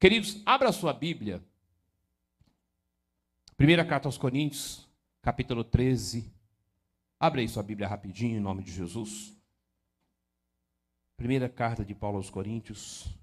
Queridos, 0.00 0.40
abra 0.46 0.72
sua 0.72 0.94
Bíblia. 0.94 1.44
Primeira 3.54 3.84
carta 3.84 4.08
aos 4.08 4.16
Coríntios, 4.16 4.88
capítulo 5.20 5.62
13. 5.62 6.32
Abre 7.18 7.42
aí 7.42 7.48
sua 7.50 7.62
Bíblia 7.62 7.86
rapidinho, 7.86 8.38
em 8.38 8.40
nome 8.40 8.62
de 8.62 8.72
Jesus. 8.72 9.36
Primeira 11.18 11.50
carta 11.50 11.84
de 11.84 11.94
Paulo 11.94 12.16
aos 12.16 12.30
Coríntios, 12.30 13.14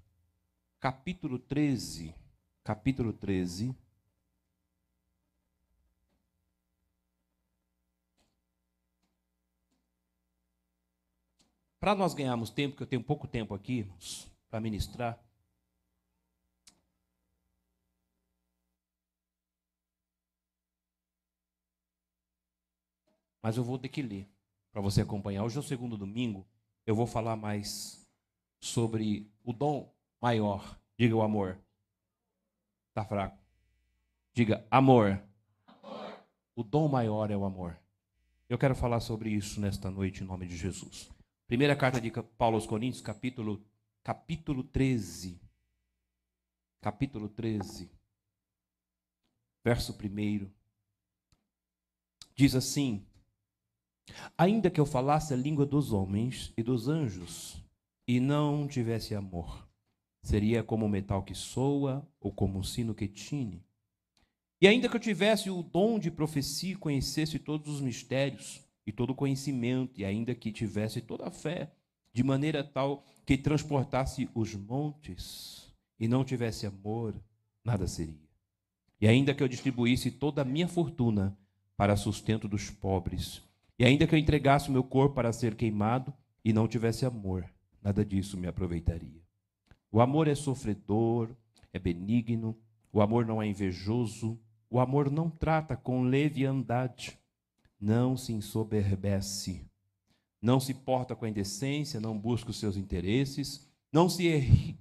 capítulo 0.78 1.40
13. 1.40 2.14
Capítulo 2.62 3.12
13. 3.12 3.74
Para 11.80 11.96
nós 11.96 12.14
ganharmos 12.14 12.50
tempo, 12.50 12.76
que 12.76 12.84
eu 12.84 12.86
tenho 12.86 13.02
pouco 13.02 13.26
tempo 13.26 13.52
aqui, 13.52 13.84
para 14.48 14.60
ministrar. 14.60 15.27
Mas 23.42 23.56
eu 23.56 23.64
vou 23.64 23.78
ter 23.78 23.88
que 23.88 24.02
ler 24.02 24.28
para 24.72 24.80
você 24.80 25.02
acompanhar. 25.02 25.44
Hoje 25.44 25.56
é 25.56 25.60
o 25.60 25.62
segundo 25.62 25.96
domingo. 25.96 26.46
Eu 26.86 26.94
vou 26.94 27.06
falar 27.06 27.36
mais 27.36 28.08
sobre 28.60 29.30
o 29.44 29.52
dom 29.52 29.92
maior. 30.20 30.78
Diga 30.96 31.14
o 31.14 31.22
amor. 31.22 31.58
Está 32.88 33.04
fraco. 33.04 33.38
Diga 34.32 34.66
amor. 34.70 35.22
amor. 35.66 36.24
O 36.54 36.62
dom 36.62 36.88
maior 36.88 37.30
é 37.30 37.36
o 37.36 37.44
amor. 37.44 37.78
Eu 38.48 38.58
quero 38.58 38.74
falar 38.74 39.00
sobre 39.00 39.30
isso 39.30 39.60
nesta 39.60 39.90
noite 39.90 40.22
em 40.22 40.26
nome 40.26 40.46
de 40.46 40.56
Jesus. 40.56 41.10
Primeira 41.46 41.76
carta 41.76 42.00
de 42.00 42.10
Paulo 42.36 42.56
aos 42.56 42.66
Coríntios, 42.66 43.02
capítulo, 43.02 43.64
capítulo 44.02 44.62
13. 44.64 45.40
Capítulo 46.80 47.28
13. 47.28 47.90
Verso 49.64 49.92
1. 49.92 50.50
Diz 52.34 52.54
assim: 52.54 53.04
Ainda 54.36 54.70
que 54.70 54.80
eu 54.80 54.86
falasse 54.86 55.32
a 55.32 55.36
língua 55.36 55.66
dos 55.66 55.92
homens 55.92 56.52
e 56.56 56.62
dos 56.62 56.88
anjos, 56.88 57.62
e 58.06 58.20
não 58.20 58.66
tivesse 58.66 59.14
amor, 59.14 59.68
seria 60.22 60.62
como 60.62 60.86
um 60.86 60.88
metal 60.88 61.22
que 61.22 61.34
soa 61.34 62.06
ou 62.18 62.32
como 62.32 62.58
um 62.58 62.62
sino 62.62 62.94
que 62.94 63.06
tine. 63.06 63.62
E 64.60 64.66
ainda 64.66 64.88
que 64.88 64.96
eu 64.96 65.00
tivesse 65.00 65.50
o 65.50 65.62
dom 65.62 65.98
de 65.98 66.10
profecia 66.10 66.72
e 66.72 66.76
conhecesse 66.76 67.38
todos 67.38 67.74
os 67.74 67.80
mistérios, 67.80 68.60
e 68.86 68.92
todo 68.92 69.14
conhecimento, 69.14 70.00
e 70.00 70.04
ainda 70.06 70.34
que 70.34 70.50
tivesse 70.50 71.02
toda 71.02 71.26
a 71.26 71.30
fé, 71.30 71.70
de 72.10 72.24
maneira 72.24 72.64
tal 72.64 73.04
que 73.26 73.36
transportasse 73.36 74.30
os 74.34 74.54
montes 74.54 75.70
e 76.00 76.08
não 76.08 76.24
tivesse 76.24 76.66
amor, 76.66 77.14
nada 77.62 77.86
seria. 77.86 78.28
E 78.98 79.06
ainda 79.06 79.34
que 79.34 79.42
eu 79.42 79.48
distribuísse 79.48 80.10
toda 80.10 80.40
a 80.40 80.44
minha 80.44 80.66
fortuna 80.66 81.36
para 81.76 81.96
sustento 81.96 82.48
dos 82.48 82.70
pobres, 82.70 83.42
e 83.78 83.84
ainda 83.84 84.06
que 84.06 84.14
eu 84.14 84.18
entregasse 84.18 84.68
o 84.68 84.72
meu 84.72 84.82
corpo 84.82 85.14
para 85.14 85.32
ser 85.32 85.54
queimado 85.54 86.12
e 86.44 86.52
não 86.52 86.66
tivesse 86.66 87.06
amor, 87.06 87.44
nada 87.82 88.04
disso 88.04 88.36
me 88.36 88.46
aproveitaria. 88.46 89.22
O 89.90 90.00
amor 90.00 90.28
é 90.28 90.34
sofredor, 90.34 91.30
é 91.72 91.78
benigno, 91.78 92.58
o 92.92 93.00
amor 93.00 93.24
não 93.24 93.40
é 93.40 93.46
invejoso, 93.46 94.38
o 94.70 94.80
amor 94.80 95.10
não 95.10 95.30
trata 95.30 95.76
com 95.76 96.02
leviandade 96.02 97.18
não 97.80 98.16
se 98.16 98.32
ensoberbece, 98.32 99.64
não 100.42 100.58
se 100.58 100.74
porta 100.74 101.14
com 101.14 101.26
indecência, 101.26 102.00
não 102.00 102.18
busca 102.18 102.50
os 102.50 102.58
seus 102.58 102.76
interesses, 102.76 103.68
não 103.92 104.08
se 104.08 104.24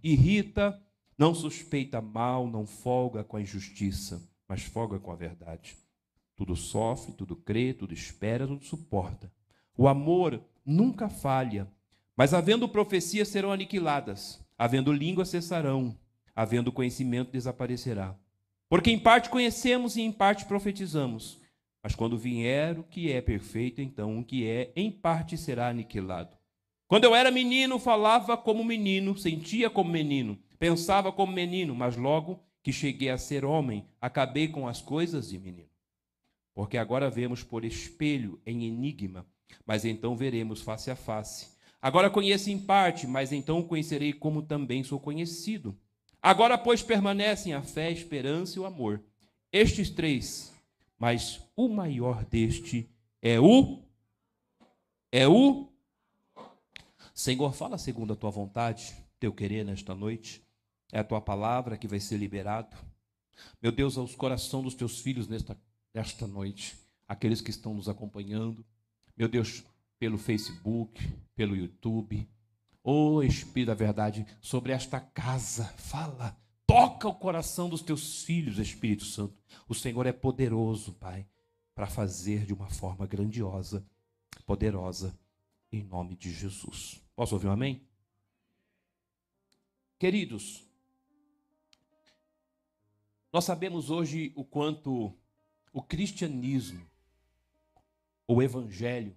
irrita, 0.03 0.81
não 1.17 1.33
suspeita 1.33 2.01
mal, 2.01 2.47
não 2.47 2.65
folga 2.65 3.23
com 3.23 3.37
a 3.37 3.41
injustiça, 3.41 4.27
mas 4.47 4.63
folga 4.63 4.99
com 4.99 5.11
a 5.11 5.15
verdade. 5.15 5.77
Tudo 6.37 6.55
sofre, 6.55 7.11
tudo 7.11 7.35
crê, 7.35 7.73
tudo 7.73 7.93
espera, 7.93 8.47
tudo 8.47 8.63
suporta. 8.63 9.29
O 9.75 9.87
amor 9.87 10.39
nunca 10.63 11.09
falha, 11.09 11.67
mas 12.15 12.33
havendo 12.33 12.69
profecias 12.69 13.27
serão 13.27 13.51
aniquiladas, 13.51 14.39
havendo 14.55 14.93
língua 14.93 15.25
cessarão, 15.25 15.97
havendo 16.35 16.71
conhecimento 16.71 17.31
desaparecerá. 17.31 18.15
Porque 18.69 18.91
em 18.91 18.99
parte 18.99 19.29
conhecemos 19.29 19.97
e 19.97 20.01
em 20.01 20.11
parte 20.11 20.45
profetizamos. 20.45 21.41
Mas 21.81 21.95
quando 21.95 22.17
vier 22.17 22.77
o 22.77 22.83
que 22.83 23.11
é 23.11 23.19
perfeito, 23.19 23.81
então 23.81 24.19
o 24.19 24.23
que 24.23 24.45
é, 24.47 24.71
em 24.75 24.91
parte, 24.91 25.37
será 25.37 25.69
aniquilado. 25.69 26.37
Quando 26.87 27.05
eu 27.05 27.15
era 27.15 27.31
menino, 27.31 27.79
falava 27.79 28.37
como 28.37 28.63
menino, 28.63 29.17
sentia 29.17 29.69
como 29.69 29.89
menino, 29.89 30.37
pensava 30.59 31.11
como 31.11 31.33
menino, 31.33 31.73
mas 31.73 31.97
logo 31.97 32.43
que 32.61 32.71
cheguei 32.71 33.09
a 33.09 33.17
ser 33.17 33.43
homem, 33.43 33.85
acabei 33.99 34.47
com 34.47 34.67
as 34.67 34.81
coisas 34.81 35.29
de 35.29 35.39
menino. 35.39 35.69
Porque 36.57 36.75
agora 36.75 37.07
vemos 37.07 37.43
por 37.43 37.63
espelho 37.63 38.41
em 38.43 38.65
enigma, 38.65 39.27
mas 39.63 39.85
então 39.85 40.17
veremos 40.17 40.59
face 40.59 40.89
a 40.89 40.95
face. 40.95 41.49
Agora 41.79 42.09
conheço 42.09 42.49
em 42.49 42.57
parte, 42.57 43.05
mas 43.05 43.31
então 43.31 43.61
conhecerei 43.61 44.11
como 44.11 44.41
também 44.41 44.83
sou 44.83 44.99
conhecido. 44.99 45.77
Agora, 46.19 46.57
pois, 46.57 46.81
permanecem 46.81 47.53
a 47.53 47.61
fé, 47.61 47.85
a 47.85 47.91
esperança 47.91 48.57
e 48.57 48.59
o 48.59 48.65
amor. 48.65 49.03
Estes 49.51 49.91
três, 49.91 50.51
mas 50.97 51.39
o 51.55 51.67
maior 51.69 52.25
deste 52.25 52.89
é 53.21 53.39
o 53.39 53.83
é 55.11 55.27
o 55.27 55.67
Senhor, 57.13 57.53
fala 57.53 57.77
segundo 57.77 58.13
a 58.13 58.15
tua 58.15 58.31
vontade, 58.31 58.95
teu 59.19 59.31
querer 59.31 59.63
nesta 59.63 59.93
noite. 59.93 60.41
É 60.91 60.97
a 61.01 61.03
tua 61.03 61.21
palavra 61.21 61.77
que 61.77 61.87
vai 61.87 61.99
ser 61.99 62.17
liberado. 62.17 62.75
Meu 63.61 63.71
Deus, 63.71 63.95
aos 63.95 64.15
corações 64.15 64.63
dos 64.63 64.73
teus 64.73 64.99
filhos 64.99 65.27
nesta, 65.27 65.55
nesta 65.97 66.27
noite, 66.27 66.77
aqueles 67.07 67.41
que 67.41 67.49
estão 67.49 67.73
nos 67.73 67.89
acompanhando. 67.89 68.63
Meu 69.17 69.27
Deus, 69.27 69.63
pelo 69.97 70.19
Facebook, 70.19 71.01
pelo 71.35 71.55
YouTube. 71.55 72.29
Ô 72.83 73.15
oh, 73.15 73.23
Espírito 73.23 73.69
da 73.69 73.73
Verdade, 73.73 74.23
sobre 74.39 74.73
esta 74.73 74.99
casa, 74.99 75.65
fala 75.75 76.37
Toca 76.67 77.07
o 77.07 77.15
coração 77.15 77.67
dos 77.69 77.81
teus 77.81 78.23
filhos, 78.23 78.59
Espírito 78.59 79.05
Santo. 79.05 79.41
O 79.67 79.73
Senhor 79.73 80.05
é 80.05 80.11
poderoso, 80.11 80.93
Pai, 80.93 81.25
para 81.73 81.87
fazer 81.87 82.45
de 82.45 82.53
uma 82.53 82.69
forma 82.69 83.07
grandiosa, 83.07 83.83
poderosa, 84.45 85.17
em 85.71 85.81
nome 85.81 86.15
de 86.15 86.31
Jesus. 86.31 87.01
Posso 87.15 87.33
ouvir 87.33 87.47
um 87.47 87.53
amém? 87.53 87.81
Queridos, 89.97 90.63
nós 93.33 93.45
sabemos 93.45 93.89
hoje 93.89 94.31
o 94.35 94.43
quanto 94.43 95.17
o 95.77 95.81
cristianismo, 95.83 96.83
o 98.27 98.41
evangelho, 98.41 99.15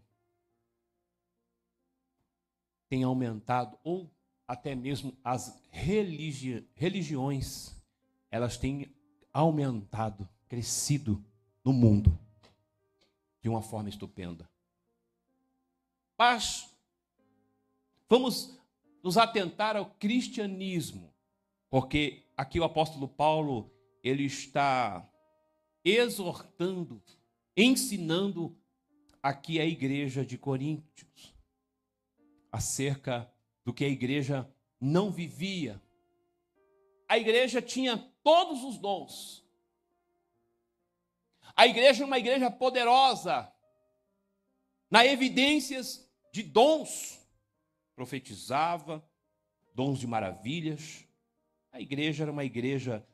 tem 2.87 3.03
aumentado 3.03 3.78
ou 3.82 4.10
até 4.47 4.75
mesmo 4.75 5.16
as 5.25 5.59
religi 5.70 6.69
religiões, 6.75 7.75
elas 8.31 8.59
têm 8.59 8.94
aumentado, 9.32 10.28
crescido 10.50 11.25
no 11.65 11.72
mundo 11.72 12.19
de 13.41 13.49
uma 13.49 13.62
forma 13.62 13.88
estupenda. 13.88 14.47
Mas 16.19 16.76
vamos 18.06 18.60
nos 19.03 19.16
atentar 19.16 19.76
ao 19.78 19.87
cristianismo, 19.93 21.10
porque 21.70 22.26
aqui 22.37 22.60
o 22.60 22.65
apóstolo 22.65 23.09
Paulo 23.09 23.72
ele 24.03 24.25
está 24.25 25.09
exortando, 25.84 27.02
ensinando 27.56 28.56
aqui 29.22 29.60
a 29.60 29.64
igreja 29.64 30.24
de 30.24 30.38
Coríntios 30.38 31.34
acerca 32.50 33.32
do 33.64 33.72
que 33.72 33.84
a 33.84 33.88
igreja 33.88 34.50
não 34.80 35.10
vivia. 35.10 35.80
A 37.08 37.19
igreja 37.19 37.60
tinha 37.60 37.98
todos 38.22 38.64
os 38.64 38.78
dons. 38.78 39.44
A 41.55 41.66
igreja 41.66 42.00
era 42.00 42.06
uma 42.06 42.19
igreja 42.19 42.50
poderosa, 42.50 43.52
na 44.90 45.05
evidências 45.05 46.08
de 46.32 46.43
dons. 46.43 47.19
Profetizava, 47.94 49.05
dons 49.75 49.99
de 49.99 50.06
maravilhas. 50.06 51.05
A 51.72 51.81
igreja 51.81 52.25
era 52.25 52.32
uma 52.32 52.44
igreja 52.44 53.06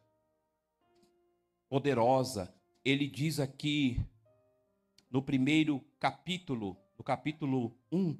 poderosa. 1.68 2.54
Ele 2.86 3.08
diz 3.08 3.40
aqui 3.40 4.00
no 5.10 5.20
primeiro 5.20 5.84
capítulo, 5.98 6.76
no 6.96 7.02
capítulo 7.02 7.76
1, 7.90 8.16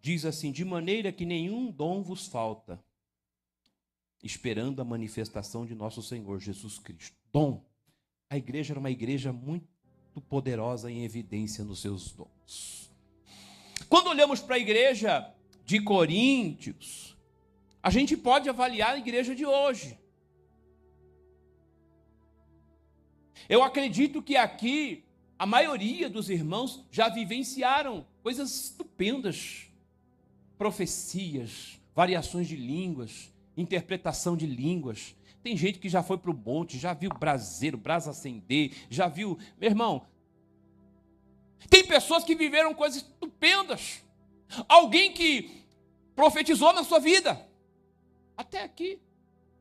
diz 0.00 0.24
assim: 0.24 0.50
de 0.50 0.64
maneira 0.64 1.12
que 1.12 1.26
nenhum 1.26 1.70
dom 1.70 2.02
vos 2.02 2.26
falta, 2.26 2.82
esperando 4.22 4.80
a 4.80 4.86
manifestação 4.86 5.66
de 5.66 5.74
nosso 5.74 6.02
Senhor 6.02 6.40
Jesus 6.40 6.78
Cristo. 6.78 7.14
Dom. 7.30 7.62
A 8.30 8.38
igreja 8.38 8.72
era 8.72 8.80
uma 8.80 8.90
igreja 8.90 9.34
muito 9.34 9.68
poderosa 10.30 10.90
em 10.90 11.04
evidência 11.04 11.62
nos 11.62 11.82
seus 11.82 12.10
dons. 12.10 12.90
Quando 13.86 14.06
olhamos 14.08 14.40
para 14.40 14.54
a 14.54 14.58
igreja 14.58 15.30
de 15.66 15.78
Coríntios, 15.78 17.18
a 17.82 17.90
gente 17.90 18.16
pode 18.16 18.48
avaliar 18.48 18.94
a 18.94 18.98
igreja 18.98 19.34
de 19.34 19.44
hoje. 19.44 19.98
Eu 23.50 23.64
acredito 23.64 24.22
que 24.22 24.36
aqui 24.36 25.02
a 25.36 25.44
maioria 25.44 26.08
dos 26.08 26.30
irmãos 26.30 26.86
já 26.88 27.08
vivenciaram 27.08 28.06
coisas 28.22 28.66
estupendas, 28.66 29.68
profecias, 30.56 31.80
variações 31.92 32.46
de 32.46 32.54
línguas, 32.54 33.32
interpretação 33.56 34.36
de 34.36 34.46
línguas. 34.46 35.16
Tem 35.42 35.56
gente 35.56 35.80
que 35.80 35.88
já 35.88 36.00
foi 36.00 36.16
para 36.16 36.30
o 36.30 36.34
monte, 36.34 36.78
já 36.78 36.94
viu 36.94 37.10
braseiro, 37.10 37.76
brasa 37.76 38.12
acender, 38.12 38.72
já 38.88 39.08
viu. 39.08 39.36
Meu 39.58 39.68
irmão, 39.68 40.06
tem 41.68 41.84
pessoas 41.84 42.22
que 42.22 42.36
viveram 42.36 42.72
coisas 42.72 43.02
estupendas. 43.02 44.00
Alguém 44.68 45.12
que 45.12 45.64
profetizou 46.14 46.72
na 46.72 46.84
sua 46.84 47.00
vida, 47.00 47.48
até 48.36 48.62
aqui, 48.62 49.00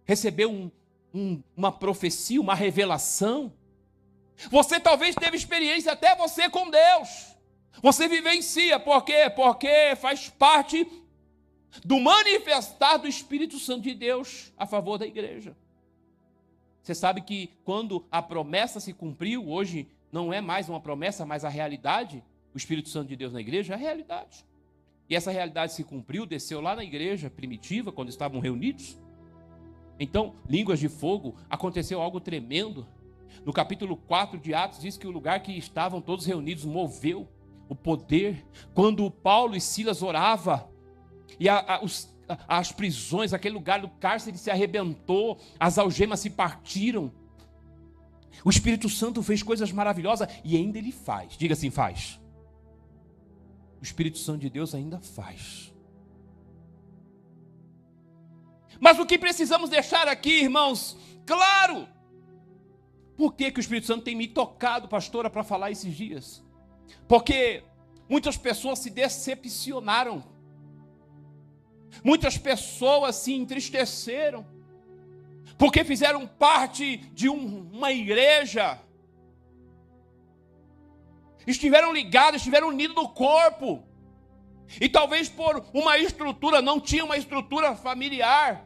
recebeu 0.06 0.51
um, 0.51 0.69
um, 1.12 1.42
uma 1.57 1.71
profecia, 1.71 2.39
uma 2.39 2.53
revelação. 2.53 3.51
Você 4.50 4.80
talvez 4.80 5.15
teve 5.15 5.36
experiência 5.36 5.91
até 5.91 6.15
você 6.15 6.50
com 6.50 6.69
Deus. 6.69 7.36
Você 7.81 8.07
vivencia, 8.07 8.80
por 8.80 9.03
quê? 9.03 9.30
Porque 9.36 9.95
faz 9.97 10.30
parte 10.30 10.88
do 11.83 12.00
manifestar 12.00 12.97
do 12.97 13.07
Espírito 13.07 13.59
Santo 13.59 13.81
de 13.81 13.94
Deus 13.94 14.51
a 14.57 14.65
favor 14.65 14.97
da 14.97 15.06
igreja. 15.06 15.56
Você 16.81 16.95
sabe 16.95 17.21
que 17.21 17.51
quando 17.63 18.06
a 18.12 18.21
promessa 18.21 18.80
se 18.80 18.94
cumpriu, 18.94 19.47
hoje 19.50 19.88
não 20.12 20.33
é 20.33 20.42
mais 20.42 20.68
uma 20.69 20.80
promessa, 20.80 21.25
mas 21.25 21.45
a 21.45 21.50
realidade, 21.50 22.24
o 22.53 22.57
Espírito 22.57 22.89
Santo 22.89 23.09
de 23.09 23.15
Deus 23.15 23.33
na 23.33 23.42
igreja 23.42 23.74
é 23.74 23.75
a 23.75 23.80
realidade. 23.80 24.45
E 25.09 25.15
essa 25.15 25.31
realidade 25.31 25.74
se 25.74 25.83
cumpriu, 25.83 26.25
desceu 26.25 26.62
lá 26.62 26.75
na 26.75 26.83
igreja 26.83 27.30
primitiva, 27.30 27.92
quando 27.92 28.09
estavam 28.09 28.39
reunidos. 28.39 28.97
Então, 30.00 30.35
línguas 30.47 30.80
de 30.80 30.88
fogo, 30.88 31.35
aconteceu 31.50 32.01
algo 32.01 32.19
tremendo. 32.19 32.88
No 33.45 33.53
capítulo 33.53 33.95
4 33.95 34.39
de 34.39 34.53
Atos, 34.53 34.79
diz 34.79 34.97
que 34.97 35.07
o 35.07 35.11
lugar 35.11 35.41
que 35.41 35.51
estavam 35.51 36.01
todos 36.01 36.25
reunidos 36.25 36.65
moveu 36.65 37.27
o 37.67 37.75
poder. 37.75 38.45
Quando 38.73 39.09
Paulo 39.09 39.55
e 39.55 39.61
Silas 39.61 40.01
orava 40.01 40.69
e 41.39 41.47
a, 41.47 41.75
a, 41.75 41.83
os, 41.83 42.13
a, 42.27 42.57
as 42.59 42.71
prisões, 42.71 43.33
aquele 43.33 43.55
lugar 43.55 43.79
do 43.81 43.89
cárcere 43.89 44.37
se 44.37 44.49
arrebentou, 44.49 45.39
as 45.59 45.77
algemas 45.77 46.19
se 46.19 46.29
partiram. 46.29 47.11
O 48.43 48.49
Espírito 48.49 48.89
Santo 48.89 49.21
fez 49.21 49.43
coisas 49.43 49.71
maravilhosas 49.71 50.27
e 50.43 50.55
ainda 50.55 50.77
ele 50.77 50.91
faz. 50.91 51.37
Diga 51.37 51.53
assim: 51.53 51.69
faz. 51.69 52.19
O 53.79 53.83
Espírito 53.83 54.17
Santo 54.17 54.39
de 54.39 54.49
Deus 54.49 54.75
ainda 54.75 54.99
faz. 54.99 55.73
Mas 58.79 58.97
o 58.97 59.05
que 59.05 59.17
precisamos 59.17 59.69
deixar 59.69 60.07
aqui, 60.07 60.41
irmãos, 60.41 60.97
claro. 61.25 61.87
Por 63.19 63.33
que, 63.33 63.51
que 63.51 63.60
o 63.60 63.66
Espírito 63.66 63.86
Santo 63.86 64.06
tem 64.06 64.16
me 64.16 64.30
tocado, 64.30 64.88
pastora, 64.88 65.30
para 65.30 65.44
falar 65.44 65.69
esses 65.69 65.94
dias? 65.94 66.42
Porque 67.06 67.66
muitas 68.07 68.38
pessoas 68.38 68.80
se 68.80 68.89
decepcionaram. 68.89 70.24
Muitas 72.01 72.38
pessoas 72.38 73.18
se 73.18 73.33
entristeceram. 73.33 74.48
Porque 75.57 75.83
fizeram 75.83 76.25
parte 76.25 76.95
de 76.95 77.27
um, 77.27 77.69
uma 77.74 77.92
igreja. 77.92 78.80
Estiveram 81.45 81.92
ligados, 81.92 82.38
estiveram 82.38 82.69
unidos 82.69 82.95
no 82.95 83.10
corpo. 83.10 83.83
E 84.80 84.88
talvez 84.88 85.27
por 85.27 85.66
uma 85.74 85.98
estrutura, 85.98 86.62
não 86.62 86.80
tinha 86.80 87.04
uma 87.04 87.18
estrutura 87.18 87.75
familiar. 87.75 88.66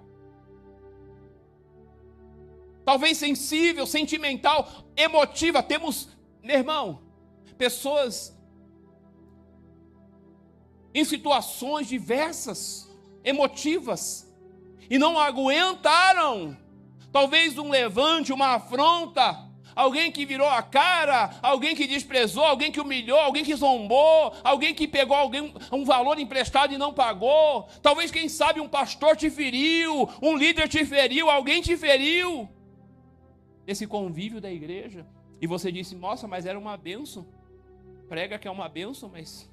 Talvez 2.85 3.17
sensível, 3.17 3.85
sentimental, 3.85 4.67
emotiva. 4.95 5.63
Temos, 5.63 6.09
meu 6.41 6.57
irmão, 6.57 7.01
pessoas 7.57 8.37
em 10.93 11.03
situações 11.03 11.87
diversas, 11.87 12.89
emotivas, 13.23 14.31
e 14.89 14.99
não 14.99 15.17
aguentaram, 15.17 16.55
talvez 17.11 17.57
um 17.57 17.69
levante, 17.69 18.31
uma 18.31 18.55
afronta, 18.55 19.49
alguém 19.75 20.11
que 20.11 20.25
virou 20.25 20.47
a 20.47 20.61
cara, 20.61 21.31
alguém 21.41 21.75
que 21.75 21.87
desprezou, 21.87 22.43
alguém 22.43 22.71
que 22.71 22.79
humilhou, 22.79 23.17
alguém 23.17 23.43
que 23.43 23.55
zombou, 23.55 24.33
alguém 24.43 24.75
que 24.75 24.87
pegou 24.87 25.17
alguém, 25.17 25.53
um 25.71 25.83
valor 25.83 26.19
emprestado 26.19 26.73
e 26.73 26.77
não 26.77 26.93
pagou, 26.93 27.67
talvez, 27.81 28.11
quem 28.11 28.29
sabe, 28.29 28.59
um 28.59 28.67
pastor 28.67 29.15
te 29.15 29.29
feriu, 29.29 30.07
um 30.21 30.37
líder 30.37 30.67
te 30.67 30.85
feriu, 30.85 31.29
alguém 31.29 31.61
te 31.61 31.75
feriu. 31.75 32.47
Esse 33.65 33.87
convívio 33.87 34.41
da 34.41 34.51
igreja, 34.51 35.05
e 35.41 35.47
você 35.47 35.71
disse, 35.71 35.95
nossa, 35.95 36.27
mas 36.27 36.45
era 36.45 36.57
uma 36.57 36.75
benção 36.77 37.25
prega 38.13 38.37
que 38.37 38.47
é 38.47 38.51
uma 38.51 38.69
benção, 38.69 39.09
mas 39.09 39.49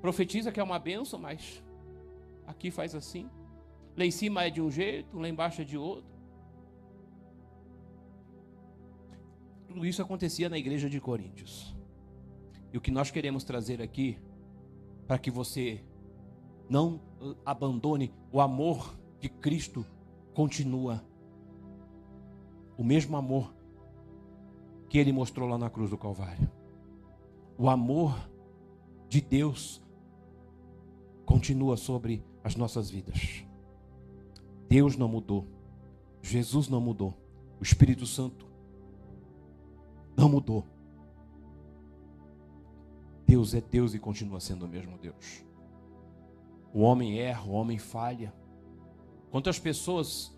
profetiza 0.00 0.50
que 0.50 0.58
é 0.58 0.62
uma 0.62 0.80
benção, 0.80 1.16
mas 1.16 1.62
aqui 2.44 2.72
faz 2.72 2.92
assim. 2.92 3.30
Lá 3.96 4.04
em 4.04 4.10
cima 4.10 4.42
é 4.42 4.50
de 4.50 4.60
um 4.60 4.68
jeito, 4.68 5.16
lá 5.16 5.28
embaixo 5.28 5.62
é 5.62 5.64
de 5.64 5.76
outro. 5.76 6.10
Tudo 9.68 9.86
isso 9.86 10.02
acontecia 10.02 10.48
na 10.48 10.58
igreja 10.58 10.90
de 10.90 11.00
Coríntios. 11.00 11.76
E 12.72 12.78
o 12.78 12.80
que 12.80 12.90
nós 12.90 13.12
queremos 13.12 13.44
trazer 13.44 13.80
aqui, 13.80 14.18
para 15.06 15.16
que 15.16 15.30
você 15.30 15.84
não 16.68 17.00
abandone 17.46 18.12
o 18.32 18.40
amor 18.40 18.98
de 19.20 19.28
Cristo, 19.28 19.86
continua. 20.34 21.04
O 22.80 22.82
mesmo 22.82 23.14
amor 23.14 23.52
que 24.88 24.96
ele 24.96 25.12
mostrou 25.12 25.46
lá 25.46 25.58
na 25.58 25.68
cruz 25.68 25.90
do 25.90 25.98
Calvário 25.98 26.50
o 27.58 27.68
amor 27.68 28.16
de 29.06 29.20
Deus 29.20 29.82
continua 31.26 31.76
sobre 31.76 32.24
as 32.42 32.56
nossas 32.56 32.88
vidas. 32.88 33.44
Deus 34.66 34.96
não 34.96 35.08
mudou. 35.08 35.46
Jesus 36.22 36.70
não 36.70 36.80
mudou. 36.80 37.14
O 37.60 37.62
Espírito 37.62 38.06
Santo 38.06 38.46
não 40.16 40.30
mudou. 40.30 40.64
Deus 43.26 43.52
é 43.52 43.60
Deus 43.60 43.92
e 43.92 43.98
continua 43.98 44.40
sendo 44.40 44.64
o 44.64 44.68
mesmo 44.68 44.96
Deus. 44.96 45.44
O 46.72 46.80
homem 46.80 47.18
erra, 47.18 47.42
o 47.42 47.52
homem 47.52 47.76
falha. 47.76 48.32
Quantas 49.30 49.58
pessoas 49.58 50.34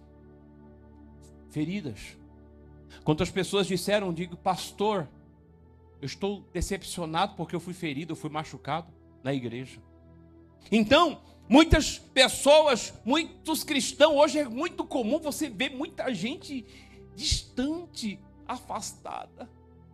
feridas, 1.51 2.21
quantas 3.05 3.31
pessoas 3.31 3.67
disseram, 3.67 4.13
digo, 4.13 4.37
pastor, 4.37 5.09
eu 6.01 6.07
estou 6.07 6.45
decepcionado 6.53 7.35
porque 7.37 7.55
eu 7.55 7.61
fui 7.61 7.75
ferido, 7.75 8.13
eu 8.13 8.17
fui 8.17 8.31
machucado 8.31 8.93
na 9.23 9.33
igreja. 9.33 9.81
Então, 10.71 11.23
muitas 11.49 11.99
pessoas, 11.99 12.93
muitos 13.05 13.63
cristãos, 13.65 14.17
hoje 14.17 14.39
é 14.41 14.49
muito 14.49 14.85
comum 14.85 15.19
você 15.19 15.49
ver 15.49 15.71
muita 15.71 16.13
gente 16.13 16.67
distante, 17.15 18.19
afastada. 18.47 19.49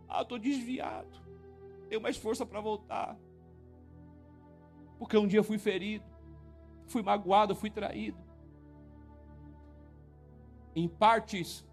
Ah, 0.07 0.21
estou 0.21 0.39
desviado. 0.39 1.19
Tenho 1.87 2.01
mais 2.01 2.17
força 2.17 2.45
para 2.45 2.59
voltar. 2.59 3.17
Porque 4.97 5.17
um 5.17 5.27
dia 5.27 5.43
fui 5.43 5.57
ferido, 5.57 6.05
fui 6.87 7.01
magoado, 7.01 7.55
fui 7.55 7.69
traído. 7.69 8.17
Em 10.75 10.87
partes, 10.87 11.65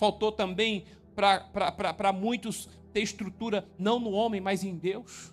faltou 0.00 0.32
também 0.32 0.84
para 1.14 2.10
muitos 2.10 2.70
ter 2.90 3.02
estrutura 3.02 3.68
não 3.78 4.00
no 4.00 4.10
homem, 4.12 4.40
mas 4.40 4.64
em 4.64 4.74
Deus. 4.74 5.32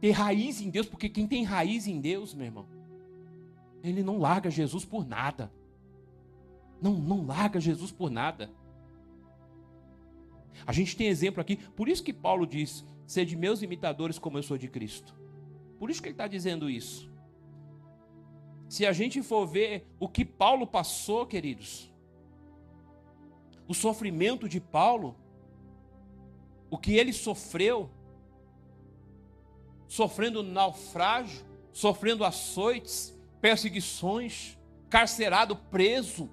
Ter 0.00 0.10
raiz 0.10 0.60
em 0.60 0.68
Deus, 0.68 0.86
porque 0.86 1.08
quem 1.08 1.26
tem 1.26 1.42
raiz 1.44 1.86
em 1.86 1.98
Deus, 1.98 2.34
meu 2.34 2.44
irmão, 2.44 2.66
ele 3.82 4.02
não 4.02 4.18
larga 4.18 4.50
Jesus 4.50 4.84
por 4.84 5.06
nada. 5.06 5.50
Não, 6.80 6.92
não 6.92 7.24
larga 7.24 7.58
Jesus 7.58 7.90
por 7.90 8.10
nada. 8.10 8.50
A 10.66 10.72
gente 10.72 10.94
tem 10.94 11.06
exemplo 11.06 11.40
aqui, 11.40 11.56
por 11.56 11.88
isso 11.88 12.04
que 12.04 12.12
Paulo 12.12 12.46
diz: 12.46 12.84
sede 13.06 13.34
meus 13.34 13.62
imitadores 13.62 14.18
como 14.18 14.36
eu 14.36 14.42
sou 14.42 14.58
de 14.58 14.68
Cristo. 14.68 15.14
Por 15.78 15.90
isso 15.90 16.02
que 16.02 16.08
ele 16.08 16.14
está 16.14 16.26
dizendo 16.26 16.68
isso. 16.68 17.10
Se 18.68 18.84
a 18.86 18.92
gente 18.92 19.22
for 19.22 19.46
ver 19.46 19.86
o 19.98 20.06
que 20.06 20.24
Paulo 20.24 20.66
passou, 20.66 21.26
queridos, 21.26 21.89
o 23.70 23.74
sofrimento 23.74 24.48
de 24.48 24.60
Paulo, 24.60 25.14
o 26.68 26.76
que 26.76 26.94
ele 26.94 27.12
sofreu, 27.12 27.88
sofrendo 29.86 30.42
naufrágio, 30.42 31.46
sofrendo 31.72 32.24
açoites, 32.24 33.16
perseguições, 33.40 34.58
carcerado, 34.88 35.54
preso. 35.54 36.28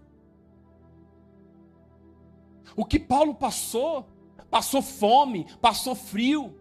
O 2.75 2.83
que 2.83 2.97
Paulo 2.97 3.35
passou, 3.35 4.09
passou 4.49 4.81
fome, 4.81 5.45
passou 5.61 5.93
frio. 5.93 6.59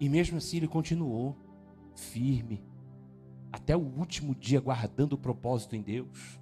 E 0.00 0.08
mesmo 0.08 0.38
assim 0.38 0.56
ele 0.56 0.66
continuou 0.66 1.36
firme, 1.94 2.64
até 3.52 3.76
o 3.76 3.80
último 3.80 4.34
dia, 4.34 4.60
guardando 4.62 5.12
o 5.12 5.18
propósito 5.18 5.76
em 5.76 5.82
Deus. 5.82 6.39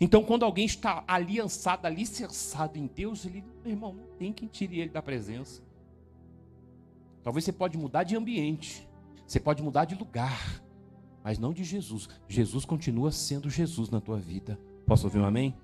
Então, 0.00 0.22
quando 0.22 0.44
alguém 0.44 0.66
está 0.66 1.04
aliançado, 1.06 1.86
alicerçado 1.86 2.78
em 2.78 2.86
Deus, 2.86 3.24
ele, 3.24 3.44
meu 3.62 3.72
irmão, 3.72 3.92
não 3.92 4.06
tem 4.18 4.32
quem 4.32 4.48
tire 4.48 4.80
ele 4.80 4.90
da 4.90 5.00
presença. 5.00 5.62
Talvez 7.22 7.44
você 7.44 7.52
pode 7.52 7.78
mudar 7.78 8.04
de 8.04 8.16
ambiente, 8.16 8.86
você 9.26 9.40
pode 9.40 9.62
mudar 9.62 9.84
de 9.84 9.94
lugar, 9.94 10.62
mas 11.24 11.38
não 11.38 11.52
de 11.52 11.64
Jesus. 11.64 12.08
Jesus 12.28 12.64
continua 12.64 13.10
sendo 13.10 13.50
Jesus 13.50 13.90
na 13.90 14.00
tua 14.00 14.18
vida. 14.18 14.58
Posso 14.86 15.06
ouvir 15.06 15.18
um 15.18 15.24
amém? 15.24 15.54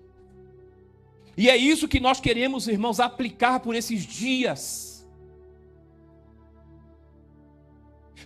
E 1.36 1.48
é 1.48 1.56
isso 1.56 1.88
que 1.88 2.00
nós 2.00 2.20
queremos, 2.20 2.68
irmãos, 2.68 3.00
aplicar 3.00 3.60
por 3.60 3.74
esses 3.74 4.04
dias. 4.04 5.08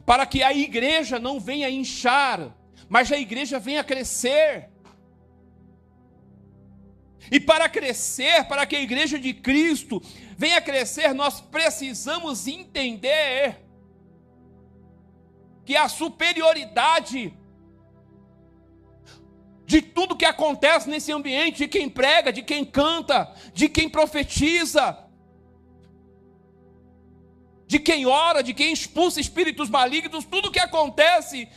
Para 0.05 0.25
que 0.27 0.43
a 0.43 0.53
igreja 0.55 1.19
não 1.19 1.39
venha 1.39 1.69
inchar, 1.71 2.57
mas 2.89 3.11
a 3.13 3.19
igreja 3.19 3.59
venha 3.59 3.85
crescer. 3.85 4.71
E 7.31 7.41
para 7.41 7.69
crescer, 7.69 8.45
para 8.45 8.65
que 8.67 8.77
a 8.77 8.81
igreja 8.81 9.19
de 9.19 9.35
Cristo 9.35 10.03
venha 10.37 10.61
crescer, 10.61 11.13
nós 11.13 11.41
precisamos 11.41 12.47
entender 12.47 13.61
que 15.65 15.77
a 15.77 15.89
superioridade 15.89 17.35
de 19.67 19.83
tudo 19.83 20.17
que 20.17 20.25
acontece 20.25 20.89
nesse 20.89 21.11
ambiente, 21.11 21.59
de 21.59 21.69
quem 21.69 21.89
prega, 21.89 22.33
de 22.33 22.43
quem 22.43 22.65
canta, 22.65 23.35
de 23.53 23.69
quem 23.69 23.89
profetiza, 23.89 24.97
de 27.67 27.81
quem 27.81 28.07
ora, 28.07 28.45
de 28.45 28.55
quem 28.55 28.73
expulsa 28.73 29.21
espíritos 29.21 29.69
malignos, 29.69 30.25
tudo 30.25 30.53
que 30.53 30.61
acontece, 30.61 31.49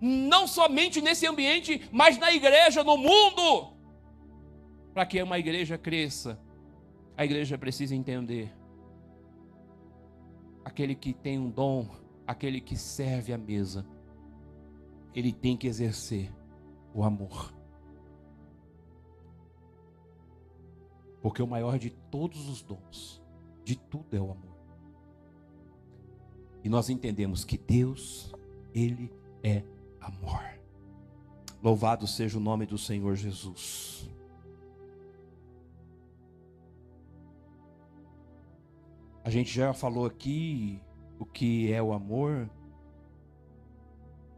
não 0.00 0.48
somente 0.48 1.00
nesse 1.00 1.24
ambiente, 1.24 1.88
mas 1.92 2.18
na 2.18 2.32
igreja, 2.32 2.82
no 2.82 2.96
mundo. 2.96 3.75
Para 4.96 5.04
que 5.04 5.22
uma 5.22 5.38
igreja 5.38 5.76
cresça, 5.76 6.40
a 7.18 7.22
igreja 7.22 7.58
precisa 7.58 7.94
entender: 7.94 8.50
aquele 10.64 10.94
que 10.94 11.12
tem 11.12 11.38
um 11.38 11.50
dom, 11.50 11.86
aquele 12.26 12.62
que 12.62 12.78
serve 12.78 13.30
a 13.34 13.36
mesa, 13.36 13.86
ele 15.14 15.34
tem 15.34 15.54
que 15.54 15.66
exercer 15.66 16.32
o 16.94 17.04
amor. 17.04 17.52
Porque 21.20 21.42
o 21.42 21.46
maior 21.46 21.78
de 21.78 21.90
todos 21.90 22.48
os 22.48 22.62
dons, 22.62 23.22
de 23.62 23.76
tudo 23.76 24.16
é 24.16 24.18
o 24.18 24.30
amor. 24.30 24.56
E 26.64 26.70
nós 26.70 26.88
entendemos 26.88 27.44
que 27.44 27.58
Deus, 27.58 28.34
Ele 28.74 29.12
é 29.42 29.62
amor. 30.00 30.58
Louvado 31.62 32.06
seja 32.06 32.38
o 32.38 32.40
nome 32.40 32.64
do 32.64 32.78
Senhor 32.78 33.14
Jesus. 33.14 34.15
A 39.26 39.28
gente 39.28 39.52
já 39.52 39.72
falou 39.72 40.06
aqui 40.06 40.80
o 41.18 41.26
que 41.26 41.72
é 41.72 41.82
o 41.82 41.92
amor, 41.92 42.48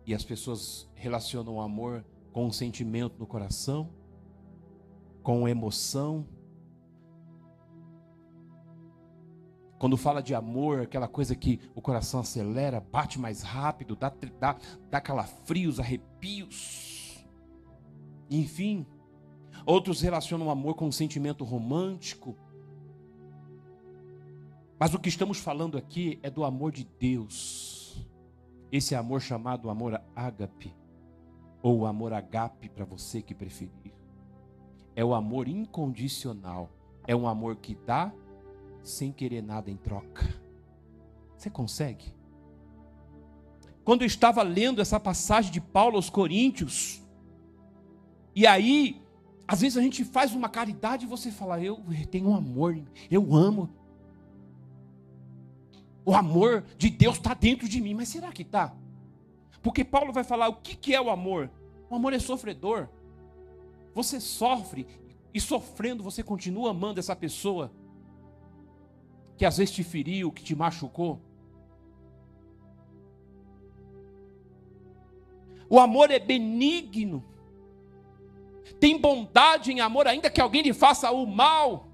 e 0.07 0.15
as 0.15 0.25
pessoas 0.25 0.91
relacionam 0.95 1.57
o 1.57 1.61
amor 1.61 2.03
com 2.33 2.47
um 2.47 2.51
sentimento 2.51 3.19
no 3.19 3.27
coração, 3.27 3.91
com 5.23 5.47
emoção. 5.47 6.27
Quando 9.79 9.95
fala 9.99 10.23
de 10.23 10.35
amor, 10.35 10.81
aquela 10.81 11.07
coisa 11.07 11.37
que 11.37 11.61
o 11.75 11.83
coração 11.83 12.21
acelera, 12.21 12.81
bate 12.81 13.19
mais 13.19 13.43
rápido, 13.43 13.95
dá, 13.95 14.11
dá, 14.41 14.59
dá 14.89 15.01
calafrios, 15.03 15.79
arrepios. 15.79 17.29
Enfim, 18.31 18.87
outros 19.67 20.01
relacionam 20.01 20.47
o 20.47 20.51
amor 20.51 20.77
com 20.77 20.87
um 20.87 20.93
sentimento 20.93 21.45
romântico. 21.45 22.35
Mas 24.79 24.95
o 24.95 24.99
que 24.99 25.09
estamos 25.09 25.39
falando 25.39 25.77
aqui 25.77 26.21
é 26.23 26.31
do 26.31 26.45
amor 26.45 26.73
de 26.73 26.85
Deus. 26.99 28.07
Esse 28.71 28.95
amor 28.95 29.21
chamado 29.21 29.71
amor 29.71 30.01
ágape 30.15 30.75
ou 31.63 31.85
amor 31.87 32.13
agape 32.13 32.69
para 32.69 32.85
você 32.85 33.21
que 33.21 33.35
preferir. 33.35 33.93
É 34.95 35.05
o 35.05 35.15
amor 35.15 35.49
incondicional. 35.49 36.71
É 37.07 37.17
um 37.17 37.27
amor 37.27 37.57
que 37.57 37.75
dá 37.75 38.13
sem 38.83 39.11
querer 39.11 39.43
nada 39.43 39.71
em 39.71 39.77
troca. 39.77 40.29
Você 41.37 41.51
consegue? 41.51 42.15
Quando 43.85 44.03
eu 44.03 44.07
estava 44.07 44.43
lendo 44.43 44.81
essa 44.81 45.01
passagem 45.01 45.51
de 45.51 45.61
Paulo 45.61 45.97
aos 45.97 46.11
Coríntios, 46.11 47.03
e 48.35 48.47
aí, 48.47 49.01
às 49.47 49.63
vezes 49.63 49.79
a 49.79 49.83
gente 49.83 50.05
faz 50.05 50.35
uma 50.35 50.49
caridade 50.49 51.07
e 51.07 51.09
você 51.09 51.31
fala, 51.31 51.61
eu 51.61 51.83
tenho 52.11 52.29
um 52.29 52.37
amor, 52.37 52.79
eu 53.11 53.35
amo. 53.35 53.71
O 56.09 56.15
amor 56.15 56.65
de 56.79 56.89
Deus 56.89 57.19
está 57.19 57.35
dentro 57.35 57.69
de 57.69 57.83
mim, 57.83 57.93
mas 57.93 58.09
será 58.09 58.33
que 58.33 58.41
está? 58.41 58.75
Porque 59.63 59.85
Paulo 59.85 60.11
vai 60.11 60.25
falar 60.25 60.49
o 60.49 60.55
que, 60.55 60.75
que 60.75 60.95
é 60.95 60.99
o 60.99 61.11
amor. 61.11 61.51
O 61.91 61.97
amor 61.97 62.15
é 62.15 62.19
sofredor. 62.19 62.89
Você 63.95 64.19
sofre 64.19 64.87
e 65.35 65.39
sofrendo 65.39 66.03
você 66.03 66.23
continua 66.23 66.71
amando 66.71 66.99
essa 66.99 67.15
pessoa 67.15 67.71
que 69.37 69.45
às 69.45 69.59
vezes 69.59 69.75
te 69.75 69.85
feriu, 69.85 70.33
que 70.33 70.43
te 70.43 70.55
machucou. 70.55 71.21
O 75.69 75.79
amor 75.79 76.11
é 76.11 76.19
benigno. 76.19 77.23
Tem 78.81 78.99
bondade 78.99 79.73
em 79.73 79.81
amor, 79.81 80.07
ainda 80.07 80.31
que 80.31 80.41
alguém 80.41 80.63
lhe 80.63 80.73
faça 80.73 81.11
o 81.11 81.27
mal. 81.27 81.88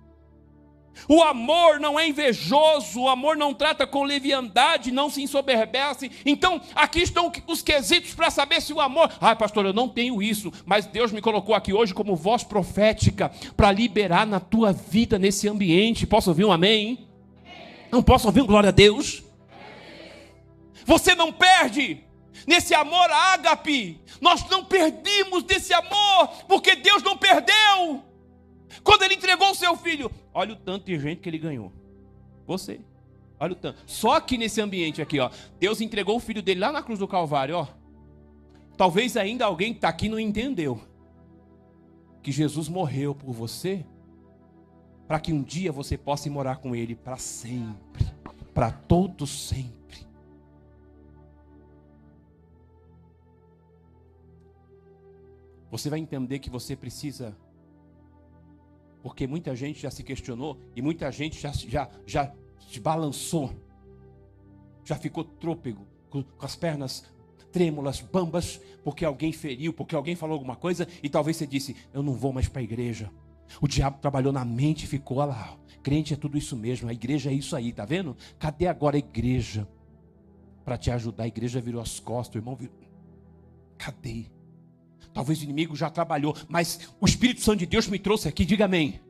O 1.09 1.23
amor 1.23 1.81
não 1.81 1.99
é 1.99 2.09
invejoso, 2.09 3.01
o 3.01 3.09
amor 3.09 3.37
não 3.37 3.53
trata 3.53 3.87
com 3.87 4.05
leviandade, 4.05 4.91
não 4.91 5.11
se 5.11 5.23
ensoberbece. 5.23 6.11
Então, 6.25 6.61
aqui 6.75 7.01
estão 7.01 7.31
os 7.47 7.63
quesitos 7.63 8.15
para 8.15 8.31
saber 8.31 8.61
se 8.63 8.73
o 8.73 8.81
amor. 8.81 9.11
Ah, 9.21 9.37
pastor, 9.37 9.67
eu 9.67 9.73
não 9.73 9.89
tenho 9.89 10.23
isso, 10.23 10.53
mas 10.65 10.87
Deus 10.87 11.13
me 11.13 11.21
colocou 11.21 11.55
aqui 11.55 11.73
hoje 11.73 11.93
como 11.93 12.17
voz 12.17 12.43
profética 12.43 13.31
para 13.57 13.73
liberar 13.73 14.27
na 14.27 14.41
tua 14.41 14.73
vida 14.73 15.19
nesse 15.19 15.49
ambiente. 15.49 16.07
Posso 16.07 16.31
ouvir 16.31 16.45
um 16.45 16.53
amém? 16.53 17.07
Não 17.91 18.03
posso 18.03 18.27
ouvir 18.27 18.43
um 18.43 18.47
glória 18.47 18.69
a 18.69 18.73
Deus? 18.73 19.23
Você 20.85 21.15
não 21.15 21.33
perde 21.33 22.05
nesse 22.47 22.75
amor 22.75 23.11
ágape. 23.11 24.01
Nós 24.21 24.47
não 24.49 24.65
perdemos 24.65 25.43
desse 25.43 25.73
amor, 25.73 26.29
porque 26.49 26.77
Deus 26.77 27.03
não 27.03 27.17
perdeu. 27.17 28.03
Quando 28.83 29.03
ele 29.03 29.15
entregou 29.15 29.51
o 29.51 29.55
seu 29.55 29.77
filho, 29.77 30.11
olha 30.35 30.53
o 30.53 30.57
tanto 30.57 30.85
de 30.87 30.99
gente 30.99 31.21
que 31.21 31.29
ele 31.29 31.38
ganhou. 31.38 31.73
Você. 32.47 32.81
Olha 33.38 33.53
o 33.53 33.57
tanto. 33.57 33.83
Só 33.87 34.17
aqui 34.17 34.37
nesse 34.37 34.61
ambiente 34.61 35.00
aqui, 35.00 35.19
ó. 35.19 35.31
Deus 35.59 35.81
entregou 35.81 36.17
o 36.17 36.21
filho 36.21 36.43
dele 36.43 36.61
lá 36.61 36.71
na 36.71 36.83
cruz 36.83 36.99
do 36.99 37.09
Calvário, 37.09 37.57
ó. 37.57 37.67
Talvez 38.76 39.17
ainda 39.17 39.45
alguém 39.45 39.73
que 39.73 39.79
está 39.79 39.88
aqui 39.88 40.09
não 40.09 40.19
entendeu 40.19 40.81
que 42.23 42.33
Jesus 42.33 42.69
morreu 42.69 43.14
por 43.14 43.33
você 43.33 43.85
para 45.07 45.21
que 45.21 45.33
um 45.33 45.43
dia 45.43 45.71
você 45.71 45.97
possa 45.97 46.29
ir 46.29 46.31
morar 46.31 46.57
com 46.57 46.75
ele 46.75 46.95
para 46.95 47.19
sempre, 47.19 48.05
para 48.53 48.73
todo 48.73 49.26
sempre. 49.26 50.07
Você 55.71 55.91
vai 55.91 55.99
entender 55.99 56.38
que 56.38 56.49
você 56.49 56.75
precisa 56.75 57.37
porque 59.04 59.26
muita 59.26 59.54
gente 59.54 59.82
já 59.82 59.90
se 59.90 60.02
questionou 60.02 60.58
e 60.75 60.80
muita 60.80 61.12
gente 61.12 61.38
já, 61.38 61.52
já, 61.52 61.90
já 62.06 62.32
se 62.58 62.80
balançou, 62.80 63.52
já 64.82 64.96
ficou 64.96 65.23
trôpego, 65.23 65.87
com, 66.08 66.23
com 66.23 66.46
as 66.46 66.56
pernas 66.56 67.04
trêmulas, 67.52 68.00
bambas, 68.00 68.58
porque 68.82 69.04
alguém 69.04 69.30
feriu, 69.30 69.75
porque 69.75 69.94
alguém 69.94 70.16
falou 70.16 70.32
alguma 70.32 70.56
coisa 70.56 70.88
e 71.02 71.11
talvez 71.11 71.37
você 71.37 71.46
disse: 71.46 71.76
Eu 71.92 72.02
não 72.02 72.14
vou 72.14 72.32
mais 72.32 72.49
para 72.49 72.62
a 72.62 72.64
igreja. 72.64 73.11
O 73.61 73.68
diabo 73.68 73.99
trabalhou 74.00 74.32
na 74.32 74.42
mente 74.42 74.84
e 74.84 74.88
ficou 74.88 75.18
lá. 75.18 75.54
Crente 75.82 76.14
é 76.14 76.16
tudo 76.16 76.38
isso 76.38 76.56
mesmo, 76.56 76.88
a 76.88 76.92
igreja 76.94 77.30
é 77.30 77.34
isso 77.34 77.54
aí, 77.54 77.75
tá 77.75 77.84
vendo? 77.84 78.16
Cadê 78.38 78.66
agora 78.66 78.96
a 78.96 78.99
igreja? 78.99 79.68
Para 80.64 80.78
te 80.78 80.90
ajudar, 80.90 81.25
a 81.25 81.28
igreja 81.28 81.61
virou 81.61 81.82
as 81.82 82.00
costas, 82.00 82.37
o 82.37 82.38
irmão 82.38 82.56
virou. 82.56 82.75
Cadê? 83.76 84.34
Talvez 85.14 85.40
o 85.40 85.44
inimigo 85.44 85.76
já 85.76 85.88
trabalhou, 85.88 86.37
mas 86.49 86.80
o 87.00 87.06
Espírito 87.06 87.40
Santo 87.40 87.61
de 87.61 87.66
Deus 87.66 87.87
me 87.87 88.00
trouxe 88.00 88.28
aqui, 88.28 88.44
diga 88.44 88.64
amém. 88.64 89.00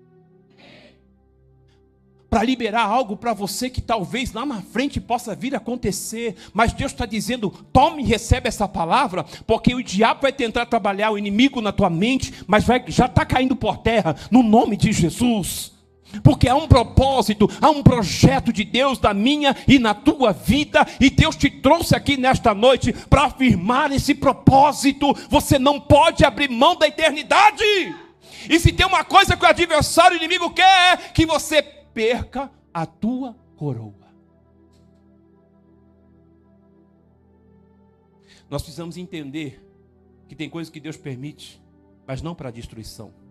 Para 2.29 2.43
liberar 2.43 2.85
algo 2.85 3.17
para 3.17 3.33
você 3.33 3.71
que 3.71 3.81
talvez 3.81 4.33
lá 4.33 4.45
na 4.45 4.61
frente 4.61 5.01
possa 5.01 5.35
vir 5.35 5.55
a 5.55 5.59
acontecer, 5.59 6.37
mas 6.53 6.73
Deus 6.73 6.93
está 6.93 7.07
dizendo: 7.07 7.49
tome 7.73 8.03
e 8.03 8.07
recebe 8.07 8.49
essa 8.49 8.69
palavra, 8.69 9.25
porque 9.47 9.75
o 9.75 9.83
diabo 9.83 10.23
vai 10.23 10.33
tentar 10.33 10.67
trabalhar 10.67 11.11
o 11.11 11.19
inimigo 11.19 11.61
na 11.63 11.73
tua 11.73 11.89
mente, 11.89 12.35
mas 12.47 12.65
vai, 12.65 12.85
já 12.89 13.07
está 13.07 13.25
caindo 13.25 13.57
por 13.57 13.79
terra, 13.79 14.15
no 14.31 14.43
nome 14.43 14.77
de 14.77 14.93
Jesus 14.93 15.74
porque 16.23 16.49
há 16.49 16.55
um 16.55 16.69
propósito, 16.69 17.49
há 17.61 17.71
um 17.71 17.83
projeto 17.83 18.53
de 18.53 18.65
Deus 18.65 19.01
na 19.01 19.13
minha 19.13 19.57
e 19.67 19.79
na 19.79 19.95
tua 19.95 20.33
vida, 20.33 20.87
e 21.01 21.11
Deus 21.11 21.37
te 21.37 21.51
trouxe 21.51 21.95
aqui 21.97 22.17
nesta 22.17 22.55
noite 22.55 22.93
para 22.93 23.25
afirmar 23.25 23.91
esse 23.93 24.15
propósito. 24.15 25.13
Você 25.29 25.59
não 25.59 25.81
pode 25.81 26.25
abrir 26.25 26.49
mão 26.51 26.77
da 26.77 26.87
eternidade. 26.87 27.65
E 28.49 28.61
se 28.61 28.73
tem 28.73 28.87
uma 28.87 29.05
coisa 29.05 29.37
que 29.37 29.45
o 29.45 29.49
adversário 29.49 30.15
o 30.15 30.19
inimigo 30.19 30.51
quer, 30.51 30.93
é 30.93 30.97
que 30.97 31.27
você 31.27 31.63
perca 31.63 32.51
a 32.73 32.85
tua 32.85 33.37
coroa. 33.57 34.05
Nós 38.51 38.63
precisamos 38.63 38.97
entender 38.97 39.61
que 40.29 40.35
tem 40.35 40.49
coisas 40.49 40.71
que 40.71 40.79
Deus 40.79 40.97
permite, 40.97 41.61
mas 42.07 42.21
não 42.21 42.35
para 42.35 42.51
destruição. 42.51 43.24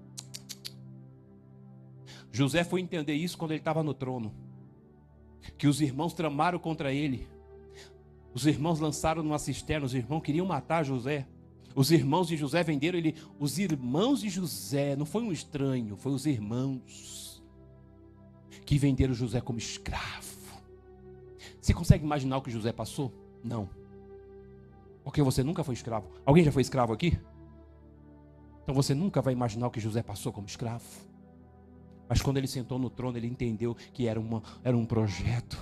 José 2.33 2.63
foi 2.63 2.81
entender 2.81 3.13
isso 3.13 3.37
quando 3.37 3.51
ele 3.51 3.59
estava 3.59 3.83
no 3.83 3.93
trono. 3.93 4.33
Que 5.55 5.67
os 5.67 5.79
irmãos 5.79 6.15
tramaram 6.15 6.57
contra 6.57 6.91
ele. 6.91 7.27
Os 8.33 8.47
irmãos 8.47 8.79
lançaram 8.79 9.21
numa 9.21 9.37
cisterna, 9.37 9.85
os 9.85 9.93
irmãos 9.93 10.21
queriam 10.21 10.43
matar 10.43 10.83
José. 10.83 11.27
Os 11.75 11.91
irmãos 11.91 12.27
de 12.27 12.35
José 12.35 12.63
venderam 12.63 12.97
ele. 12.97 13.15
Os 13.39 13.59
irmãos 13.59 14.21
de 14.21 14.29
José, 14.29 14.95
não 14.95 15.05
foi 15.05 15.21
um 15.21 15.31
estranho, 15.31 15.95
foi 15.95 16.11
os 16.11 16.25
irmãos 16.25 17.43
que 18.65 18.79
venderam 18.79 19.13
José 19.13 19.39
como 19.39 19.59
escravo. 19.59 20.33
Você 21.61 21.71
consegue 21.71 22.03
imaginar 22.03 22.37
o 22.37 22.41
que 22.41 22.49
José 22.49 22.71
passou? 22.71 23.13
Não. 23.43 23.69
Porque 25.03 25.21
você 25.21 25.43
nunca 25.43 25.63
foi 25.63 25.75
escravo. 25.75 26.09
Alguém 26.25 26.43
já 26.43 26.51
foi 26.51 26.63
escravo 26.63 26.93
aqui? 26.93 27.19
Então 28.63 28.73
você 28.73 28.95
nunca 28.95 29.21
vai 29.21 29.33
imaginar 29.33 29.67
o 29.67 29.71
que 29.71 29.79
José 29.79 30.01
passou 30.01 30.33
como 30.33 30.47
escravo. 30.47 31.12
Mas 32.07 32.21
quando 32.21 32.37
ele 32.37 32.47
sentou 32.47 32.77
no 32.77 32.89
trono, 32.89 33.17
ele 33.17 33.27
entendeu 33.27 33.75
que 33.93 34.07
era, 34.07 34.19
uma, 34.19 34.41
era 34.63 34.75
um 34.75 34.85
projeto. 34.85 35.57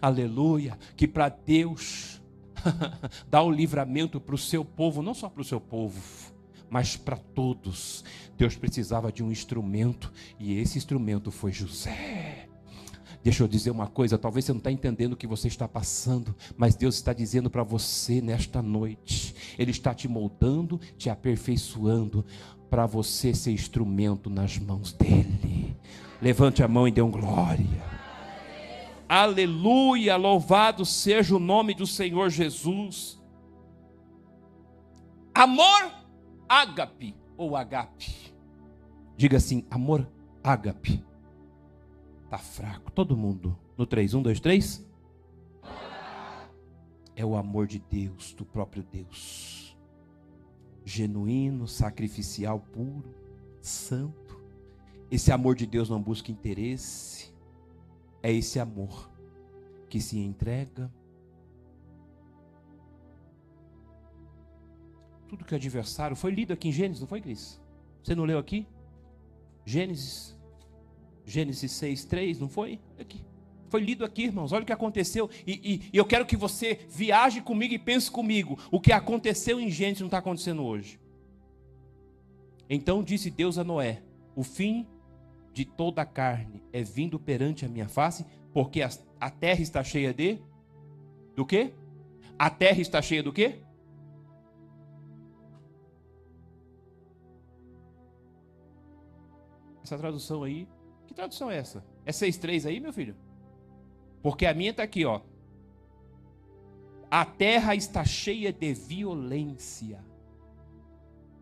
Aleluia. 0.00 0.78
Que 0.96 1.08
para 1.08 1.28
Deus 1.28 2.20
dar 3.28 3.42
o 3.42 3.50
livramento 3.50 4.20
para 4.20 4.34
o 4.34 4.38
seu 4.38 4.64
povo, 4.64 5.02
não 5.02 5.14
só 5.14 5.28
para 5.28 5.42
o 5.42 5.44
seu 5.44 5.60
povo, 5.60 6.00
mas 6.70 6.96
para 6.96 7.16
todos. 7.16 8.04
Deus 8.36 8.56
precisava 8.56 9.12
de 9.12 9.22
um 9.22 9.30
instrumento, 9.30 10.12
e 10.38 10.58
esse 10.58 10.78
instrumento 10.78 11.30
foi 11.30 11.52
José. 11.52 12.48
Deixa 13.22 13.44
eu 13.44 13.48
dizer 13.48 13.70
uma 13.70 13.86
coisa, 13.86 14.18
talvez 14.18 14.44
você 14.44 14.52
não 14.52 14.58
está 14.58 14.72
entendendo 14.72 15.12
o 15.12 15.16
que 15.16 15.28
você 15.28 15.46
está 15.46 15.68
passando, 15.68 16.34
mas 16.56 16.74
Deus 16.74 16.96
está 16.96 17.12
dizendo 17.12 17.48
para 17.48 17.62
você 17.62 18.20
nesta 18.20 18.60
noite, 18.60 19.34
Ele 19.56 19.70
está 19.70 19.94
te 19.94 20.08
moldando, 20.08 20.80
te 20.98 21.08
aperfeiçoando, 21.08 22.24
para 22.72 22.86
você 22.86 23.34
ser 23.34 23.52
instrumento 23.52 24.30
nas 24.30 24.56
mãos 24.56 24.94
dEle. 24.94 25.76
Levante 26.22 26.62
a 26.62 26.68
mão 26.68 26.88
e 26.88 26.90
dê 26.90 27.02
um 27.02 27.10
glória. 27.10 27.82
Aleluia, 29.06 30.16
louvado 30.16 30.86
seja 30.86 31.36
o 31.36 31.38
nome 31.38 31.74
do 31.74 31.86
Senhor 31.86 32.30
Jesus. 32.30 33.22
Amor 35.34 35.92
ágape 36.48 37.14
ou 37.36 37.58
agape. 37.58 38.32
Diga 39.18 39.36
assim, 39.36 39.66
amor 39.70 40.10
ágape. 40.42 41.04
Tá 42.30 42.38
fraco. 42.38 42.90
Todo 42.90 43.14
mundo. 43.14 43.54
No 43.76 43.84
3, 43.84 44.14
1, 44.14 44.22
2, 44.22 44.40
3. 44.40 44.86
É 47.14 47.22
o 47.22 47.36
amor 47.36 47.66
de 47.66 47.78
Deus, 47.78 48.32
do 48.32 48.46
próprio 48.46 48.82
Deus. 48.82 49.61
Genuíno, 50.84 51.66
sacrificial, 51.66 52.60
puro, 52.60 53.14
santo. 53.60 54.40
Esse 55.10 55.30
amor 55.30 55.54
de 55.54 55.66
Deus 55.66 55.88
não 55.88 56.02
busca 56.02 56.32
interesse. 56.32 57.32
É 58.22 58.32
esse 58.32 58.58
amor 58.58 59.10
que 59.88 60.00
se 60.00 60.18
entrega. 60.18 60.92
Tudo 65.28 65.44
que 65.44 65.54
adversário 65.54 66.14
foi 66.16 66.30
lido 66.30 66.52
aqui 66.52 66.68
em 66.68 66.72
Gênesis, 66.72 67.00
não 67.00 67.08
foi, 67.08 67.20
Cris? 67.20 67.60
Você 68.02 68.14
não 68.14 68.24
leu 68.24 68.38
aqui? 68.38 68.66
Gênesis 69.64 70.36
Gênesis 71.24 71.70
6, 71.72 72.04
3, 72.04 72.40
não 72.40 72.48
foi? 72.48 72.80
Aqui. 72.98 73.24
Foi 73.72 73.80
lido 73.80 74.04
aqui, 74.04 74.24
irmãos. 74.24 74.52
Olha 74.52 74.64
o 74.64 74.66
que 74.66 74.72
aconteceu. 74.72 75.30
E, 75.46 75.52
e, 75.52 75.90
e 75.94 75.96
eu 75.96 76.04
quero 76.04 76.26
que 76.26 76.36
você 76.36 76.80
viaje 76.90 77.40
comigo 77.40 77.72
e 77.72 77.78
pense 77.78 78.10
comigo. 78.10 78.58
O 78.70 78.78
que 78.78 78.92
aconteceu 78.92 79.58
em 79.58 79.70
Gênesis 79.70 80.00
não 80.00 80.08
está 80.08 80.18
acontecendo 80.18 80.62
hoje. 80.62 81.00
Então 82.68 83.02
disse 83.02 83.30
Deus 83.30 83.56
a 83.56 83.64
Noé: 83.64 84.02
O 84.36 84.42
fim 84.42 84.86
de 85.54 85.64
toda 85.64 86.02
a 86.02 86.04
carne 86.04 86.62
é 86.70 86.82
vindo 86.82 87.18
perante 87.18 87.64
a 87.64 87.68
minha 87.68 87.88
face, 87.88 88.26
porque 88.52 88.82
a, 88.82 88.90
a 89.18 89.30
terra 89.30 89.62
está 89.62 89.82
cheia 89.82 90.12
de. 90.12 90.38
Do 91.34 91.46
quê? 91.46 91.72
A 92.38 92.50
terra 92.50 92.82
está 92.82 93.00
cheia 93.00 93.22
do 93.22 93.32
quê? 93.32 93.62
Essa 99.82 99.96
tradução 99.96 100.42
aí 100.42 100.68
que 101.06 101.14
tradução 101.14 101.50
é 101.50 101.56
essa? 101.56 101.82
É 102.04 102.10
6.3 102.10 102.66
aí, 102.66 102.80
meu 102.80 102.92
filho? 102.92 103.14
Porque 104.22 104.46
a 104.46 104.54
minha 104.54 104.70
está 104.70 104.82
aqui, 104.82 105.04
ó. 105.04 105.20
A 107.10 107.24
terra 107.24 107.74
está 107.74 108.04
cheia 108.04 108.52
de 108.52 108.72
violência. 108.72 110.02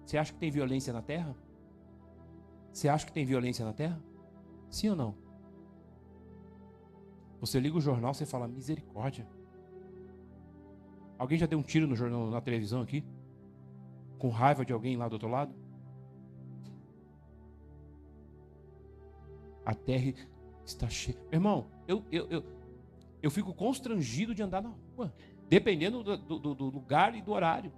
Você 0.05 0.19
acha 0.19 0.33
que 0.33 0.39
tem 0.39 0.51
violência 0.51 0.93
na 0.93 1.03
terra? 1.03 1.37
Você 2.73 2.89
acha 2.89 3.07
que 3.07 3.13
tem 3.13 3.25
violência 3.25 3.65
na 3.65 3.73
terra? 3.73 4.01
Sim 4.69 4.89
ou 4.91 4.97
não? 4.97 5.15
Você 7.41 7.61
liga 7.61 7.77
o 7.77 7.81
jornal, 7.81 8.13
você 8.13 8.27
fala 8.27 8.49
misericórdia. 8.49 9.27
Alguém 11.19 11.39
já 11.39 11.47
deu 11.47 11.59
um 11.59 11.63
tiro 11.63 11.87
no 11.87 11.95
jornal, 11.95 12.31
na 12.31 12.41
televisão 12.41 12.81
aqui? 12.81 13.05
Com 14.19 14.29
raiva 14.31 14.65
de 14.65 14.73
alguém 14.73 14.97
lá 14.97 15.09
do 15.09 15.13
outro 15.15 15.29
lado? 15.29 15.55
A 19.65 19.75
terra 19.75 20.15
está 20.65 20.89
cheia. 20.89 21.19
Irmão, 21.31 21.67
eu, 21.87 22.05
eu, 22.11 22.27
eu, 22.29 22.45
eu 23.23 23.31
fico 23.31 23.53
constrangido 23.53 24.35
de 24.35 24.43
andar 24.43 24.63
na 24.63 24.73
rua, 24.97 25.13
dependendo 25.49 26.03
do, 26.03 26.17
do, 26.17 26.55
do 26.55 26.65
lugar 26.67 27.15
e 27.15 27.23
do 27.23 27.33
horário. 27.33 27.73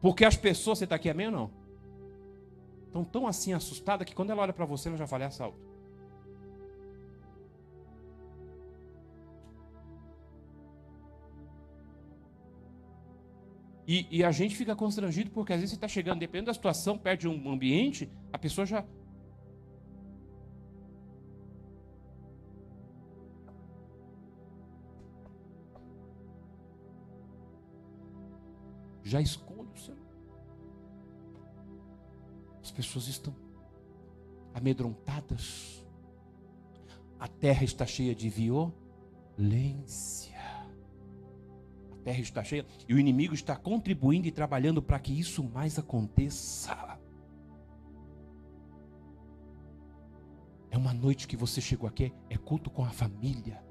Porque 0.00 0.24
as 0.24 0.36
pessoas, 0.36 0.78
você 0.78 0.84
está 0.84 0.96
aqui, 0.96 1.10
amém 1.10 1.26
ou 1.26 1.32
não? 1.32 1.50
Estão 2.86 3.04
tão 3.04 3.26
assim 3.26 3.52
assustadas 3.52 4.06
que 4.06 4.14
quando 4.14 4.30
ela 4.30 4.42
olha 4.42 4.52
para 4.52 4.64
você, 4.64 4.88
ela 4.88 4.96
já 4.96 5.06
fala 5.06 5.24
é 5.24 5.26
assalto. 5.26 5.58
E, 13.86 14.06
e, 14.10 14.22
a 14.22 14.30
gente 14.30 14.54
fica 14.54 14.76
constrangido 14.76 15.30
porque 15.30 15.50
às 15.50 15.60
vezes 15.60 15.70
você 15.70 15.76
está 15.76 15.88
chegando, 15.88 16.18
dependendo 16.18 16.48
da 16.48 16.54
situação, 16.54 16.98
perto 16.98 17.22
de 17.22 17.28
um 17.28 17.50
ambiente, 17.50 18.10
a 18.30 18.36
pessoa 18.36 18.66
já 18.66 18.84
já 29.08 29.20
esconde 29.20 29.72
o 29.74 29.78
celular. 29.78 30.06
As 32.62 32.70
pessoas 32.70 33.08
estão 33.08 33.34
amedrontadas. 34.54 35.84
A 37.18 37.26
terra 37.26 37.64
está 37.64 37.86
cheia 37.86 38.14
de 38.14 38.28
violência. 38.28 40.38
A 41.90 41.96
terra 42.04 42.20
está 42.20 42.44
cheia 42.44 42.66
e 42.86 42.94
o 42.94 42.98
inimigo 42.98 43.34
está 43.34 43.56
contribuindo 43.56 44.28
e 44.28 44.30
trabalhando 44.30 44.82
para 44.82 44.98
que 44.98 45.18
isso 45.18 45.42
mais 45.42 45.78
aconteça. 45.78 46.98
É 50.70 50.76
uma 50.76 50.92
noite 50.92 51.26
que 51.26 51.36
você 51.36 51.60
chegou 51.60 51.88
aqui, 51.88 52.12
é 52.28 52.36
culto 52.36 52.70
com 52.70 52.84
a 52.84 52.90
família. 52.90 53.62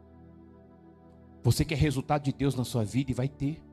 Você 1.43 1.63
quer 1.63 1.77
resultado 1.77 2.23
de 2.23 2.33
Deus 2.33 2.55
na 2.55 2.65
sua 2.65 2.83
vida 2.83 3.11
e 3.11 3.13
vai 3.13 3.29
ter. 3.29 3.66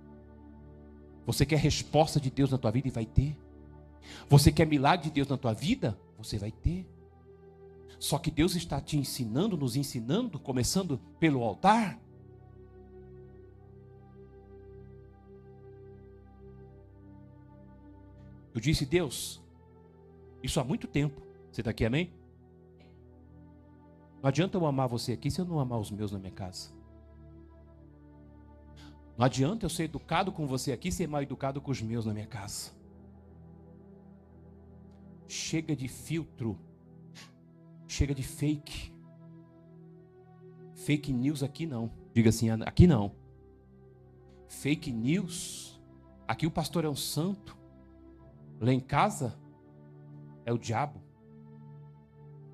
Você 1.26 1.46
quer 1.46 1.58
resposta 1.58 2.20
de 2.20 2.30
Deus 2.30 2.50
na 2.50 2.58
tua 2.58 2.70
vida 2.70 2.88
e 2.88 2.90
vai 2.90 3.06
ter. 3.06 3.37
Você 4.28 4.52
quer 4.52 4.66
milagre 4.66 5.06
de 5.06 5.10
Deus 5.10 5.28
na 5.28 5.37
tua 5.37 5.52
vida? 5.52 5.98
Você 6.18 6.38
vai 6.38 6.50
ter. 6.50 6.87
Só 7.98 8.18
que 8.18 8.30
Deus 8.30 8.54
está 8.54 8.80
te 8.80 8.98
ensinando, 8.98 9.56
nos 9.56 9.76
ensinando, 9.76 10.38
começando 10.38 10.98
pelo 11.18 11.42
altar. 11.42 11.98
Eu 18.54 18.60
disse, 18.60 18.84
Deus, 18.84 19.42
isso 20.42 20.60
há 20.60 20.64
muito 20.64 20.87
tempo. 20.87 21.22
Você 21.50 21.62
está 21.62 21.70
aqui, 21.70 21.84
amém? 21.84 22.12
Não 24.22 24.28
adianta 24.28 24.58
eu 24.58 24.66
amar 24.66 24.88
você 24.88 25.12
aqui 25.12 25.30
se 25.30 25.40
eu 25.40 25.44
não 25.44 25.58
amar 25.58 25.78
os 25.78 25.90
meus 25.90 26.12
na 26.12 26.18
minha 26.18 26.30
casa. 26.30 26.73
Não 29.16 29.27
adianta 29.27 29.64
eu 29.64 29.70
ser 29.70 29.85
educado 29.85 30.33
com 30.33 30.46
você 30.46 30.72
aqui 30.72 30.88
e 30.88 30.92
ser 30.92 31.07
mal 31.07 31.22
educado 31.22 31.61
com 31.61 31.70
os 31.70 31.81
meus 31.81 32.05
na 32.05 32.12
minha 32.12 32.27
casa. 32.27 32.72
Chega 35.29 35.77
de 35.77 35.87
filtro. 35.87 36.59
Chega 37.87 38.14
de 38.14 38.24
fake. 38.24 38.92
Fake 40.74 41.12
news 41.12 41.42
aqui 41.42 41.64
não. 41.64 41.92
Diga 42.12 42.31
assim, 42.31 42.50
aqui 42.50 42.87
não. 42.87 43.12
Fake 44.48 44.92
news. 44.92 45.81
Aqui 46.27 46.46
o 46.46 46.50
pastor 46.50 46.85
é 46.85 46.88
um 46.88 46.96
santo. 46.96 47.57
Lá 48.61 48.72
em 48.72 48.81
casa, 48.81 49.38
É 50.46 50.53
o 50.53 50.59
diabo. 50.59 51.00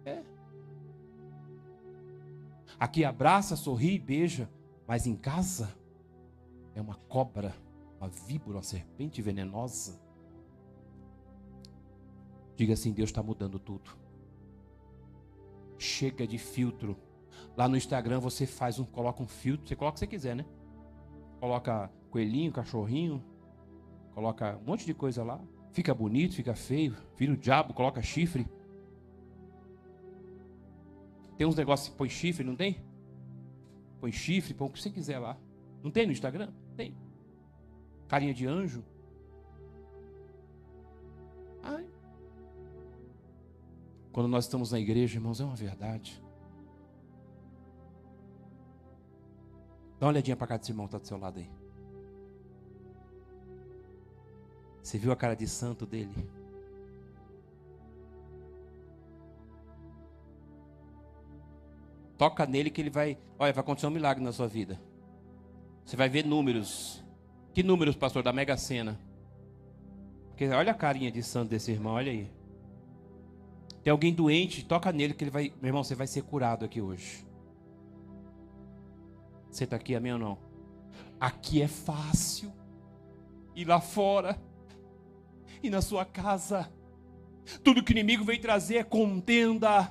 É. 0.05 0.23
Aqui 2.79 3.05
abraça, 3.05 3.57
sorri, 3.57 3.99
beija, 3.99 4.49
mas 4.87 5.07
em 5.09 5.17
casa 5.17 5.80
é 6.81 6.83
uma 6.83 6.95
cobra, 6.95 7.55
uma 7.99 8.09
víbora, 8.09 8.57
uma 8.57 8.63
serpente 8.63 9.23
venenosa. 9.23 10.01
Diga 12.57 12.73
assim: 12.73 12.93
Deus 12.93 13.11
está 13.11 13.23
mudando 13.23 13.59
tudo. 13.59 13.91
Chega 15.79 16.27
de 16.27 16.39
filtro. 16.39 16.97
Lá 17.57 17.69
no 17.69 17.77
Instagram 17.77 18.19
você 18.21 18.47
faz 18.47 18.79
um, 18.79 18.85
coloca 18.85 19.23
um 19.23 19.27
filtro, 19.27 19.69
você 19.69 19.77
coloca 19.77 19.93
o 19.93 19.95
que 19.95 20.01
você 20.01 20.07
quiser, 20.07 20.35
né? 20.35 20.45
Coloca 21.39 21.91
coelhinho, 22.11 22.53
cachorrinho, 22.53 23.25
coloca 24.13 24.59
um 24.59 24.65
monte 24.65 24.85
de 24.85 24.95
coisa 24.95 25.23
lá. 25.23 25.41
Fica 25.73 25.95
bonito, 25.95 26.35
fica 26.35 26.55
feio, 26.55 26.97
vira 27.17 27.33
o 27.33 27.37
diabo, 27.37 27.73
coloca 27.73 28.03
chifre. 28.03 28.47
Tem 31.39 31.47
uns 31.47 31.57
negócios 31.57 31.89
que 31.89 31.97
põe 31.97 32.09
chifre, 32.09 32.45
não 32.45 32.57
tem? 32.57 32.83
Põe 34.01 34.13
chifre, 34.13 34.53
põe 34.53 34.69
o 34.69 34.71
que 34.71 34.83
você 34.83 34.91
quiser 34.91 35.19
lá. 35.19 35.39
Não 35.83 35.91
tem 35.91 36.05
no 36.05 36.13
Instagram? 36.13 36.53
Tem. 36.81 36.97
Carinha 38.09 38.33
de 38.33 38.47
anjo. 38.47 38.83
Ai. 41.63 41.87
Quando 44.11 44.29
nós 44.29 44.47
estamos 44.47 44.73
na 44.73 44.81
igreja, 44.81 45.19
irmãos, 45.19 45.43
é 45.43 45.45
uma 45.45 45.55
verdade. 45.55 46.23
Dá 49.99 50.07
uma 50.07 50.13
olhadinha 50.13 50.35
para 50.35 50.47
cá 50.47 50.57
desse 50.57 50.73
irmão 50.73 50.87
que 50.87 50.97
está 50.97 50.99
do 50.99 51.07
seu 51.07 51.19
lado 51.19 51.39
aí. 51.39 51.51
Você 54.83 54.97
viu 54.97 55.13
a 55.13 55.17
cara 55.17 55.37
de 55.37 55.47
santo 55.47 55.85
dele? 55.85 56.27
Toca 62.17 62.47
nele 62.47 62.71
que 62.71 62.81
ele 62.81 62.89
vai. 62.89 63.19
Olha, 63.39 63.53
vai 63.53 63.61
acontecer 63.61 63.87
um 63.87 63.91
milagre 63.91 64.25
na 64.25 64.33
sua 64.33 64.49
vida. 64.49 64.81
Você 65.91 65.97
vai 65.97 66.09
ver 66.09 66.25
números. 66.25 67.03
Que 67.53 67.65
números, 67.65 67.97
pastor? 67.97 68.23
Da 68.23 68.33
Mega 68.33 68.57
Sena. 68.57 68.97
Porque 70.29 70.47
olha 70.47 70.71
a 70.71 70.75
carinha 70.75 71.11
de 71.11 71.21
santo 71.21 71.49
desse 71.49 71.73
irmão, 71.73 71.95
olha 71.95 72.13
aí. 72.13 72.31
Tem 73.83 73.91
alguém 73.91 74.15
doente, 74.15 74.65
toca 74.65 74.93
nele 74.93 75.15
que 75.15 75.25
ele 75.25 75.33
vai. 75.33 75.53
Meu 75.61 75.71
irmão, 75.71 75.83
você 75.83 75.97
vai 75.97 76.07
ser 76.07 76.23
curado 76.23 76.65
aqui 76.65 76.81
hoje. 76.81 77.27
Você 79.51 79.65
está 79.65 79.75
aqui, 79.75 79.97
amém 79.97 80.13
ou 80.13 80.19
não? 80.21 80.39
Aqui 81.19 81.61
é 81.61 81.67
fácil. 81.67 82.53
E 83.57 83.65
lá 83.65 83.81
fora. 83.81 84.41
E 85.61 85.69
na 85.69 85.83
sua 85.83 86.05
casa. 86.05 86.73
Tudo 87.65 87.83
que 87.83 87.91
o 87.91 87.95
inimigo 87.95 88.23
vem 88.23 88.41
trazer 88.41 88.77
é 88.77 88.85
contenda. 88.85 89.91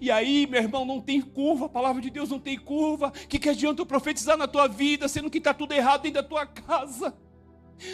E 0.00 0.10
aí, 0.10 0.46
meu 0.46 0.60
irmão, 0.60 0.84
não 0.84 1.00
tem 1.00 1.20
curva, 1.20 1.66
a 1.66 1.68
palavra 1.68 2.00
de 2.00 2.10
Deus 2.10 2.30
não 2.30 2.38
tem 2.38 2.58
curva. 2.58 3.08
O 3.08 3.28
que, 3.28 3.38
que 3.38 3.48
adianta 3.48 3.82
eu 3.82 3.86
profetizar 3.86 4.36
na 4.36 4.46
tua 4.46 4.66
vida, 4.66 5.08
sendo 5.08 5.30
que 5.30 5.38
está 5.38 5.52
tudo 5.54 5.72
errado 5.72 6.02
dentro 6.02 6.22
da 6.22 6.28
tua 6.28 6.46
casa? 6.46 7.16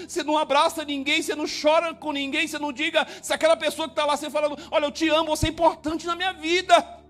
Você 0.07 0.23
não 0.23 0.37
abraça 0.37 0.85
ninguém, 0.85 1.23
você 1.23 1.35
não 1.35 1.47
chora 1.47 1.95
com 1.95 2.13
ninguém, 2.13 2.47
você 2.47 2.59
não 2.59 2.73
diga 2.73 3.07
se 3.23 3.33
aquela 3.33 3.57
pessoa 3.57 3.89
que 3.89 3.93
está 3.93 4.05
lá, 4.05 4.17
você 4.17 4.29
falando, 4.29 4.57
olha, 4.71 4.85
eu 4.85 4.93
te 4.93 5.09
amo, 5.09 5.35
você 5.35 5.47
é 5.47 5.51
importante 5.51 6.07
na 6.07 6.15
minha 6.15 6.33
vida 6.33 7.01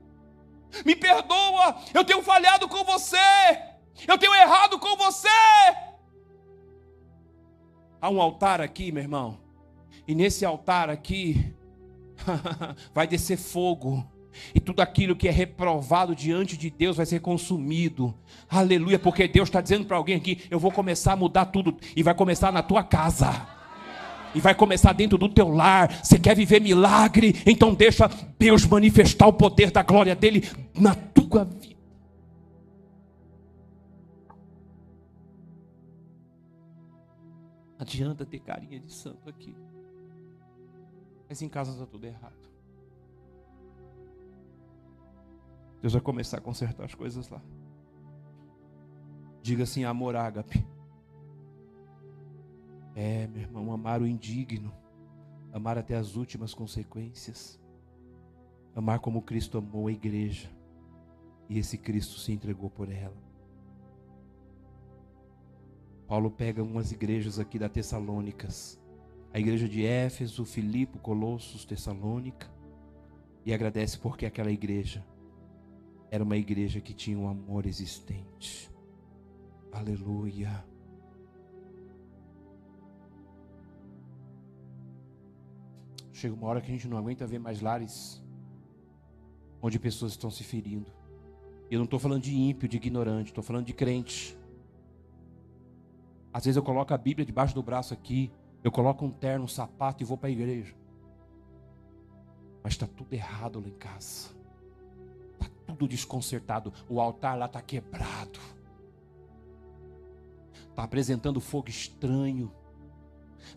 me 0.84 0.94
perdoa, 0.94 1.76
eu 1.92 2.04
tenho 2.04 2.22
falhado 2.22 2.68
com 2.68 2.84
você, 2.84 3.16
eu 4.06 4.16
tenho 4.18 4.34
errado 4.34 4.78
com 4.78 4.96
você. 4.96 5.28
Há 8.00 8.08
um 8.08 8.20
altar 8.20 8.60
aqui, 8.60 8.90
meu 8.92 9.02
irmão, 9.02 9.38
e 10.06 10.14
nesse 10.14 10.44
altar 10.44 10.88
aqui 10.88 11.54
vai 12.94 13.06
descer 13.06 13.36
fogo. 13.36 14.06
E 14.54 14.60
tudo 14.60 14.80
aquilo 14.80 15.16
que 15.16 15.28
é 15.28 15.30
reprovado 15.30 16.14
diante 16.14 16.56
de 16.56 16.70
Deus 16.70 16.96
vai 16.96 17.06
ser 17.06 17.20
consumido. 17.20 18.14
Aleluia, 18.48 18.98
porque 18.98 19.28
Deus 19.28 19.48
está 19.48 19.60
dizendo 19.60 19.84
para 19.84 19.96
alguém 19.96 20.16
aqui: 20.16 20.42
eu 20.50 20.58
vou 20.58 20.70
começar 20.72 21.12
a 21.12 21.16
mudar 21.16 21.46
tudo, 21.46 21.76
e 21.94 22.02
vai 22.02 22.14
começar 22.14 22.52
na 22.52 22.62
tua 22.62 22.82
casa 22.82 23.60
e 24.34 24.40
vai 24.40 24.54
começar 24.54 24.92
dentro 24.92 25.18
do 25.18 25.28
teu 25.28 25.48
lar. 25.48 26.04
Você 26.04 26.18
quer 26.18 26.36
viver 26.36 26.60
milagre? 26.60 27.34
Então 27.46 27.74
deixa 27.74 28.08
Deus 28.38 28.64
manifestar 28.64 29.26
o 29.26 29.32
poder 29.32 29.70
da 29.70 29.82
glória 29.82 30.14
dele 30.14 30.48
na 30.74 30.94
tua 30.94 31.44
vida. 31.44 31.70
Adianta 37.78 38.26
ter 38.26 38.40
carinha 38.40 38.78
de 38.78 38.92
santo 38.92 39.28
aqui. 39.28 39.56
Mas 41.28 41.40
em 41.40 41.48
casa 41.48 41.72
está 41.72 41.86
tudo 41.86 42.06
errado. 42.06 42.49
Deus 45.80 45.92
vai 45.94 46.02
começar 46.02 46.38
a 46.38 46.40
consertar 46.40 46.84
as 46.84 46.94
coisas 46.94 47.28
lá. 47.28 47.40
Diga 49.42 49.62
assim, 49.62 49.84
amor 49.84 50.14
ágape. 50.14 50.66
É, 52.94 53.26
meu 53.28 53.42
irmão, 53.42 53.72
amar 53.72 54.02
o 54.02 54.06
indigno, 54.06 54.72
amar 55.52 55.78
até 55.78 55.96
as 55.96 56.16
últimas 56.16 56.52
consequências, 56.52 57.58
amar 58.74 59.00
como 59.00 59.22
Cristo 59.22 59.56
amou 59.56 59.86
a 59.86 59.92
igreja 59.92 60.50
e 61.48 61.58
esse 61.58 61.78
Cristo 61.78 62.18
se 62.18 62.32
entregou 62.32 62.68
por 62.68 62.90
ela. 62.90 63.16
Paulo 66.06 66.30
pega 66.30 66.62
umas 66.62 66.92
igrejas 66.92 67.38
aqui 67.38 67.58
da 67.58 67.68
Tessalônicas, 67.68 68.78
a 69.32 69.38
igreja 69.38 69.68
de 69.68 69.86
Éfeso, 69.86 70.44
Filipe, 70.44 70.98
Colossos, 70.98 71.64
Tessalônica, 71.64 72.50
e 73.46 73.54
agradece 73.54 73.96
porque 73.96 74.26
aquela 74.26 74.50
igreja 74.50 75.04
era 76.10 76.24
uma 76.24 76.36
igreja 76.36 76.80
que 76.80 76.92
tinha 76.92 77.16
um 77.16 77.28
amor 77.28 77.66
existente. 77.66 78.68
Aleluia. 79.70 80.64
Chega 86.12 86.34
uma 86.34 86.48
hora 86.48 86.60
que 86.60 86.70
a 86.70 86.74
gente 86.74 86.88
não 86.88 86.98
aguenta 86.98 87.26
ver 87.26 87.38
mais 87.38 87.60
lares 87.60 88.20
onde 89.62 89.78
pessoas 89.78 90.12
estão 90.12 90.30
se 90.30 90.42
ferindo. 90.42 90.92
Eu 91.70 91.78
não 91.78 91.84
estou 91.84 92.00
falando 92.00 92.22
de 92.22 92.34
ímpio, 92.34 92.68
de 92.68 92.76
ignorante, 92.76 93.28
estou 93.28 93.44
falando 93.44 93.66
de 93.66 93.72
crente. 93.72 94.36
Às 96.32 96.44
vezes 96.44 96.56
eu 96.56 96.62
coloco 96.62 96.92
a 96.92 96.98
Bíblia 96.98 97.24
debaixo 97.24 97.54
do 97.54 97.62
braço 97.62 97.94
aqui, 97.94 98.32
eu 98.64 98.72
coloco 98.72 99.04
um 99.04 99.10
terno, 99.10 99.44
um 99.44 99.48
sapato 99.48 100.02
e 100.02 100.06
vou 100.06 100.18
para 100.18 100.28
a 100.28 100.32
igreja. 100.32 100.74
Mas 102.62 102.72
está 102.72 102.86
tudo 102.86 103.12
errado 103.14 103.60
lá 103.60 103.68
em 103.68 103.76
casa. 103.78 104.39
Tudo 105.70 105.88
desconcertado. 105.88 106.72
O 106.88 107.00
altar 107.00 107.38
lá 107.38 107.46
está 107.46 107.62
quebrado. 107.62 108.40
Está 110.68 110.82
apresentando 110.82 111.40
fogo 111.40 111.68
estranho. 111.68 112.52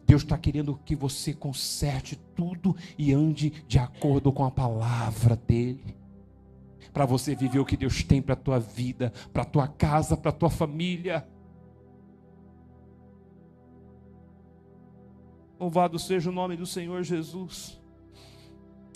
Deus 0.05 0.21
está 0.21 0.37
querendo 0.37 0.79
que 0.85 0.95
você 0.95 1.33
conserte 1.33 2.15
tudo 2.35 2.75
e 2.97 3.13
ande 3.13 3.49
de 3.67 3.79
acordo 3.79 4.31
com 4.31 4.45
a 4.45 4.51
palavra 4.51 5.35
dEle. 5.35 5.97
Para 6.93 7.05
você 7.05 7.35
viver 7.35 7.59
o 7.59 7.65
que 7.65 7.75
Deus 7.75 8.03
tem 8.03 8.21
para 8.21 8.33
a 8.33 8.37
tua 8.37 8.59
vida, 8.59 9.11
para 9.31 9.41
a 9.41 9.45
tua 9.45 9.67
casa, 9.67 10.15
para 10.15 10.29
a 10.29 10.33
tua 10.33 10.49
família. 10.49 11.27
Louvado 15.59 15.97
seja 15.97 16.29
o 16.29 16.33
nome 16.33 16.55
do 16.55 16.65
Senhor 16.65 17.03
Jesus. 17.03 17.82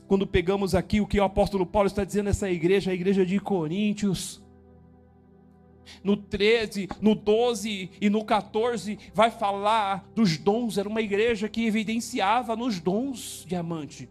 Quando 0.08 0.26
pegamos 0.26 0.74
aqui 0.74 1.02
o 1.02 1.08
que 1.08 1.20
o 1.20 1.24
apóstolo 1.24 1.66
Paulo 1.66 1.88
está 1.88 2.04
dizendo 2.04 2.26
nessa 2.26 2.50
igreja, 2.50 2.92
a 2.92 2.94
igreja 2.94 3.26
de 3.26 3.40
Coríntios, 3.40 4.42
no 6.04 6.16
13, 6.18 6.90
no 7.02 7.16
12 7.16 7.92
e 8.00 8.10
no 8.10 8.24
14 8.24 8.98
vai 9.14 9.32
falar 9.32 10.08
dos 10.16 10.38
dons. 10.38 10.78
Era 10.78 10.88
uma 10.88 11.02
igreja 11.02 11.50
que 11.50 11.66
evidenciava 11.66 12.56
nos 12.56 12.80
dons, 12.80 13.46
diamante. 13.48 14.10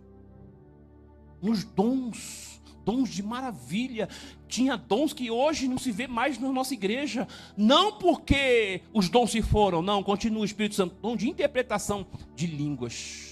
Nos 1.42 1.64
dons, 1.64 2.62
dons 2.84 3.10
de 3.10 3.22
maravilha. 3.22 4.08
Tinha 4.48 4.76
dons 4.76 5.12
que 5.12 5.30
hoje 5.30 5.68
não 5.68 5.78
se 5.78 5.92
vê 5.92 6.06
mais 6.06 6.38
na 6.38 6.50
nossa 6.50 6.74
igreja. 6.74 7.26
Não 7.56 7.98
porque 7.98 8.82
os 8.92 9.08
dons 9.08 9.30
se 9.30 9.42
foram, 9.42 9.82
não, 9.82 10.02
continua 10.02 10.42
o 10.42 10.46
Espírito 10.46 10.74
Santo. 10.74 10.96
Dom 11.00 11.16
de 11.16 11.28
interpretação 11.28 12.06
de 12.34 12.46
línguas. 12.46 13.25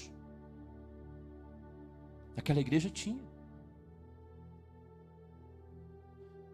Aquela 2.35 2.59
igreja 2.59 2.89
tinha. 2.89 3.35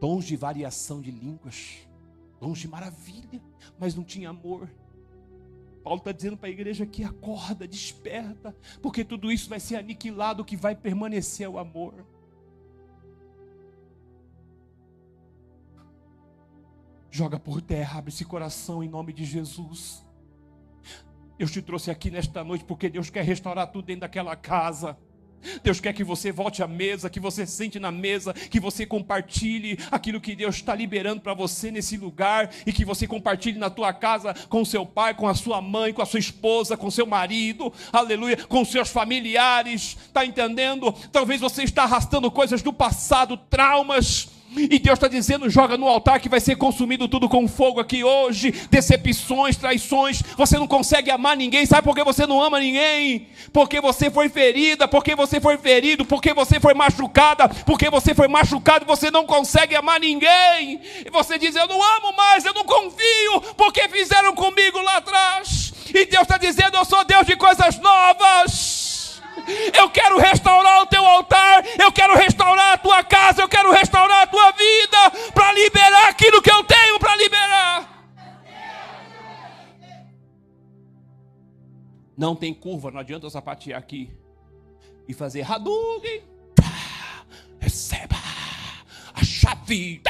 dons 0.02 0.26
de 0.26 0.36
variação 0.36 1.00
de 1.00 1.12
línguas, 1.12 1.88
dons 2.40 2.58
de 2.58 2.68
maravilha, 2.68 3.40
mas 3.78 3.94
não 3.94 4.04
tinha 4.04 4.32
amor. 4.32 4.68
Paulo 5.84 6.00
está 6.00 6.12
dizendo 6.12 6.36
para 6.36 6.50
a 6.50 6.52
igreja 6.52 6.88
que 6.88 7.04
acorda, 7.04 7.68
desperta, 7.68 8.56
porque 8.82 9.06
tudo 9.06 9.32
isso 9.32 9.48
vai 9.48 9.60
ser 9.60 9.76
aniquilado, 9.76 10.42
o 10.42 10.46
que 10.46 10.58
vai 10.58 10.76
permanecer 10.76 11.46
é 11.46 11.50
o 11.50 11.60
amor. 11.60 12.04
Joga 17.12 17.40
por 17.40 17.62
terra, 17.62 18.00
abre 18.00 18.12
esse 18.12 18.26
coração 18.26 18.84
em 18.84 18.90
nome 18.90 19.14
de 19.14 19.24
Jesus. 19.24 20.04
Deus 21.38 21.52
te 21.52 21.62
trouxe 21.62 21.92
aqui 21.92 22.10
nesta 22.10 22.44
noite 22.44 22.66
porque 22.66 22.90
Deus 22.90 23.12
quer 23.12 23.24
restaurar 23.24 23.72
tudo 23.72 23.86
dentro 23.86 24.02
daquela 24.02 24.36
casa. 24.36 24.98
Deus 25.64 25.80
quer 25.80 25.94
que 25.94 26.04
você 26.04 26.32
volte 26.32 26.64
à 26.64 26.68
mesa, 26.68 27.10
que 27.10 27.20
você 27.20 27.46
sente 27.46 27.80
na 27.80 27.92
mesa, 27.92 28.34
que 28.34 28.60
você 28.60 28.86
compartilhe 28.86 29.78
aquilo 29.92 30.22
que 30.22 30.36
Deus 30.36 30.56
está 30.56 30.74
liberando 30.74 31.22
para 31.22 31.34
você 31.34 31.72
nesse 31.72 31.98
lugar 31.98 32.50
e 32.66 32.74
que 32.74 32.86
você 32.86 33.08
compartilhe 33.08 33.60
na 33.60 33.70
tua 33.70 33.94
casa 33.94 34.34
com 34.50 34.64
seu 34.66 34.86
pai, 34.86 35.14
com 35.14 35.28
a 35.28 35.36
sua 35.36 35.62
mãe, 35.62 35.94
com 35.94 36.02
a 36.02 36.06
sua 36.06 36.20
esposa, 36.20 36.78
com 36.78 36.90
seu 36.90 37.06
marido, 37.06 37.72
aleluia, 37.92 38.38
com 38.48 38.64
seus 38.66 38.90
familiares. 38.90 39.98
Está 40.08 40.26
entendendo? 40.26 40.92
Talvez 41.12 41.42
você 41.42 41.64
está 41.64 41.84
arrastando 41.84 42.32
coisas 42.32 42.62
do 42.62 42.74
passado, 42.74 43.38
traumas 43.38 44.31
e 44.56 44.80
Deus 44.80 44.98
está 44.98 45.08
dizendo: 45.08 45.50
joga 45.50 45.78
no 45.78 45.88
altar 45.88 46.20
que 46.20 46.28
vai 46.28 46.40
ser 46.40 46.56
consumido 46.58 47.08
tudo 47.08 47.30
com 47.30 47.48
fogo 47.48 47.80
aqui 47.80 48.04
hoje. 48.04 48.52
Decepções, 48.70 49.56
traições. 49.56 50.22
Você 50.38 50.58
não 50.58 50.68
consegue 50.68 51.10
amar 51.10 51.38
ninguém. 51.38 51.66
Sabe 51.66 51.84
por 51.84 51.96
que 51.96 52.04
você 52.04 52.28
não 52.28 52.42
ama 52.42 52.60
ninguém? 52.60 53.28
Porque 53.54 53.80
você 53.80 54.12
foi 54.12 54.28
ferida, 54.28 54.88
porque 54.88 55.16
você 55.16 55.40
foi 55.40 55.58
ferido, 55.58 56.06
porque 56.06 56.34
você 56.34 56.60
foi 56.60 56.74
machucada, 56.74 57.48
porque 57.50 57.90
você 57.90 58.14
foi 58.14 58.28
machucado. 58.28 58.86
Você 58.86 59.10
não 59.10 59.26
consegue 59.26 59.76
amar 59.76 60.00
ninguém. 60.00 60.82
E 61.06 61.10
você 61.10 61.38
diz: 61.38 61.56
Eu 61.56 61.68
não 61.68 61.82
amo 61.82 62.16
mais, 62.16 62.44
eu 62.44 62.54
não 62.54 62.66
confio, 62.66 63.42
porque 63.56 63.88
fizeram 63.88 64.36
comigo 64.36 64.82
lá 64.82 64.98
atrás. 64.98 65.74
E 65.90 66.06
Deus 66.06 66.24
está 66.24 66.38
dizendo: 66.38 66.76
Eu 66.76 66.86
sou 66.86 67.06
Deus 67.06 67.26
de 67.26 67.36
coisas 67.38 67.80
novas. 67.80 68.81
Eu 69.78 69.90
quero 69.90 70.18
restaurar 70.18 70.82
o 70.82 70.86
teu 70.86 71.06
altar, 71.06 71.64
eu 71.80 71.92
quero 71.92 72.16
restaurar 72.16 72.74
a 72.74 72.78
tua 72.78 73.04
casa, 73.04 73.42
eu 73.42 73.50
quero 73.50 73.72
restaurar 73.72 74.24
a 74.24 74.28
tua 74.28 74.52
vida 74.52 75.32
para 75.34 75.54
liberar 75.54 76.10
aquilo 76.10 76.42
que 76.42 76.52
eu 76.52 76.64
tenho 76.64 77.00
para 77.00 77.16
liberar. 77.16 77.92
Não 82.18 82.36
tem 82.36 82.54
curva, 82.54 82.92
não 82.92 83.00
adianta 83.00 83.26
eu 83.26 83.30
sapatear 83.30 83.80
aqui 83.80 84.12
e 85.08 85.14
fazer 85.14 85.50
Hadouken. 85.50 86.24
Receba 87.60 88.16
a 89.14 89.24
chave. 89.24 90.02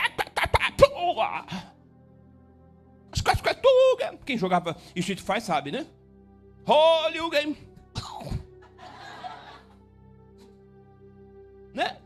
Quem 4.26 4.38
jogava 4.38 4.76
Street 4.96 5.20
Fighter 5.20 5.42
sabe, 5.42 5.72
né? 5.72 5.86
Hollywood. 6.66 7.58
Né? 11.74 11.98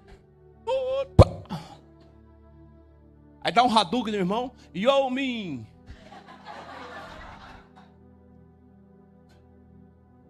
Aí 3.42 3.52
dá 3.52 3.64
um 3.64 3.78
Hadouken 3.78 4.12
no 4.12 4.20
irmão. 4.20 4.52
Yo, 4.76 5.10
min. 5.10 5.68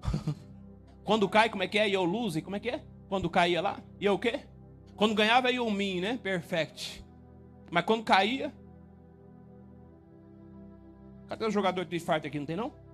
Quando 1.05 1.29
cai, 1.29 1.49
como 1.49 1.63
é 1.63 1.67
que 1.67 1.79
é? 1.79 1.87
Yo 1.87 2.03
lose, 2.03 2.41
como 2.41 2.57
é 2.57 2.59
que 2.59 2.69
é? 2.69 2.83
Quando 3.07 3.29
caía 3.29 3.61
lá, 3.61 3.79
e 3.99 4.09
o 4.09 4.19
quê? 4.19 4.41
Quando 4.95 5.15
ganhava, 5.15 5.51
yo 5.51 5.69
min, 5.69 6.01
né? 6.01 6.19
Perfect. 6.21 7.05
Mas 7.71 7.85
quando 7.85 8.03
caía, 8.03 8.53
cadê 11.27 11.45
o 11.45 11.51
jogador 11.51 11.85
de 11.85 11.95
Street 11.97 12.25
aqui? 12.25 12.39
Não 12.39 12.45
tem 12.45 12.55
não? 12.55 12.84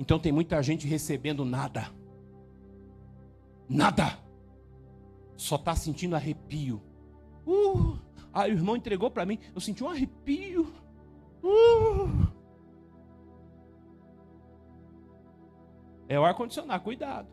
Então 0.00 0.18
tem 0.18 0.32
muita 0.32 0.62
gente 0.62 0.88
recebendo 0.88 1.44
nada. 1.44 1.92
Nada. 3.68 4.18
Só 5.36 5.56
está 5.56 5.76
sentindo 5.76 6.16
arrepio. 6.16 6.82
Uh, 7.46 7.98
aí 8.32 8.50
o 8.50 8.54
irmão 8.54 8.76
entregou 8.76 9.10
para 9.10 9.26
mim, 9.26 9.38
eu 9.54 9.60
senti 9.60 9.84
um 9.84 9.90
arrepio. 9.90 10.72
Uh. 11.44 12.26
É 16.08 16.18
o 16.18 16.24
ar-condicionado, 16.24 16.82
cuidado. 16.82 17.28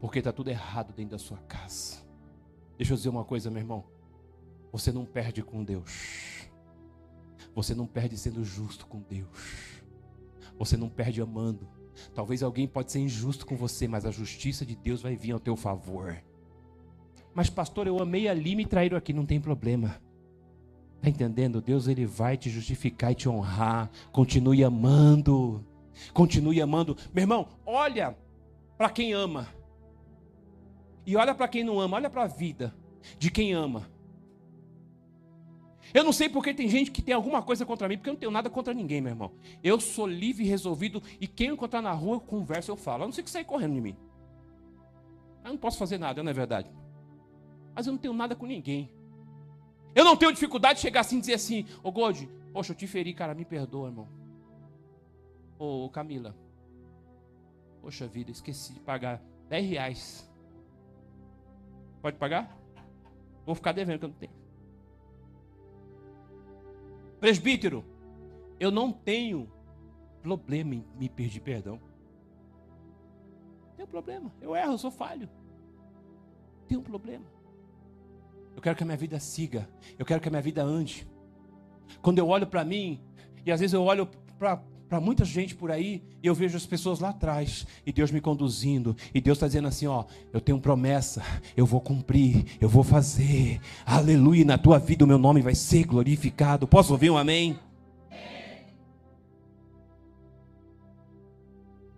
Porque 0.00 0.20
está 0.20 0.32
tudo 0.32 0.48
errado 0.48 0.92
dentro 0.92 1.10
da 1.10 1.18
sua 1.18 1.38
casa. 1.38 2.06
Deixa 2.78 2.92
eu 2.92 2.96
dizer 2.96 3.08
uma 3.08 3.24
coisa, 3.24 3.50
meu 3.50 3.60
irmão. 3.60 3.84
Você 4.70 4.92
não 4.92 5.04
perde 5.04 5.42
com 5.42 5.64
Deus. 5.64 6.23
Você 7.54 7.74
não 7.74 7.86
perde 7.86 8.16
sendo 8.16 8.44
justo 8.44 8.86
com 8.86 9.00
Deus. 9.00 9.28
Você 10.58 10.76
não 10.76 10.88
perde 10.88 11.20
amando. 11.20 11.68
Talvez 12.14 12.42
alguém 12.42 12.66
pode 12.66 12.90
ser 12.90 13.00
injusto 13.00 13.46
com 13.46 13.56
você, 13.56 13.86
mas 13.86 14.04
a 14.04 14.10
justiça 14.10 14.66
de 14.66 14.74
Deus 14.74 15.02
vai 15.02 15.16
vir 15.16 15.32
ao 15.32 15.40
teu 15.40 15.56
favor. 15.56 16.16
Mas 17.32 17.50
pastor, 17.50 17.86
eu 17.86 18.00
amei 18.00 18.28
ali 18.28 18.54
me 18.54 18.66
traíram 18.66 18.96
aqui, 18.96 19.12
não 19.12 19.26
tem 19.26 19.40
problema. 19.40 20.00
Tá 21.00 21.08
entendendo? 21.08 21.60
Deus 21.60 21.86
ele 21.86 22.06
vai 22.06 22.36
te 22.36 22.48
justificar 22.48 23.12
e 23.12 23.14
te 23.14 23.28
honrar. 23.28 23.90
Continue 24.10 24.64
amando. 24.64 25.64
Continue 26.12 26.60
amando. 26.60 26.96
Meu 27.12 27.22
irmão, 27.22 27.48
olha 27.66 28.16
para 28.76 28.90
quem 28.90 29.12
ama. 29.12 29.48
E 31.06 31.16
olha 31.16 31.34
para 31.34 31.48
quem 31.48 31.62
não 31.62 31.80
ama, 31.80 31.96
olha 31.96 32.08
para 32.08 32.22
a 32.22 32.26
vida 32.26 32.74
de 33.18 33.30
quem 33.30 33.52
ama. 33.52 33.86
Eu 35.92 36.02
não 36.02 36.12
sei 36.12 36.28
porque 36.28 36.54
tem 36.54 36.68
gente 36.68 36.90
que 36.90 37.02
tem 37.02 37.14
alguma 37.14 37.42
coisa 37.42 37.66
contra 37.66 37.88
mim, 37.88 37.96
porque 37.96 38.08
eu 38.08 38.14
não 38.14 38.20
tenho 38.20 38.32
nada 38.32 38.48
contra 38.48 38.72
ninguém, 38.72 39.00
meu 39.00 39.12
irmão. 39.12 39.32
Eu 39.62 39.78
sou 39.78 40.06
livre 40.06 40.44
e 40.44 40.48
resolvido, 40.48 41.02
e 41.20 41.26
quem 41.26 41.48
eu 41.48 41.54
encontrar 41.54 41.82
na 41.82 41.92
rua, 41.92 42.16
eu 42.16 42.20
converso, 42.20 42.70
eu 42.70 42.76
falo. 42.76 43.02
Eu 43.02 43.08
não 43.08 43.12
sei 43.12 43.22
que 43.22 43.30
sair 43.30 43.44
correndo 43.44 43.74
de 43.74 43.80
mim. 43.80 43.96
Eu 45.44 45.50
não 45.50 45.58
posso 45.58 45.76
fazer 45.76 45.98
nada, 45.98 46.22
não 46.22 46.30
é 46.30 46.34
verdade? 46.34 46.70
Mas 47.74 47.86
eu 47.86 47.92
não 47.92 47.98
tenho 47.98 48.14
nada 48.14 48.34
com 48.34 48.46
ninguém. 48.46 48.90
Eu 49.94 50.04
não 50.04 50.16
tenho 50.16 50.32
dificuldade 50.32 50.76
de 50.76 50.82
chegar 50.82 51.00
assim 51.00 51.18
e 51.18 51.20
dizer 51.20 51.34
assim, 51.34 51.66
ô 51.82 51.88
oh, 51.88 51.92
God, 51.92 52.22
poxa, 52.52 52.72
eu 52.72 52.76
te 52.76 52.86
feri, 52.86 53.12
cara, 53.12 53.34
me 53.34 53.44
perdoa, 53.44 53.88
irmão. 53.88 54.08
Ô 55.58 55.84
oh, 55.84 55.90
Camila, 55.90 56.34
poxa 57.80 58.08
vida, 58.08 58.30
esqueci 58.30 58.72
de 58.72 58.80
pagar 58.80 59.22
10 59.48 59.68
reais. 59.68 60.32
Pode 62.02 62.16
pagar? 62.16 62.58
Vou 63.46 63.54
ficar 63.54 63.72
devendo 63.72 63.98
que 63.98 64.04
eu 64.04 64.08
não 64.08 64.16
tenho. 64.16 64.43
Presbítero, 67.24 67.82
eu 68.60 68.70
não 68.70 68.92
tenho 68.92 69.50
problema 70.22 70.74
em 70.74 70.84
me 70.94 71.08
pedir 71.08 71.40
perdão. 71.40 71.80
Tenho 73.74 73.88
problema. 73.88 74.30
Eu 74.42 74.54
erro, 74.54 74.72
eu 74.72 74.76
sou 74.76 74.90
falho. 74.90 75.26
Tenho 76.68 76.82
um 76.82 76.84
problema. 76.84 77.24
Eu 78.54 78.60
quero 78.60 78.76
que 78.76 78.82
a 78.82 78.84
minha 78.84 78.98
vida 78.98 79.18
siga. 79.18 79.66
Eu 79.98 80.04
quero 80.04 80.20
que 80.20 80.28
a 80.28 80.30
minha 80.30 80.42
vida 80.42 80.62
ande. 80.62 81.08
Quando 82.02 82.18
eu 82.18 82.28
olho 82.28 82.46
para 82.46 82.62
mim, 82.62 83.00
e 83.42 83.50
às 83.50 83.58
vezes 83.58 83.72
eu 83.72 83.82
olho 83.82 84.06
para 84.38 84.62
para 84.94 85.00
muita 85.00 85.24
gente 85.24 85.56
por 85.56 85.72
aí, 85.72 86.04
e 86.22 86.26
eu 86.28 86.36
vejo 86.36 86.56
as 86.56 86.64
pessoas 86.64 87.00
lá 87.00 87.08
atrás, 87.08 87.66
e 87.84 87.92
Deus 87.92 88.12
me 88.12 88.20
conduzindo, 88.20 88.96
e 89.12 89.20
Deus 89.20 89.38
está 89.38 89.48
dizendo 89.48 89.66
assim: 89.66 89.88
ó, 89.88 90.04
eu 90.32 90.40
tenho 90.40 90.60
promessa, 90.60 91.20
eu 91.56 91.66
vou 91.66 91.80
cumprir, 91.80 92.44
eu 92.60 92.68
vou 92.68 92.84
fazer, 92.84 93.60
aleluia, 93.84 94.44
na 94.44 94.56
tua 94.56 94.78
vida 94.78 95.04
o 95.04 95.08
meu 95.08 95.18
nome 95.18 95.42
vai 95.42 95.56
ser 95.56 95.82
glorificado. 95.84 96.68
Posso 96.68 96.92
ouvir 96.92 97.10
um 97.10 97.18
amém? 97.18 97.58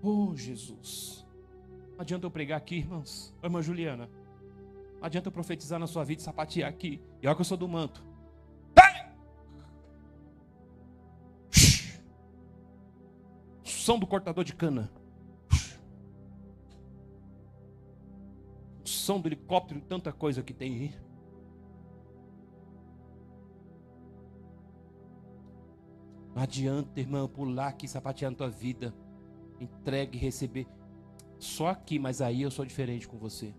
Oh, 0.03 0.35
Jesus. 0.35 1.27
Não 1.97 2.01
adianta 2.01 2.25
eu 2.25 2.31
pregar 2.31 2.57
aqui, 2.57 2.77
irmãos. 2.77 3.35
Ô, 3.43 3.47
irmã 3.47 3.61
Juliana. 3.61 4.09
Não 5.01 5.05
adianta 5.05 5.29
eu 5.29 5.33
profetizar 5.33 5.79
na 5.79 5.87
sua 5.87 6.03
vida 6.03 6.23
e 6.23 6.25
sapatear 6.25 6.71
aqui. 6.71 6.99
E 7.21 7.27
olha 7.27 7.37
que 7.37 7.43
eu 7.43 7.45
sou 7.45 7.59
do 7.59 7.69
manto. 7.69 8.03
Som 13.87 14.01
do 14.01 14.07
cortador 14.07 14.43
de 14.43 14.53
cana. 14.53 14.91
O 18.85 18.89
som 18.89 19.21
do 19.21 19.29
helicóptero, 19.29 19.81
tanta 19.81 20.13
coisa 20.13 20.43
que 20.43 20.53
tem 20.53 20.75
aí. 20.75 20.95
Não 26.35 26.43
adianta, 26.43 26.99
irmão, 26.99 27.29
pular 27.29 27.69
aqui 27.69 27.87
sapatear 27.87 28.33
na 28.33 28.37
tua 28.37 28.51
vida. 28.51 28.93
Entregue, 29.61 30.19
receber. 30.19 30.67
Só 31.39 31.69
aqui, 31.69 31.97
mas 31.97 32.21
aí 32.21 32.43
eu 32.43 32.51
sou 32.51 32.65
diferente 32.65 33.07
com 33.07 33.17
você. 33.17 33.55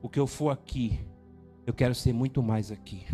O 0.00 0.08
que 0.08 0.18
eu 0.18 0.26
for 0.26 0.48
aqui, 0.48 0.98
eu 1.66 1.74
quero 1.74 1.94
ser 1.94 2.14
muito 2.14 2.42
mais 2.42 2.72
aqui. 2.72 3.06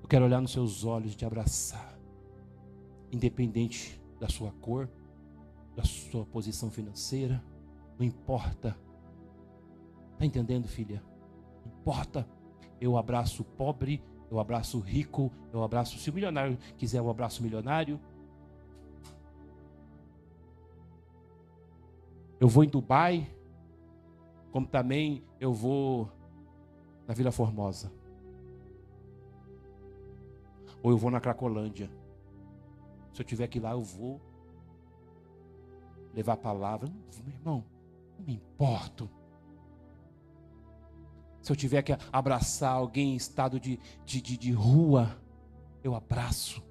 Eu 0.00 0.06
quero 0.08 0.26
olhar 0.26 0.40
nos 0.40 0.52
seus 0.52 0.84
olhos, 0.84 1.16
te 1.16 1.24
abraçar 1.24 1.97
independente 3.10 4.00
da 4.18 4.28
sua 4.28 4.52
cor, 4.52 4.88
da 5.74 5.84
sua 5.84 6.24
posição 6.26 6.70
financeira, 6.70 7.42
não 7.98 8.06
importa. 8.06 8.76
Está 10.12 10.26
entendendo, 10.26 10.66
filha? 10.66 11.02
Não 11.64 11.72
importa. 11.72 12.28
Eu 12.80 12.96
abraço 12.96 13.42
o 13.42 13.44
pobre, 13.44 14.02
eu 14.30 14.38
abraço 14.38 14.78
o 14.78 14.80
rico, 14.80 15.32
eu 15.52 15.62
abraço, 15.62 15.98
se 15.98 16.10
o 16.10 16.12
milionário 16.12 16.58
quiser, 16.76 16.98
eu 16.98 17.08
abraço 17.08 17.40
o 17.40 17.44
milionário. 17.44 18.00
Eu 22.40 22.48
vou 22.48 22.62
em 22.62 22.68
Dubai, 22.68 23.28
como 24.52 24.66
também 24.66 25.24
eu 25.40 25.52
vou 25.52 26.08
na 27.06 27.14
Vila 27.14 27.32
Formosa. 27.32 27.92
Ou 30.82 30.92
eu 30.92 30.96
vou 30.96 31.10
na 31.10 31.20
Cracolândia. 31.20 31.90
Se 33.18 33.22
eu 33.22 33.26
tiver 33.26 33.48
que 33.48 33.58
ir 33.58 33.60
lá, 33.60 33.72
eu 33.72 33.82
vou 33.82 34.20
levar 36.14 36.34
a 36.34 36.36
palavra. 36.36 36.88
Meu 37.24 37.34
irmão, 37.34 37.64
não 38.16 38.24
me 38.24 38.34
importo. 38.34 39.10
Se 41.42 41.50
eu 41.50 41.56
tiver 41.56 41.82
que 41.82 41.98
abraçar 42.12 42.70
alguém 42.70 43.14
em 43.14 43.16
estado 43.16 43.58
de, 43.58 43.80
de, 44.04 44.22
de, 44.22 44.36
de 44.36 44.52
rua, 44.52 45.20
eu 45.82 45.96
abraço. 45.96 46.62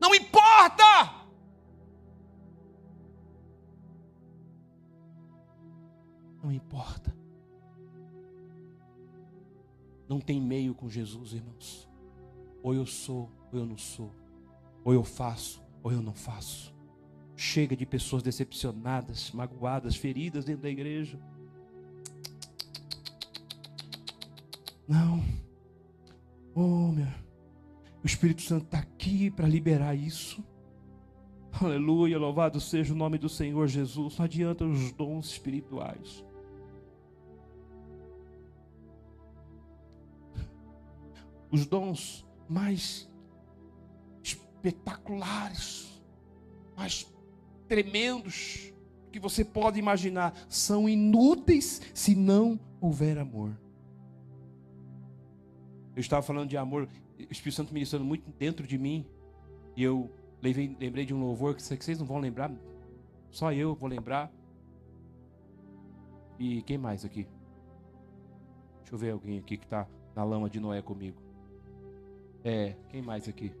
Não 0.00 0.12
importa! 0.12 0.82
Não 6.42 6.50
importa. 6.50 7.16
Não 10.08 10.20
tem 10.20 10.40
meio 10.40 10.74
com 10.74 10.88
Jesus, 10.88 11.32
irmãos. 11.32 11.88
Ou 12.60 12.74
eu 12.74 12.84
sou, 12.84 13.30
ou 13.52 13.60
eu 13.60 13.64
não 13.64 13.78
sou. 13.78 14.21
Ou 14.84 14.92
eu 14.92 15.04
faço, 15.04 15.62
ou 15.82 15.92
eu 15.92 16.02
não 16.02 16.14
faço. 16.14 16.74
Chega 17.36 17.76
de 17.76 17.86
pessoas 17.86 18.22
decepcionadas, 18.22 19.30
magoadas, 19.32 19.96
feridas 19.96 20.44
dentro 20.44 20.62
da 20.62 20.70
igreja. 20.70 21.18
Não. 24.86 25.22
Oh, 26.54 26.88
meu. 26.88 27.06
O 28.02 28.06
Espírito 28.06 28.42
Santo 28.42 28.64
está 28.64 28.78
aqui 28.78 29.30
para 29.30 29.46
liberar 29.46 29.94
isso. 29.94 30.44
Aleluia, 31.52 32.18
louvado 32.18 32.60
seja 32.60 32.92
o 32.92 32.96
nome 32.96 33.18
do 33.18 33.28
Senhor 33.28 33.66
Jesus. 33.68 34.18
Não 34.18 34.24
adianta 34.24 34.64
os 34.64 34.90
dons 34.92 35.26
espirituais. 35.26 36.24
Os 41.50 41.66
dons 41.66 42.26
mais 42.48 43.11
espetaculares, 44.62 46.00
mais 46.76 47.12
tremendos 47.66 48.72
que 49.10 49.18
você 49.18 49.44
pode 49.44 49.78
imaginar 49.78 50.34
são 50.48 50.88
inúteis 50.88 51.82
se 51.92 52.14
não 52.14 52.58
houver 52.80 53.18
amor. 53.18 53.50
Eu 55.94 56.00
estava 56.00 56.22
falando 56.22 56.48
de 56.48 56.56
amor, 56.56 56.88
o 57.18 57.32
Espírito 57.32 57.56
Santo 57.56 57.74
ministrando 57.74 58.04
muito 58.04 58.30
dentro 58.38 58.66
de 58.66 58.78
mim, 58.78 59.04
e 59.76 59.82
eu 59.82 60.10
lembrei, 60.40 60.76
lembrei 60.78 61.04
de 61.04 61.12
um 61.12 61.20
louvor 61.20 61.54
que 61.54 61.62
vocês 61.62 61.98
não 61.98 62.06
vão 62.06 62.18
lembrar, 62.18 62.50
só 63.30 63.52
eu 63.52 63.74
vou 63.74 63.88
lembrar. 63.88 64.32
E 66.38 66.62
quem 66.62 66.78
mais 66.78 67.04
aqui? 67.04 67.26
Deixa 68.80 68.94
eu 68.94 68.98
ver 68.98 69.10
alguém 69.10 69.38
aqui 69.38 69.56
que 69.56 69.64
está 69.64 69.86
na 70.14 70.24
lama 70.24 70.48
de 70.48 70.58
Noé 70.58 70.80
comigo. 70.80 71.20
É, 72.42 72.74
quem 72.88 73.02
mais 73.02 73.28
aqui? 73.28 73.52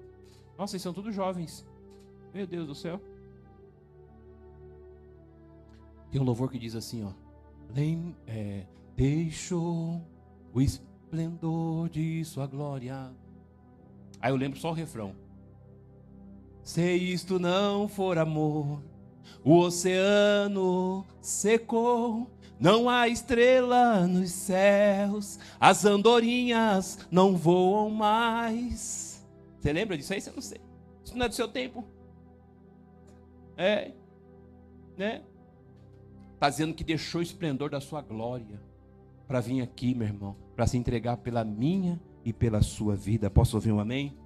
Nossa, 0.62 0.76
eles 0.76 0.82
são 0.82 0.92
todos 0.92 1.12
jovens. 1.12 1.66
Meu 2.32 2.46
Deus 2.46 2.68
do 2.68 2.74
céu. 2.76 3.02
Tem 6.08 6.20
um 6.20 6.24
louvor 6.24 6.52
que 6.52 6.56
diz 6.56 6.76
assim, 6.76 7.02
ó. 7.02 7.10
Lem, 7.74 8.14
é, 8.28 8.64
deixou 8.94 10.00
o 10.54 10.60
esplendor 10.60 11.88
de 11.88 12.24
sua 12.24 12.46
glória. 12.46 13.10
Aí 14.20 14.30
eu 14.30 14.36
lembro 14.36 14.56
só 14.56 14.70
o 14.70 14.72
refrão. 14.72 15.16
Se 16.62 16.94
isto 16.94 17.40
não 17.40 17.88
for 17.88 18.16
amor, 18.16 18.80
o 19.42 19.58
oceano 19.58 21.04
secou, 21.20 22.30
não 22.60 22.88
há 22.88 23.08
estrela 23.08 24.06
nos 24.06 24.30
céus, 24.30 25.40
as 25.58 25.84
andorinhas 25.84 27.00
não 27.10 27.36
voam 27.36 27.90
mais. 27.90 29.11
Você 29.62 29.72
lembra 29.72 29.96
disso 29.96 30.12
aí? 30.12 30.20
Você 30.20 30.30
não 30.32 30.42
sei. 30.42 30.60
Isso 31.04 31.16
não 31.16 31.24
é 31.24 31.28
do 31.28 31.36
seu 31.36 31.46
tempo. 31.46 31.84
É. 33.56 33.92
Né? 34.96 35.22
Está 36.34 36.50
dizendo 36.50 36.74
que 36.74 36.82
deixou 36.82 37.20
o 37.20 37.22
esplendor 37.22 37.70
da 37.70 37.80
sua 37.80 38.02
glória 38.02 38.60
para 39.28 39.38
vir 39.38 39.62
aqui, 39.62 39.94
meu 39.94 40.08
irmão, 40.08 40.36
para 40.56 40.66
se 40.66 40.76
entregar 40.76 41.18
pela 41.18 41.44
minha 41.44 42.02
e 42.24 42.32
pela 42.32 42.60
sua 42.60 42.96
vida. 42.96 43.30
Posso 43.30 43.56
ouvir 43.56 43.70
um 43.70 43.78
amém? 43.78 44.18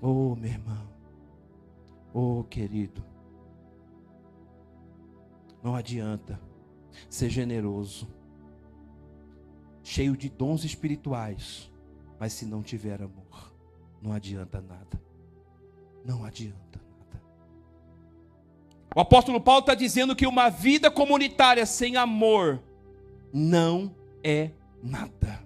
Oh, 0.00 0.36
meu 0.36 0.50
irmão. 0.50 0.88
Oh, 2.14 2.44
querido. 2.44 3.04
Não 5.60 5.74
adianta 5.74 6.40
ser 7.08 7.30
generoso, 7.30 8.06
cheio 9.82 10.16
de 10.16 10.28
dons 10.30 10.64
espirituais, 10.64 11.70
mas 12.18 12.32
se 12.32 12.46
não 12.46 12.62
tiver 12.62 13.02
amor, 13.02 13.49
não 14.00 14.12
adianta 14.12 14.60
nada. 14.60 15.00
Não 16.04 16.24
adianta 16.24 16.80
nada. 16.98 17.22
O 18.94 19.00
apóstolo 19.00 19.40
Paulo 19.40 19.60
está 19.60 19.74
dizendo 19.74 20.16
que 20.16 20.26
uma 20.26 20.48
vida 20.48 20.90
comunitária 20.90 21.64
sem 21.66 21.96
amor 21.96 22.62
não 23.32 23.94
é 24.24 24.50
nada. 24.82 25.44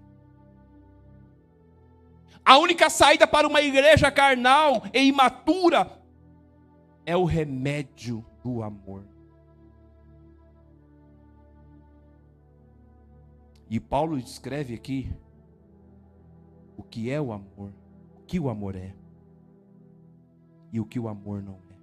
A 2.45 2.59
única 2.59 2.91
saída 2.91 3.27
para 3.27 3.49
uma 3.49 3.63
igreja 3.63 4.11
carnal 4.11 4.83
e 4.93 5.01
imatura 5.01 5.99
é 7.07 7.17
o 7.17 7.25
remédio 7.25 8.25
do 8.43 8.63
amor. 8.63 9.05
E 13.69 13.81
Paulo 13.81 14.21
descreve 14.21 14.75
aqui 14.75 15.11
o 16.77 16.83
que 16.83 17.11
é 17.11 17.21
o 17.21 17.33
amor, 17.33 17.73
que 18.27 18.41
o 18.41 18.49
amor 18.49 18.75
é 18.77 18.95
e 20.73 20.81
o 20.81 20.85
que 20.85 20.99
o 20.99 21.09
amor 21.09 21.43
não 21.43 21.55
é. 21.55 21.75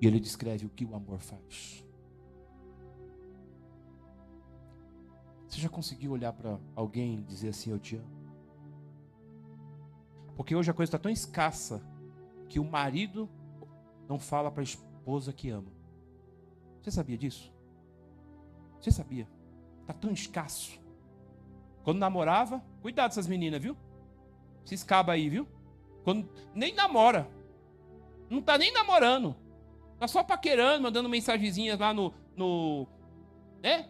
E 0.00 0.06
ele 0.06 0.20
descreve 0.20 0.66
o 0.66 0.70
que 0.70 0.84
o 0.84 0.94
amor 0.94 1.20
faz. 1.20 1.84
Você 5.48 5.60
já 5.60 5.68
conseguiu 5.68 6.12
olhar 6.12 6.32
para 6.32 6.58
alguém 6.74 7.18
e 7.18 7.22
dizer 7.22 7.48
assim: 7.48 7.70
Eu 7.70 7.78
te 7.78 7.96
amo? 7.96 8.18
Porque 10.36 10.54
hoje 10.54 10.70
a 10.70 10.74
coisa 10.74 10.88
está 10.88 10.98
tão 10.98 11.10
escassa 11.10 11.82
que 12.48 12.60
o 12.60 12.64
marido 12.64 13.28
não 14.08 14.18
fala 14.18 14.50
para 14.50 14.62
a 14.62 14.64
esposa 14.64 15.32
que 15.32 15.50
ama. 15.50 15.72
Você 16.80 16.90
sabia 16.90 17.18
disso? 17.18 17.52
Você 18.80 18.90
sabia? 18.90 19.28
Está 19.80 19.92
tão 19.92 20.12
escasso. 20.12 20.80
Quando 21.82 21.98
namorava, 21.98 22.62
cuidado 22.82 23.10
dessas 23.10 23.26
meninas, 23.26 23.62
viu? 23.62 23.76
Se 24.64 24.74
escaba 24.74 25.12
aí, 25.12 25.28
viu? 25.28 25.48
Quando 26.04 26.28
nem 26.54 26.74
namora. 26.74 27.28
Não 28.28 28.40
está 28.40 28.58
nem 28.58 28.72
namorando. 28.72 29.34
Tá 29.98 30.06
só 30.06 30.22
paquerando, 30.22 30.82
mandando 30.82 31.08
mensagenzinhas 31.08 31.78
lá 31.78 31.92
no, 31.92 32.12
no 32.36 32.86
né? 33.62 33.88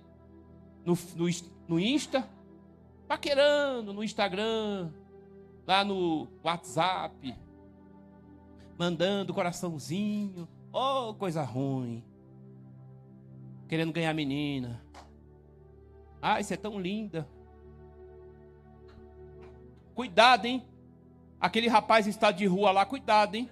No, 0.84 0.96
no, 1.16 1.26
no 1.68 1.80
Insta, 1.80 2.26
paquerando 3.06 3.92
no 3.92 4.02
Instagram, 4.02 4.90
lá 5.66 5.84
no 5.84 6.28
WhatsApp, 6.42 7.34
mandando 8.78 9.34
coraçãozinho, 9.34 10.48
oh, 10.72 11.14
coisa 11.14 11.42
ruim. 11.42 12.02
Querendo 13.68 13.92
ganhar 13.92 14.14
menina. 14.14 14.82
Ai, 16.22 16.42
você 16.42 16.54
é 16.54 16.56
tão 16.56 16.80
linda. 16.80 17.28
Cuidado, 19.98 20.44
hein? 20.46 20.64
Aquele 21.40 21.66
rapaz 21.66 22.06
em 22.06 22.10
estado 22.10 22.36
de 22.36 22.46
rua 22.46 22.70
lá, 22.70 22.86
cuidado, 22.86 23.34
hein? 23.34 23.50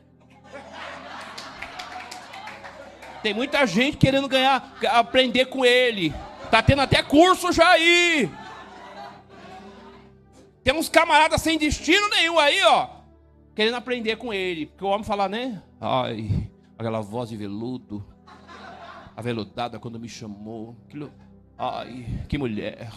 Tem 3.21 3.35
muita 3.35 3.67
gente 3.67 3.97
querendo 3.97 4.29
ganhar, 4.29 4.79
aprender 4.93 5.47
com 5.47 5.65
ele. 5.65 6.15
Tá 6.49 6.63
tendo 6.63 6.83
até 6.83 7.03
curso 7.03 7.51
já 7.51 7.69
aí. 7.71 8.31
Tem 10.63 10.73
uns 10.73 10.89
camaradas 10.89 11.43
sem 11.43 11.59
destino 11.59 12.09
nenhum 12.11 12.39
aí, 12.39 12.63
ó. 12.63 12.91
Querendo 13.53 13.75
aprender 13.75 14.15
com 14.15 14.33
ele. 14.33 14.67
Porque 14.67 14.85
o 14.85 14.89
homem 14.89 15.03
fala, 15.03 15.29
né? 15.29 15.61
Ai, 15.81 16.49
aquela 16.79 17.01
voz 17.01 17.29
de 17.29 17.37
veludo. 17.37 18.07
Aveludada 19.17 19.81
quando 19.81 19.99
me 19.99 20.09
chamou. 20.09 20.77
Ai, 21.59 22.07
que 22.29 22.39
mulher. 22.39 22.89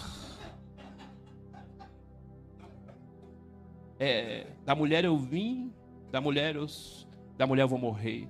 É, 3.99 4.47
da 4.65 4.73
mulher 4.73 5.03
eu 5.03 5.17
vim, 5.17 5.73
da 6.11 6.21
mulher 6.21 6.55
eu, 6.55 6.65
da 7.37 7.45
mulher 7.45 7.63
eu 7.63 7.67
vou 7.67 7.77
morrer. 7.77 8.27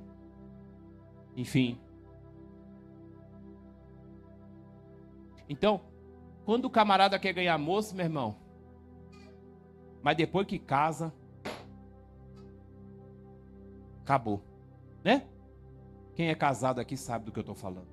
Enfim, 1.35 1.79
Então, 5.49 5.81
quando 6.45 6.65
o 6.65 6.69
camarada 6.69 7.17
quer 7.17 7.33
ganhar 7.33 7.57
moço, 7.57 7.95
meu 7.95 8.05
irmão, 8.05 8.35
mas 10.03 10.15
depois 10.15 10.45
que 10.45 10.59
casa, 10.59 11.11
acabou, 14.01 14.43
né? 15.03 15.27
Quem 16.15 16.29
é 16.29 16.35
casado 16.35 16.79
aqui 16.79 16.95
sabe 16.95 17.25
do 17.25 17.31
que 17.31 17.39
eu 17.39 17.41
estou 17.41 17.55
falando. 17.55 17.87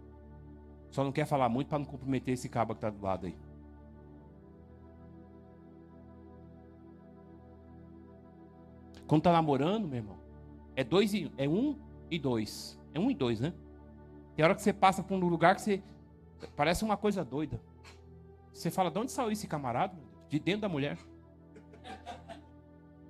Só 0.90 1.02
não 1.02 1.12
quer 1.12 1.26
falar 1.26 1.48
muito 1.48 1.68
para 1.68 1.78
não 1.78 1.86
comprometer 1.86 2.34
esse 2.34 2.48
cabo 2.48 2.74
que 2.74 2.78
está 2.78 2.90
do 2.90 3.02
lado 3.02 3.26
aí. 3.26 3.36
Quando 9.06 9.22
tá 9.22 9.32
namorando, 9.32 9.86
meu 9.86 9.98
irmão, 9.98 10.18
é 10.74 10.82
dois 10.82 11.14
e 11.14 11.30
é 11.36 11.48
um 11.48 11.78
e 12.10 12.18
dois. 12.18 12.78
É 12.92 12.98
um 12.98 13.10
e 13.10 13.14
dois, 13.14 13.40
né? 13.40 13.52
Tem 14.34 14.44
hora 14.44 14.54
que 14.54 14.62
você 14.62 14.72
passa 14.72 15.02
por 15.02 15.14
um 15.14 15.28
lugar 15.28 15.54
que 15.54 15.62
você 15.62 15.82
parece 16.54 16.84
uma 16.84 16.96
coisa 16.96 17.24
doida. 17.24 17.60
Você 18.52 18.70
fala, 18.70 18.90
de 18.90 18.98
onde 18.98 19.12
saiu 19.12 19.30
esse 19.30 19.46
camarada? 19.46 19.96
De 20.28 20.38
dentro 20.38 20.62
da 20.62 20.68
mulher. 20.68 20.98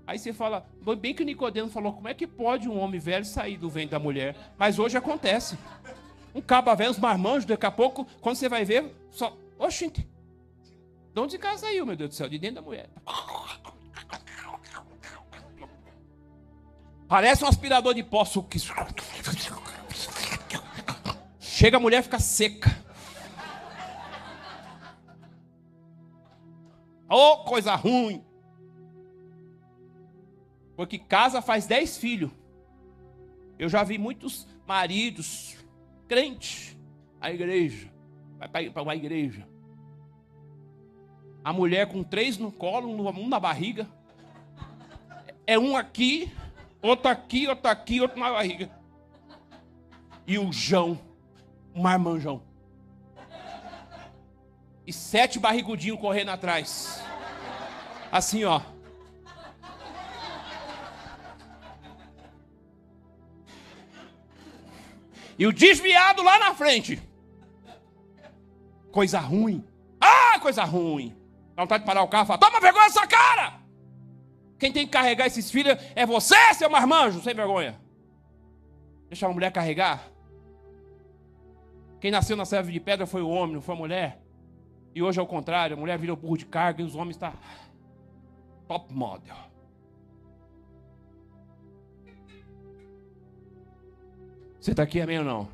Aí 0.06 0.18
você 0.18 0.32
fala, 0.32 0.68
bem 1.00 1.14
que 1.14 1.22
o 1.22 1.26
Nicodemo 1.26 1.68
falou, 1.68 1.92
como 1.92 2.06
é 2.06 2.14
que 2.14 2.26
pode 2.26 2.68
um 2.68 2.78
homem 2.78 3.00
velho 3.00 3.24
sair 3.24 3.56
do 3.56 3.68
ventre 3.68 3.90
da 3.90 3.98
mulher? 3.98 4.36
Mas 4.56 4.78
hoje 4.78 4.96
acontece. 4.96 5.58
Um 6.34 6.40
cabo 6.40 6.74
velho, 6.76 6.90
uns 6.90 6.98
marmanjos, 6.98 7.44
daqui 7.44 7.66
a 7.66 7.70
pouco, 7.70 8.06
quando 8.20 8.36
você 8.36 8.48
vai 8.48 8.64
ver, 8.64 8.94
só. 9.10 9.36
Oxente! 9.58 10.06
De 11.12 11.20
onde 11.20 11.38
cara 11.38 11.56
saiu, 11.56 11.86
meu 11.86 11.96
Deus 11.96 12.10
do 12.10 12.14
céu? 12.14 12.28
De 12.28 12.38
dentro 12.38 12.56
da 12.56 12.62
mulher. 12.62 12.90
Parece 17.08 17.44
um 17.44 17.48
aspirador 17.48 17.94
de 17.94 18.02
pó. 18.02 18.24
Chega 21.40 21.76
a 21.76 21.80
mulher 21.80 22.02
fica 22.02 22.18
seca. 22.18 22.76
Oh, 27.08 27.38
coisa 27.44 27.74
ruim. 27.74 28.24
Porque 30.76 30.98
casa 30.98 31.40
faz 31.40 31.66
dez 31.66 31.96
filhos. 31.96 32.30
Eu 33.58 33.68
já 33.68 33.82
vi 33.82 33.96
muitos 33.96 34.46
maridos, 34.66 35.56
crentes, 36.06 36.76
a 37.20 37.30
igreja, 37.30 37.90
vai 38.38 38.68
para 38.68 38.82
uma 38.82 38.94
igreja. 38.94 39.48
A 41.42 41.52
mulher 41.52 41.86
com 41.88 42.02
três 42.02 42.36
no 42.36 42.52
colo, 42.52 42.88
um 42.90 43.28
na 43.28 43.40
barriga. 43.40 43.88
É 45.46 45.58
um 45.58 45.76
aqui, 45.76 46.30
outro 46.86 47.08
aqui, 47.08 47.46
outro 47.48 47.70
aqui, 47.70 48.00
outro 48.00 48.18
na 48.18 48.30
barriga. 48.30 48.70
E 50.26 50.38
o 50.38 50.52
João, 50.52 50.98
um 51.74 51.82
marmanjão. 51.82 52.42
E 54.86 54.92
sete 54.92 55.38
barrigudinhos 55.38 56.00
correndo 56.00 56.30
atrás. 56.30 57.02
Assim, 58.10 58.44
ó. 58.44 58.60
E 65.38 65.46
o 65.46 65.52
desviado 65.52 66.22
lá 66.22 66.38
na 66.38 66.54
frente. 66.54 67.02
Coisa 68.90 69.20
ruim. 69.20 69.64
Ah, 70.00 70.38
coisa 70.40 70.64
ruim. 70.64 71.14
Dá 71.54 71.62
vontade 71.62 71.82
de 71.82 71.86
parar 71.86 72.02
o 72.02 72.08
carro 72.08 72.24
e 72.24 72.26
falar: 72.28 72.38
Toma 72.38 72.60
vergonha 72.60 72.86
essa 72.86 73.06
cara! 73.06 73.65
Quem 74.58 74.72
tem 74.72 74.86
que 74.86 74.92
carregar 74.92 75.26
esses 75.26 75.50
filhos 75.50 75.76
é 75.94 76.06
você, 76.06 76.54
seu 76.54 76.70
marmanjo, 76.70 77.20
sem 77.20 77.34
vergonha. 77.34 77.78
Deixa 79.08 79.26
a 79.26 79.32
mulher 79.32 79.52
carregar. 79.52 80.10
Quem 82.00 82.10
nasceu 82.10 82.36
na 82.36 82.44
serva 82.44 82.70
de 82.70 82.80
pedra 82.80 83.06
foi 83.06 83.22
o 83.22 83.28
homem, 83.28 83.54
não 83.54 83.62
foi 83.62 83.74
a 83.74 83.78
mulher. 83.78 84.22
E 84.94 85.02
hoje 85.02 85.20
é 85.20 85.22
o 85.22 85.26
contrário: 85.26 85.76
a 85.76 85.80
mulher 85.80 85.98
vira 85.98 86.12
o 86.12 86.16
burro 86.16 86.38
de 86.38 86.46
carga 86.46 86.82
e 86.82 86.84
os 86.84 86.94
homens 86.94 87.16
estão 87.16 87.30
tá 87.30 87.38
top 88.66 88.92
model. 88.92 89.36
Você 94.58 94.72
está 94.72 94.82
aqui, 94.82 95.00
amém 95.00 95.18
ou 95.18 95.24
não? 95.24 95.48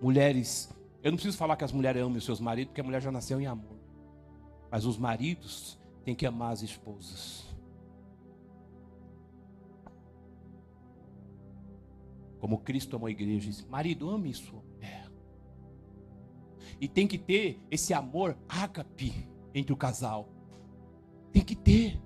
Mulheres, 0.00 0.72
eu 1.02 1.10
não 1.10 1.16
preciso 1.16 1.36
falar 1.36 1.56
que 1.56 1.64
as 1.64 1.72
mulheres 1.72 2.00
amam 2.00 2.16
os 2.16 2.24
seus 2.24 2.40
maridos, 2.40 2.68
porque 2.68 2.80
a 2.80 2.84
mulher 2.84 3.00
já 3.00 3.10
nasceu 3.10 3.40
em 3.40 3.46
amor. 3.46 3.76
Mas 4.70 4.84
os 4.84 4.96
maridos 4.96 5.78
têm 6.04 6.14
que 6.14 6.26
amar 6.26 6.52
as 6.52 6.62
esposas. 6.62 7.44
Como 12.38 12.58
Cristo 12.58 12.96
amou 12.96 13.06
a 13.06 13.10
igreja, 13.10 13.48
disse, 13.48 13.66
marido, 13.66 14.10
ame 14.10 14.34
sua 14.34 14.60
mulher. 14.60 15.08
E 16.80 16.88
tem 16.88 17.06
que 17.06 17.16
ter 17.16 17.60
esse 17.70 17.94
amor 17.94 18.36
ágape 18.48 19.14
entre 19.54 19.72
o 19.72 19.76
casal. 19.76 20.28
Tem 21.32 21.42
que 21.42 21.54
ter. 21.54 22.00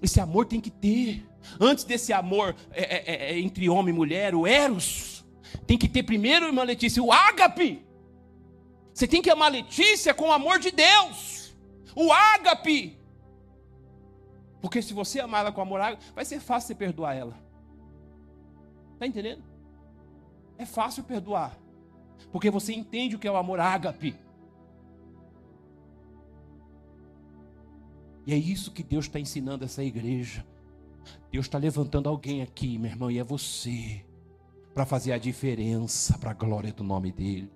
Esse 0.00 0.20
amor 0.20 0.46
tem 0.46 0.60
que 0.60 0.70
ter. 0.70 1.26
Antes 1.60 1.82
desse 1.82 2.12
amor 2.12 2.54
é, 2.70 2.82
é, 2.82 3.04
é, 3.06 3.32
é, 3.32 3.38
entre 3.40 3.68
homem 3.68 3.92
e 3.92 3.96
mulher, 3.96 4.34
o 4.34 4.46
Eros, 4.46 5.24
tem 5.66 5.76
que 5.76 5.88
ter 5.88 6.04
primeiro, 6.04 6.46
irmã 6.46 6.62
Letícia, 6.62 7.02
o 7.02 7.12
ágape. 7.12 7.84
Você 8.94 9.06
tem 9.08 9.20
que 9.20 9.30
amar 9.30 9.50
Letícia 9.50 10.14
com 10.14 10.28
o 10.28 10.32
amor 10.32 10.60
de 10.60 10.70
Deus. 10.70 11.45
O 11.96 12.12
ágape. 12.12 12.98
Porque 14.60 14.82
se 14.82 14.92
você 14.92 15.18
amar 15.18 15.40
ela 15.40 15.52
com 15.52 15.62
amor 15.62 15.80
ágape, 15.80 16.04
vai 16.14 16.24
ser 16.24 16.40
fácil 16.40 16.68
você 16.68 16.74
perdoar 16.74 17.14
ela. 17.14 17.36
Está 18.92 19.06
entendendo? 19.06 19.42
É 20.58 20.66
fácil 20.66 21.02
perdoar. 21.04 21.58
Porque 22.30 22.50
você 22.50 22.74
entende 22.74 23.16
o 23.16 23.18
que 23.18 23.26
é 23.26 23.30
o 23.30 23.36
amor 23.36 23.60
ágape. 23.60 24.14
E 28.26 28.32
é 28.32 28.36
isso 28.36 28.72
que 28.72 28.82
Deus 28.82 29.06
está 29.06 29.18
ensinando 29.18 29.64
essa 29.64 29.82
igreja. 29.82 30.44
Deus 31.30 31.46
está 31.46 31.58
levantando 31.58 32.08
alguém 32.08 32.42
aqui, 32.42 32.76
meu 32.76 32.90
irmão, 32.90 33.10
e 33.10 33.18
é 33.18 33.24
você, 33.24 34.04
para 34.74 34.84
fazer 34.84 35.12
a 35.12 35.18
diferença 35.18 36.18
para 36.18 36.32
a 36.32 36.34
glória 36.34 36.72
do 36.72 36.82
nome 36.82 37.12
dEle. 37.12 37.55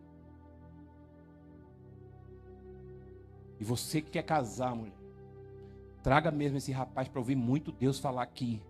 E 3.61 3.64
você 3.64 4.00
que 4.00 4.11
quer 4.11 4.22
casar, 4.22 4.74
mulher, 4.74 4.94
traga 6.02 6.30
mesmo 6.30 6.56
esse 6.56 6.72
rapaz 6.72 7.06
para 7.06 7.20
ouvir 7.20 7.36
muito 7.36 7.70
Deus 7.70 7.98
falar 7.98 8.22
aqui. 8.22 8.62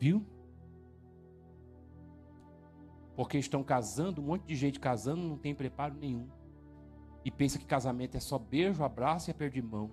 Viu? 0.00 0.26
Porque 3.14 3.38
estão 3.38 3.62
casando, 3.62 4.20
um 4.20 4.24
monte 4.24 4.44
de 4.46 4.56
gente 4.56 4.80
casando, 4.80 5.22
não 5.22 5.38
tem 5.38 5.54
preparo 5.54 5.94
nenhum. 5.94 6.28
E 7.24 7.30
pensa 7.30 7.58
que 7.58 7.64
casamento 7.64 8.16
é 8.16 8.20
só 8.20 8.38
beijo, 8.38 8.82
abraço 8.82 9.28
e 9.28 9.30
aperto 9.30 9.54
de 9.54 9.62
mão. 9.62 9.90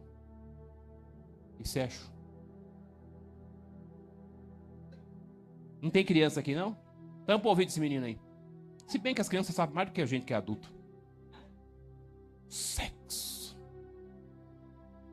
E 1.60 1.68
sexo. 1.68 2.12
Não 5.80 5.92
tem 5.92 6.04
criança 6.04 6.40
aqui, 6.40 6.56
não? 6.56 6.76
Tampa 7.26 7.48
o 7.48 7.50
ouvido 7.50 7.68
desse 7.68 7.80
menino 7.80 8.06
aí. 8.06 8.20
Se 8.88 8.98
bem 8.98 9.14
que 9.14 9.22
as 9.22 9.30
crianças 9.30 9.54
sabem 9.54 9.76
mais 9.76 9.90
do 9.90 9.94
que 9.94 10.02
a 10.02 10.06
gente 10.06 10.26
que 10.26 10.34
é 10.34 10.38
adulto. 10.38 10.77
Sexo. 12.50 13.58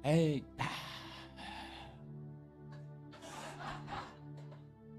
Eita. 0.03 0.65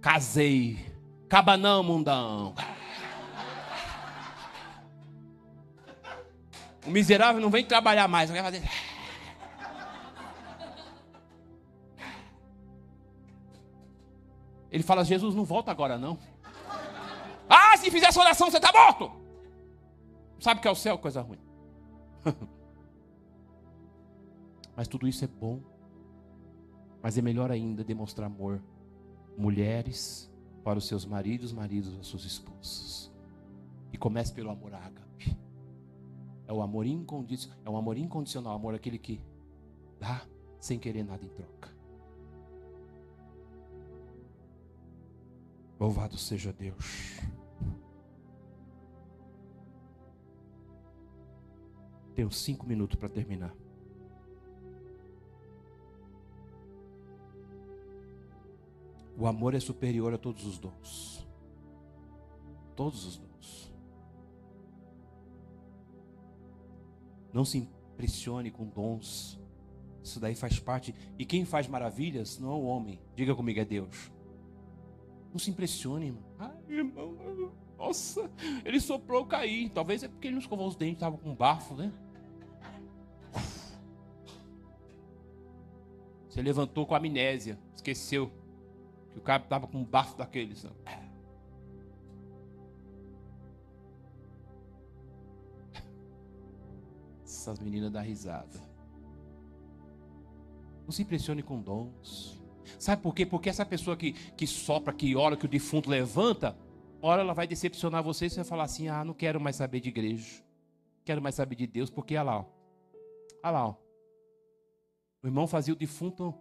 Casei. 0.02 0.86
Caba 1.28 1.58
não, 1.58 1.84
mundão. 1.84 2.54
O 6.86 6.92
miserável 6.92 7.42
não 7.42 7.50
vem 7.50 7.66
trabalhar 7.66 8.08
mais, 8.08 8.30
vai 8.30 8.44
fazer. 8.44 8.62
Ele 14.72 14.84
fala: 14.84 15.06
Jesus 15.06 15.34
não 15.34 15.46
volta 15.46 15.72
agora, 15.72 15.98
não. 15.98 16.20
Ah, 17.50 17.78
se 17.78 17.90
fizer 17.90 18.08
essa 18.08 18.20
oração, 18.20 18.52
você 18.52 18.58
está 18.58 18.72
morto. 18.72 19.12
Sabe 20.40 20.60
que 20.60 20.68
é 20.68 20.72
o 20.72 20.76
céu, 20.76 20.98
coisa 20.98 21.22
ruim. 21.22 21.45
Mas 24.76 24.88
tudo 24.88 25.08
isso 25.08 25.24
é 25.24 25.28
bom. 25.28 25.62
Mas 27.02 27.18
é 27.18 27.22
melhor 27.22 27.52
ainda 27.52 27.84
demonstrar 27.84 28.28
amor. 28.28 28.62
Mulheres 29.38 30.32
para 30.64 30.80
os 30.80 30.88
seus 30.88 31.06
maridos, 31.06 31.54
maridos 31.54 31.98
às 32.00 32.08
suas 32.08 32.26
esposas. 32.26 33.14
E 33.94 33.98
comece 33.98 34.34
pelo 34.34 34.50
amor 34.50 34.74
ágape. 34.74 35.38
É 36.48 36.54
o 36.54 36.62
amor 36.62 36.86
incondicional, 36.86 37.60
é 37.66 37.70
um 37.70 37.78
amor 37.78 37.98
incondicional, 37.98 38.56
amor 38.56 38.76
aquele 38.76 39.00
que 39.00 39.22
dá 40.00 40.26
sem 40.60 40.78
querer 40.78 41.04
nada 41.04 41.24
em 41.24 41.30
troca. 41.30 41.74
Louvado 45.80 46.18
seja 46.18 46.54
Deus. 46.54 47.20
Tenho 52.16 52.32
cinco 52.32 52.66
minutos 52.66 52.96
para 52.98 53.10
terminar. 53.10 53.54
O 59.18 59.28
amor 59.28 59.54
é 59.54 59.60
superior 59.60 60.14
a 60.14 60.18
todos 60.18 60.46
os 60.46 60.58
dons. 60.58 61.28
Todos 62.76 63.06
os 63.06 63.18
dons. 63.18 63.74
Não 67.34 67.44
se 67.44 67.58
impressione 67.58 68.50
com 68.50 68.66
dons. 68.66 69.40
Isso 70.02 70.20
daí 70.20 70.36
faz 70.36 70.58
parte. 70.58 70.96
E 71.20 71.26
quem 71.26 71.44
faz 71.44 71.68
maravilhas 71.68 72.40
não 72.40 72.52
é 72.52 72.56
o 72.56 72.64
homem. 72.64 73.00
Diga 73.14 73.36
comigo, 73.36 73.60
é 73.60 73.66
Deus. 73.66 74.12
Não 75.32 75.40
se 75.40 75.50
impressione, 75.50 76.08
irmão. 76.08 76.24
Ai, 76.40 76.58
irmão. 76.70 77.14
Nossa, 77.78 78.32
ele 78.64 78.80
soprou, 78.80 79.26
caí. 79.26 79.70
Talvez 79.70 80.04
é 80.04 80.08
porque 80.08 80.28
ele 80.28 80.36
não 80.36 80.42
escovou 80.42 80.68
os 80.68 80.78
dentes, 80.78 80.96
estava 80.96 81.18
com 81.18 81.36
bafo, 81.36 81.76
né? 81.76 81.92
Você 86.36 86.42
levantou 86.42 86.86
com 86.86 86.94
amnésia, 86.94 87.58
esqueceu 87.74 88.30
que 89.14 89.18
o 89.18 89.22
cara 89.22 89.42
estava 89.42 89.68
com 89.68 89.78
um 89.78 89.86
bafo 89.86 90.18
daqueles. 90.18 90.68
Essas 97.24 97.58
meninas 97.58 97.90
dão 97.90 98.04
risada. 98.04 98.60
Não 100.84 100.92
se 100.92 101.04
impressione 101.04 101.42
com 101.42 101.62
dons. 101.62 102.38
Sabe 102.78 103.02
por 103.02 103.16
quê? 103.16 103.26
Porque 103.26 103.48
essa 103.48 103.66
pessoa 103.66 103.96
que, 103.96 104.12
que 104.12 104.46
sopra, 104.46 104.92
que 104.92 105.16
ora, 105.16 105.38
que 105.38 105.46
o 105.46 105.48
defunto 105.48 105.90
levanta, 105.90 106.54
ora 107.02 107.22
ela 107.22 107.34
vai 107.34 107.48
decepcionar 107.48 108.04
você 108.04 108.26
e 108.26 108.30
você 108.30 108.36
vai 108.36 108.44
falar 108.46 108.64
assim: 108.66 108.90
ah, 108.90 109.06
não 109.06 109.14
quero 109.14 109.40
mais 109.40 109.56
saber 109.56 109.80
de 109.80 109.88
igreja. 109.88 110.44
Quero 111.06 111.22
mais 111.22 111.36
saber 111.36 111.56
de 111.56 111.66
Deus, 111.66 111.90
porque 111.90 112.14
olha 112.18 112.24
lá, 112.24 112.40
ó. 112.40 112.46
Olha 113.42 113.52
lá, 113.52 113.68
ó. 113.70 113.85
O 115.26 115.28
irmão 115.28 115.48
fazia 115.48 115.74
o 115.74 115.76
defunto 115.76 116.36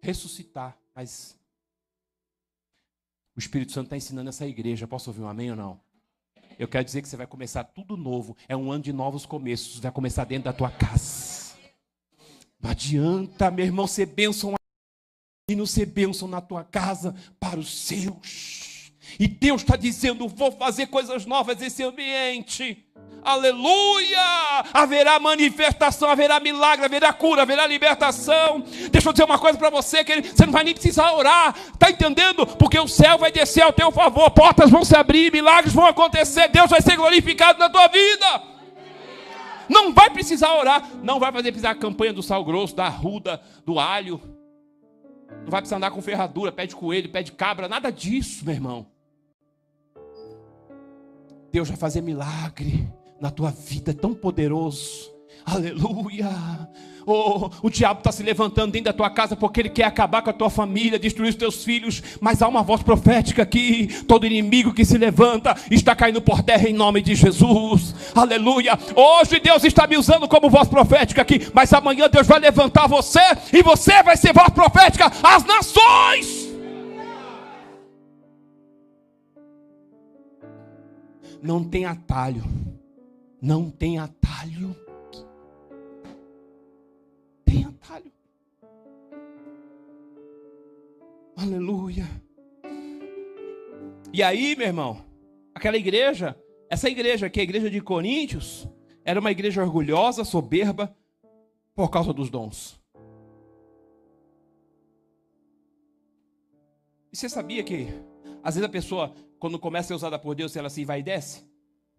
ressuscitar, 0.00 0.76
mas 0.92 1.38
o 3.36 3.38
Espírito 3.38 3.70
Santo 3.70 3.84
está 3.84 3.96
ensinando 3.96 4.28
essa 4.28 4.44
igreja. 4.44 4.88
Posso 4.88 5.08
ouvir 5.10 5.22
um 5.22 5.28
amém 5.28 5.52
ou 5.52 5.56
não? 5.56 5.80
Eu 6.58 6.66
quero 6.66 6.84
dizer 6.84 7.00
que 7.00 7.08
você 7.08 7.16
vai 7.16 7.28
começar 7.28 7.62
tudo 7.62 7.96
novo. 7.96 8.36
É 8.48 8.56
um 8.56 8.72
ano 8.72 8.82
de 8.82 8.92
novos 8.92 9.24
começos. 9.24 9.78
Vai 9.78 9.92
começar 9.92 10.24
dentro 10.24 10.46
da 10.46 10.52
tua 10.52 10.68
casa. 10.68 11.56
Não 12.60 12.72
adianta, 12.72 13.52
meu 13.52 13.66
irmão, 13.66 13.86
ser 13.86 14.06
bênção 14.06 14.52
e 15.48 15.54
não 15.54 15.64
ser 15.64 15.86
bênção 15.86 16.26
na 16.26 16.40
tua 16.40 16.64
casa 16.64 17.14
para 17.38 17.60
os 17.60 17.86
seus. 17.86 18.92
E 19.16 19.28
Deus 19.28 19.62
está 19.62 19.76
dizendo: 19.76 20.26
vou 20.26 20.50
fazer 20.50 20.88
coisas 20.88 21.24
novas 21.24 21.56
nesse 21.56 21.84
ambiente. 21.84 22.84
Aleluia! 23.24 24.18
Haverá 24.74 25.20
manifestação, 25.20 26.10
haverá 26.10 26.40
milagre, 26.40 26.84
haverá 26.84 27.12
cura, 27.12 27.42
haverá 27.42 27.66
libertação. 27.66 28.64
Deixa 28.90 29.08
eu 29.08 29.12
dizer 29.12 29.24
uma 29.24 29.38
coisa 29.38 29.56
para 29.56 29.70
você, 29.70 30.02
que 30.02 30.22
você 30.22 30.44
não 30.44 30.52
vai 30.52 30.64
nem 30.64 30.74
precisar 30.74 31.12
orar, 31.12 31.54
tá 31.78 31.88
entendendo? 31.88 32.44
Porque 32.46 32.78
o 32.78 32.88
céu 32.88 33.18
vai 33.18 33.30
descer 33.30 33.62
ao 33.62 33.72
teu 33.72 33.92
favor, 33.92 34.28
portas 34.32 34.70
vão 34.70 34.84
se 34.84 34.96
abrir, 34.96 35.32
milagres 35.32 35.72
vão 35.72 35.86
acontecer, 35.86 36.48
Deus 36.48 36.68
vai 36.68 36.82
ser 36.82 36.96
glorificado 36.96 37.60
na 37.60 37.70
tua 37.70 37.86
vida. 37.86 38.42
Não 39.68 39.94
vai 39.94 40.10
precisar 40.10 40.52
orar, 40.54 40.90
não 41.02 41.20
vai 41.20 41.30
fazer 41.30 41.52
precisar 41.52 41.70
a 41.70 41.76
campanha 41.76 42.12
do 42.12 42.22
sal 42.22 42.44
grosso, 42.44 42.74
da 42.74 42.88
ruda, 42.88 43.40
do 43.64 43.78
alho. 43.78 44.20
Não 45.42 45.50
vai 45.50 45.60
precisar 45.60 45.76
andar 45.76 45.92
com 45.92 46.02
ferradura, 46.02 46.50
pé 46.50 46.66
de 46.66 46.74
coelho, 46.74 47.08
pé 47.08 47.22
de 47.22 47.30
cabra, 47.30 47.68
nada 47.68 47.90
disso, 47.90 48.44
meu 48.44 48.54
irmão. 48.54 48.86
Deus 51.52 51.68
vai 51.68 51.76
fazer 51.76 52.00
milagre 52.00 52.90
na 53.22 53.30
tua 53.30 53.52
vida, 53.52 53.92
é 53.92 53.94
tão 53.94 54.12
poderoso. 54.12 55.08
Aleluia. 55.46 56.28
Oh, 57.06 57.48
o 57.62 57.70
diabo 57.70 58.00
está 58.00 58.10
se 58.10 58.22
levantando 58.22 58.72
dentro 58.72 58.86
da 58.86 58.92
tua 58.92 59.10
casa 59.10 59.36
porque 59.36 59.60
ele 59.60 59.68
quer 59.68 59.84
acabar 59.84 60.22
com 60.22 60.30
a 60.30 60.32
tua 60.32 60.50
família, 60.50 60.98
destruir 60.98 61.28
os 61.30 61.36
teus 61.36 61.64
filhos. 61.64 62.02
Mas 62.20 62.42
há 62.42 62.48
uma 62.48 62.64
voz 62.64 62.82
profética 62.82 63.42
aqui: 63.42 63.88
todo 64.08 64.26
inimigo 64.26 64.74
que 64.74 64.84
se 64.84 64.98
levanta 64.98 65.56
está 65.70 65.94
caindo 65.94 66.20
por 66.20 66.42
terra 66.42 66.68
em 66.68 66.74
nome 66.74 67.00
de 67.00 67.14
Jesus. 67.14 67.94
Aleluia. 68.12 68.76
Hoje 68.94 69.38
Deus 69.38 69.62
está 69.62 69.86
me 69.86 69.96
usando 69.96 70.26
como 70.26 70.50
voz 70.50 70.66
profética 70.66 71.22
aqui, 71.22 71.48
mas 71.54 71.72
amanhã 71.72 72.08
Deus 72.08 72.26
vai 72.26 72.40
levantar 72.40 72.88
você 72.88 73.20
e 73.52 73.62
você 73.62 74.02
vai 74.02 74.16
ser 74.16 74.32
voz 74.32 74.48
profética 74.48 75.12
às 75.22 75.44
nações. 75.44 76.50
Não 81.40 81.62
tem 81.62 81.84
atalho. 81.84 82.44
Não 83.42 83.68
tem 83.68 83.98
atalho. 83.98 84.76
Tem 87.44 87.64
atalho. 87.64 88.12
Aleluia. 91.36 92.04
E 94.12 94.22
aí, 94.22 94.54
meu 94.54 94.68
irmão, 94.68 95.04
aquela 95.52 95.76
igreja, 95.76 96.40
essa 96.70 96.88
igreja 96.88 97.26
aqui, 97.26 97.40
a 97.40 97.42
igreja 97.42 97.68
de 97.68 97.80
Coríntios, 97.80 98.68
era 99.04 99.18
uma 99.18 99.32
igreja 99.32 99.60
orgulhosa, 99.60 100.22
soberba, 100.22 100.96
por 101.74 101.90
causa 101.90 102.12
dos 102.12 102.30
dons. 102.30 102.80
E 107.12 107.16
você 107.16 107.28
sabia 107.28 107.64
que, 107.64 107.88
às 108.40 108.54
vezes, 108.54 108.68
a 108.68 108.72
pessoa, 108.72 109.12
quando 109.40 109.58
começa 109.58 109.86
a 109.86 109.88
ser 109.88 109.94
usada 109.94 110.16
por 110.16 110.36
Deus, 110.36 110.54
ela 110.54 110.70
se 110.70 110.84
vai 110.84 111.00
e 111.00 111.02
desce? 111.02 111.44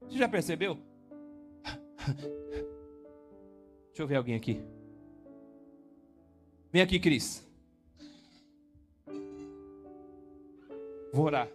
Você 0.08 0.18
já 0.18 0.30
percebeu? 0.30 0.93
Deixa 3.88 4.02
eu 4.02 4.08
ver 4.08 4.16
alguém 4.16 4.36
aqui. 4.36 4.62
Vem 6.72 6.82
aqui, 6.82 7.00
Cris. 7.00 7.48
Vou 11.14 11.26
orar. 11.26 11.48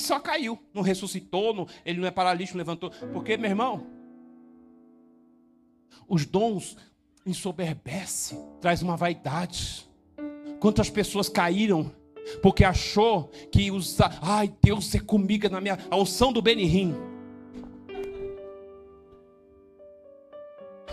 Só 0.00 0.18
caiu, 0.18 0.58
não 0.74 0.82
ressuscitou, 0.82 1.54
não, 1.54 1.66
ele 1.84 2.00
não 2.00 2.06
é 2.08 2.10
paralítico, 2.10 2.58
levantou. 2.58 2.90
Porque, 3.12 3.36
meu 3.36 3.50
irmão, 3.50 3.86
os 6.08 6.26
dons 6.26 6.76
ensoberbece, 7.24 8.36
traz 8.60 8.82
uma 8.82 8.96
vaidade. 8.96 9.88
Quantas 10.58 10.90
pessoas 10.90 11.28
caíram 11.28 11.92
porque 12.42 12.64
achou 12.64 13.30
que 13.50 13.70
usa, 13.70 14.10
ai, 14.20 14.52
Deus 14.62 14.94
é 14.94 15.00
comigo 15.00 15.48
na 15.48 15.60
minha 15.60 15.78
a 15.90 15.96
unção 15.96 16.32
do 16.32 16.40
Benihim. 16.40 16.94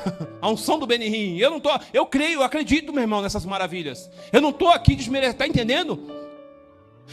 a 0.42 0.50
unção 0.50 0.80
do 0.80 0.88
Benihim. 0.88 1.38
Eu 1.38 1.52
não 1.52 1.60
tô, 1.60 1.70
eu 1.94 2.06
creio, 2.06 2.40
eu 2.40 2.44
acredito, 2.44 2.94
meu 2.94 3.02
irmão, 3.02 3.22
nessas 3.22 3.46
maravilhas. 3.46 4.10
Eu 4.32 4.42
não 4.42 4.50
estou 4.50 4.70
aqui 4.70 4.96
desmerecendo, 4.96 5.38
tá 5.38 5.48
entendendo? 5.48 6.27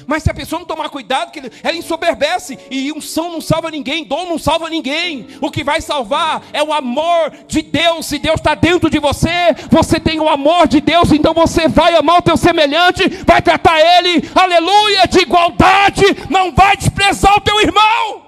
Mas 0.07 0.23
se 0.23 0.31
a 0.31 0.35
pessoa 0.35 0.59
não 0.59 0.67
tomar 0.67 0.89
cuidado, 0.89 1.31
que 1.31 1.41
ela 1.63 1.77
ensoberbece 1.77 2.59
e 2.71 2.93
unção 2.93 3.31
não 3.31 3.41
salva 3.41 3.71
ninguém, 3.71 4.05
dom 4.05 4.27
não 4.27 4.39
salva 4.39 4.69
ninguém. 4.69 5.29
O 5.41 5.51
que 5.51 5.63
vai 5.63 5.81
salvar 5.81 6.43
é 6.53 6.63
o 6.63 6.73
amor 6.73 7.31
de 7.47 7.63
Deus. 7.63 8.07
Se 8.07 8.19
Deus 8.19 8.41
está 8.41 8.55
dentro 8.55 8.91
de 8.91 8.99
você, 8.99 9.55
você 9.71 10.01
tem 10.01 10.21
o 10.21 10.29
amor 10.29 10.67
de 10.67 10.81
Deus, 10.81 11.13
então 11.13 11.33
você 11.33 11.69
vai 11.69 11.95
amar 11.95 12.19
o 12.19 12.23
teu 12.23 12.37
semelhante, 12.37 13.09
vai 13.25 13.41
tratar 13.41 13.79
ele, 13.81 14.29
aleluia, 14.35 15.07
de 15.07 15.21
igualdade, 15.21 16.05
não 16.29 16.53
vai 16.53 16.77
desprezar 16.77 17.37
o 17.37 17.41
teu 17.41 17.61
irmão. 17.61 18.25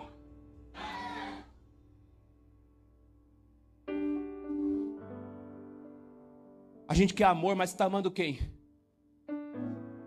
A 6.88 6.94
gente 6.94 7.12
quer 7.12 7.24
amor, 7.24 7.56
mas 7.56 7.70
está 7.70 7.86
amando 7.86 8.10
quem? 8.10 8.38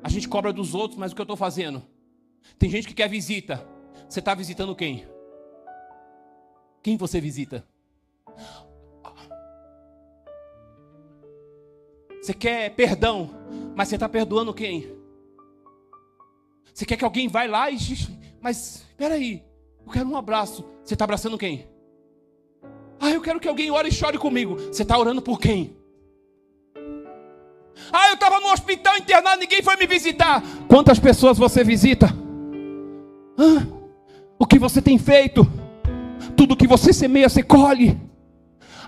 A 0.10 0.12
gente 0.12 0.28
cobra 0.28 0.52
dos 0.52 0.74
outros, 0.74 1.00
mas 1.00 1.12
o 1.12 1.16
que 1.16 1.22
eu 1.22 1.24
estou 1.24 1.38
fazendo? 1.38 1.84
Tem 2.58 2.68
gente 2.68 2.88
que 2.88 2.96
quer 2.96 3.08
visita. 3.08 3.64
Você 4.08 4.18
está 4.18 4.34
visitando 4.34 4.76
quem? 4.76 5.08
Quem 6.82 6.98
você 6.98 7.22
visita? 7.22 7.64
Você 12.20 12.34
quer 12.34 12.72
perdão, 12.72 13.30
mas 13.76 13.88
você 13.88 13.98
está 13.98 14.10
perdoando 14.10 14.52
quem? 14.52 14.92
Você 16.74 16.88
quer 16.88 16.98
que 16.98 17.06
alguém 17.06 17.28
vá 17.28 17.44
lá 17.46 17.70
e 17.70 17.78
mas 18.42 18.88
espera 18.90 19.14
aí, 19.14 19.44
eu 19.86 19.92
quero 19.92 20.10
um 20.10 20.18
abraço. 20.18 20.66
Você 20.84 20.96
está 20.96 21.04
abraçando 21.06 21.38
quem? 21.38 21.68
Ah, 23.00 23.12
eu 23.12 23.22
quero 23.22 23.40
que 23.40 23.48
alguém 23.48 23.70
ore 23.70 23.90
e 23.90 23.94
chore 23.94 24.18
comigo. 24.18 24.56
Você 24.56 24.82
está 24.82 24.98
orando 24.98 25.22
por 25.22 25.40
quem? 25.40 25.78
Ah, 27.92 28.10
eu 28.10 28.14
estava 28.16 28.40
no 28.40 28.52
hospital 28.52 28.98
internado, 28.98 29.40
ninguém 29.40 29.62
foi 29.62 29.76
me 29.78 29.88
visitar. 29.88 30.44
Quantas 30.68 31.00
pessoas 31.00 31.38
você 31.38 31.64
visita? 31.64 32.08
Ah, 33.38 33.66
o 34.38 34.46
que 34.46 34.60
você 34.60 34.82
tem 34.82 34.98
feito? 34.98 35.48
Tudo 36.36 36.56
que 36.56 36.68
você 36.68 36.94
semeia, 36.94 37.30
você 37.30 37.44
colhe. 37.44 38.09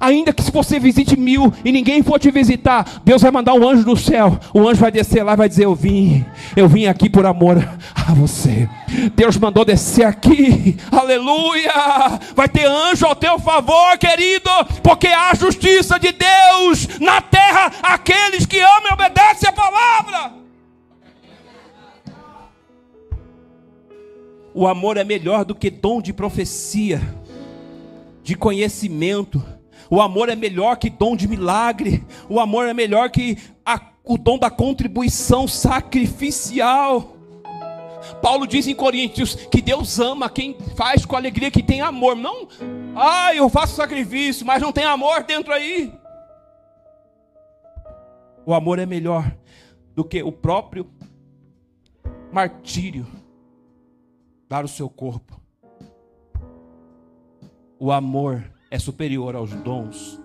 Ainda 0.01 0.33
que 0.33 0.41
se 0.41 0.51
você 0.51 0.79
visite 0.79 1.15
mil 1.15 1.53
e 1.63 1.71
ninguém 1.71 2.01
for 2.01 2.19
te 2.19 2.31
visitar, 2.31 3.03
Deus 3.05 3.21
vai 3.21 3.29
mandar 3.29 3.53
um 3.53 3.69
anjo 3.69 3.85
do 3.85 3.95
céu. 3.95 4.39
O 4.51 4.67
anjo 4.67 4.81
vai 4.81 4.91
descer 4.91 5.23
lá 5.23 5.33
e 5.33 5.37
vai 5.37 5.47
dizer: 5.47 5.65
Eu 5.65 5.75
vim, 5.75 6.25
eu 6.55 6.67
vim 6.67 6.87
aqui 6.87 7.07
por 7.07 7.23
amor 7.23 7.57
a 7.95 8.11
você. 8.15 8.67
Deus 9.15 9.37
mandou 9.37 9.63
descer 9.63 10.03
aqui, 10.03 10.75
aleluia. 10.91 11.71
Vai 12.35 12.49
ter 12.49 12.65
anjo 12.65 13.05
ao 13.05 13.15
teu 13.15 13.37
favor, 13.37 13.95
querido, 13.99 14.49
porque 14.81 15.05
há 15.05 15.35
justiça 15.35 15.99
de 15.99 16.11
Deus 16.11 16.99
na 16.99 17.21
terra, 17.21 17.71
aqueles 17.83 18.47
que 18.47 18.59
amam 18.59 18.89
e 18.89 18.93
obedecem 18.93 19.49
a 19.49 19.53
palavra. 19.53 20.33
O 24.51 24.67
amor 24.67 24.97
é 24.97 25.03
melhor 25.03 25.45
do 25.45 25.53
que 25.53 25.69
dom 25.69 26.01
de 26.01 26.11
profecia, 26.11 26.99
de 28.23 28.35
conhecimento 28.35 29.60
o 29.91 29.99
amor 29.99 30.29
é 30.29 30.35
melhor 30.37 30.77
que 30.77 30.89
dom 30.89 31.17
de 31.17 31.27
milagre. 31.27 32.01
O 32.29 32.39
amor 32.39 32.65
é 32.65 32.73
melhor 32.73 33.09
que 33.09 33.37
a, 33.65 33.91
o 34.05 34.17
dom 34.17 34.39
da 34.39 34.49
contribuição 34.49 35.49
sacrificial. 35.49 37.17
Paulo 38.21 38.47
diz 38.47 38.65
em 38.67 38.73
Coríntios 38.73 39.35
que 39.35 39.61
Deus 39.61 39.99
ama 39.99 40.29
quem 40.29 40.55
faz 40.77 41.05
com 41.05 41.17
alegria, 41.17 41.51
que 41.51 41.61
tem 41.61 41.81
amor. 41.81 42.15
Não, 42.15 42.47
ah, 42.95 43.35
eu 43.35 43.49
faço 43.49 43.75
sacrifício, 43.75 44.45
mas 44.45 44.61
não 44.61 44.71
tem 44.71 44.85
amor 44.85 45.23
dentro 45.23 45.51
aí. 45.51 45.93
O 48.45 48.53
amor 48.53 48.79
é 48.79 48.85
melhor 48.85 49.29
do 49.93 50.05
que 50.05 50.23
o 50.23 50.31
próprio 50.31 50.89
martírio 52.31 53.05
dar 54.47 54.63
o 54.63 54.69
seu 54.69 54.89
corpo. 54.89 55.37
O 57.77 57.91
amor 57.91 58.41
é 58.71 58.79
superior 58.79 59.35
aos 59.35 59.51
dons, 59.51 60.19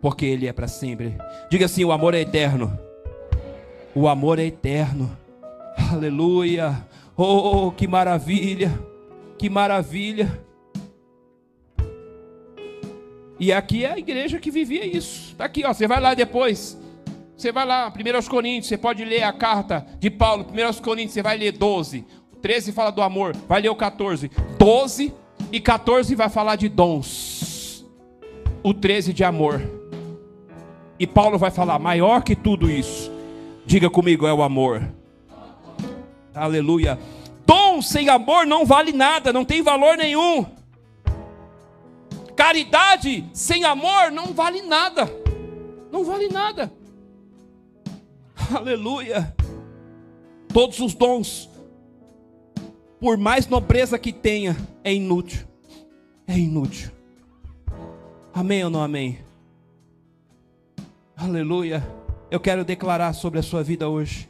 porque 0.00 0.24
Ele 0.24 0.46
é 0.46 0.52
para 0.52 0.68
sempre. 0.68 1.18
Diga 1.50 1.66
assim: 1.66 1.84
o 1.84 1.90
amor 1.90 2.14
é 2.14 2.20
eterno. 2.20 2.78
O 3.94 4.06
amor 4.06 4.38
é 4.38 4.44
eterno. 4.44 5.14
Aleluia. 5.92 6.86
Oh, 7.16 7.72
que 7.72 7.88
maravilha. 7.88 8.72
Que 9.36 9.50
maravilha. 9.50 10.40
E 13.38 13.52
aqui 13.52 13.84
é 13.84 13.92
a 13.92 13.98
igreja 13.98 14.38
que 14.38 14.50
vivia 14.50 14.86
isso. 14.86 15.32
Está 15.32 15.44
aqui, 15.44 15.64
ó. 15.64 15.72
Você 15.74 15.86
vai 15.86 16.00
lá 16.00 16.14
depois. 16.14 16.78
Você 17.36 17.52
vai 17.52 17.66
lá, 17.66 17.92
1 17.92 18.28
Coríntios, 18.28 18.68
você 18.68 18.78
pode 18.78 19.04
ler 19.04 19.22
a 19.22 19.32
carta 19.32 19.86
de 19.98 20.08
Paulo, 20.08 20.46
1 20.50 20.82
Coríntios, 20.82 21.12
você 21.12 21.22
vai 21.22 21.36
ler 21.36 21.52
12. 21.52 22.06
13 22.40 22.72
fala 22.72 22.90
do 22.90 23.02
amor, 23.02 23.36
vai 23.46 23.60
ler 23.60 23.68
o 23.68 23.76
14. 23.76 24.30
12 24.58 25.12
e 25.52 25.60
14 25.60 26.14
vai 26.14 26.28
falar 26.28 26.56
de 26.56 26.68
dons. 26.68 27.84
O 28.62 28.74
13 28.74 29.12
de 29.12 29.24
amor. 29.24 29.62
E 30.98 31.06
Paulo 31.06 31.38
vai 31.38 31.50
falar: 31.50 31.78
maior 31.78 32.22
que 32.22 32.34
tudo 32.34 32.70
isso. 32.70 33.10
Diga 33.64 33.90
comigo, 33.90 34.26
é 34.26 34.32
o 34.32 34.42
amor. 34.42 34.82
Aleluia. 36.34 36.98
Dom 37.46 37.80
sem 37.80 38.08
amor 38.08 38.46
não 38.46 38.64
vale 38.64 38.92
nada, 38.92 39.32
não 39.32 39.44
tem 39.44 39.62
valor 39.62 39.96
nenhum. 39.96 40.44
Caridade 42.34 43.24
sem 43.32 43.64
amor 43.64 44.10
não 44.12 44.34
vale 44.34 44.62
nada. 44.62 45.10
Não 45.90 46.04
vale 46.04 46.28
nada. 46.28 46.72
Aleluia. 48.54 49.34
Todos 50.52 50.78
os 50.80 50.94
dons 50.94 51.48
por 53.00 53.16
mais 53.16 53.46
nobreza 53.46 53.98
que 53.98 54.12
tenha, 54.12 54.56
é 54.82 54.92
inútil. 54.92 55.46
É 56.26 56.36
inútil. 56.36 56.90
Amém 58.32 58.64
ou 58.64 58.70
não 58.70 58.82
amém? 58.82 59.18
Aleluia. 61.16 61.86
Eu 62.30 62.40
quero 62.40 62.64
declarar 62.64 63.12
sobre 63.12 63.38
a 63.38 63.42
sua 63.42 63.62
vida 63.62 63.88
hoje. 63.88 64.28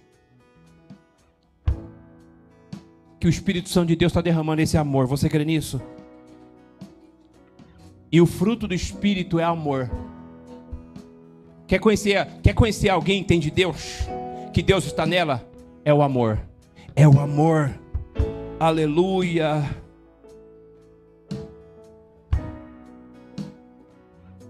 Que 3.18 3.26
o 3.26 3.30
Espírito 3.30 3.68
Santo 3.68 3.88
de 3.88 3.96
Deus 3.96 4.10
está 4.12 4.20
derramando 4.20 4.62
esse 4.62 4.76
amor. 4.76 5.06
Você 5.06 5.28
crê 5.28 5.44
nisso? 5.44 5.80
E 8.12 8.20
o 8.20 8.26
fruto 8.26 8.68
do 8.68 8.74
Espírito 8.74 9.40
é 9.40 9.44
amor. 9.44 9.90
Quer 11.66 11.80
conhecer, 11.80 12.26
quer 12.42 12.54
conhecer 12.54 12.88
alguém 12.88 13.22
que 13.22 13.28
tem 13.28 13.40
de 13.40 13.50
Deus? 13.50 14.06
Que 14.52 14.62
Deus 14.62 14.84
está 14.84 15.04
nela? 15.04 15.44
É 15.84 15.92
o 15.92 16.02
amor. 16.02 16.40
É 16.94 17.08
o 17.08 17.18
amor. 17.18 17.74
Aleluia. 18.58 19.68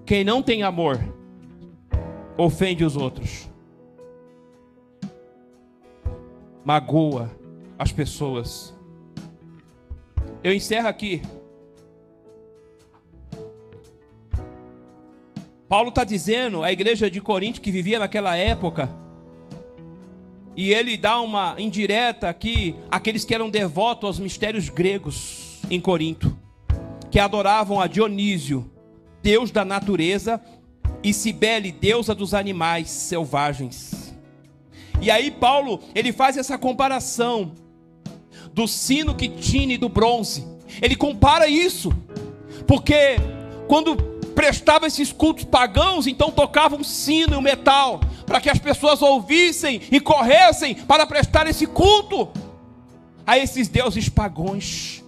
Quem 0.05 0.23
não 0.23 0.41
tem 0.41 0.63
amor, 0.63 1.01
ofende 2.39 2.85
os 2.85 2.97
outros, 2.97 3.51
magoa 6.65 7.33
as 7.77 7.91
pessoas. 7.91 8.73
Eu 10.45 10.55
encerro 10.55 10.87
aqui. 10.87 11.21
Paulo 15.69 15.89
está 15.89 16.05
dizendo 16.05 16.63
à 16.63 16.71
igreja 16.71 17.11
de 17.11 17.21
Corinto 17.21 17.61
que 17.61 17.73
vivia 17.73 17.99
naquela 17.99 18.37
época 18.37 18.89
e 20.57 20.73
ele 20.73 20.97
dá 20.97 21.21
uma 21.21 21.55
indireta 21.59 22.29
aqui 22.29 22.75
àqueles 22.91 23.25
que 23.25 23.35
eram 23.35 23.51
devotos 23.51 24.07
aos 24.07 24.19
mistérios 24.19 24.71
gregos 24.71 25.61
em 25.71 25.79
Corinto, 25.79 26.37
que 27.11 27.19
adoravam 27.19 27.79
a 27.79 27.87
Dionísio, 27.87 28.71
deus 29.23 29.51
da 29.51 29.65
natureza, 29.65 30.41
e 31.03 31.13
Cibele, 31.13 31.71
deusa 31.71 32.15
dos 32.15 32.33
animais 32.33 32.89
selvagens. 32.89 34.15
E 35.01 35.11
aí 35.11 35.31
Paulo, 35.31 35.81
ele 35.95 36.11
faz 36.11 36.39
essa 36.39 36.57
comparação 36.57 37.53
do 38.53 38.67
sino 38.67 39.15
que 39.15 39.29
tine 39.29 39.77
do 39.77 39.91
bronze. 39.91 40.47
Ele 40.81 40.97
compara 40.97 41.47
isso, 41.47 41.93
porque 42.67 43.17
quando 43.69 44.16
prestava 44.37 44.87
esses 44.87 45.11
cultos 45.11 45.45
pagãos, 45.45 46.07
então 46.07 46.30
tocavam 46.30 46.80
um 46.80 46.84
sino 46.84 47.32
e 47.32 47.37
um 47.37 47.41
metal 47.41 47.99
para 48.26 48.39
que 48.39 48.51
as 48.51 48.59
pessoas 48.59 49.01
ouvissem 49.01 49.80
e 49.91 49.99
corressem 49.99 50.74
para 50.74 51.07
prestar 51.07 51.47
esse 51.47 51.66
culto 51.66 52.28
a 53.26 53.39
esses 53.39 53.66
deuses 53.66 54.11
pagões. 54.11 55.03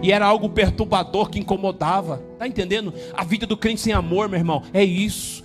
E 0.00 0.12
era 0.12 0.24
algo 0.24 0.48
perturbador 0.48 1.28
que 1.28 1.40
incomodava. 1.40 2.22
Está 2.34 2.46
entendendo? 2.46 2.94
A 3.12 3.24
vida 3.24 3.46
do 3.46 3.56
crente 3.56 3.80
sem 3.80 3.92
amor, 3.92 4.28
meu 4.28 4.38
irmão, 4.38 4.62
é 4.72 4.84
isso. 4.84 5.42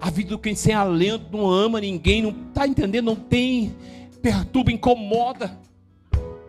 A 0.00 0.08
vida 0.08 0.30
do 0.30 0.38
crente 0.38 0.60
sem 0.60 0.74
alento, 0.74 1.26
não 1.30 1.50
ama 1.50 1.82
ninguém, 1.82 2.22
não 2.22 2.34
está 2.48 2.66
entendendo? 2.66 3.04
Não 3.04 3.16
tem, 3.16 3.76
perturba, 4.22 4.72
incomoda. 4.72 5.58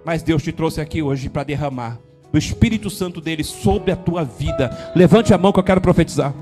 Mas 0.05 0.23
Deus 0.23 0.41
te 0.41 0.53
trouxe 0.53 0.79
aqui 0.79 1.01
hoje 1.01 1.29
para 1.29 1.43
derramar 1.43 1.99
o 2.33 2.37
Espírito 2.37 2.89
Santo 2.89 3.19
dele 3.19 3.43
sobre 3.43 3.91
a 3.91 3.95
tua 3.95 4.23
vida. 4.23 4.91
Levante 4.95 5.33
a 5.33 5.37
mão 5.37 5.51
que 5.51 5.59
eu 5.59 5.63
quero 5.63 5.81
profetizar. 5.81 6.33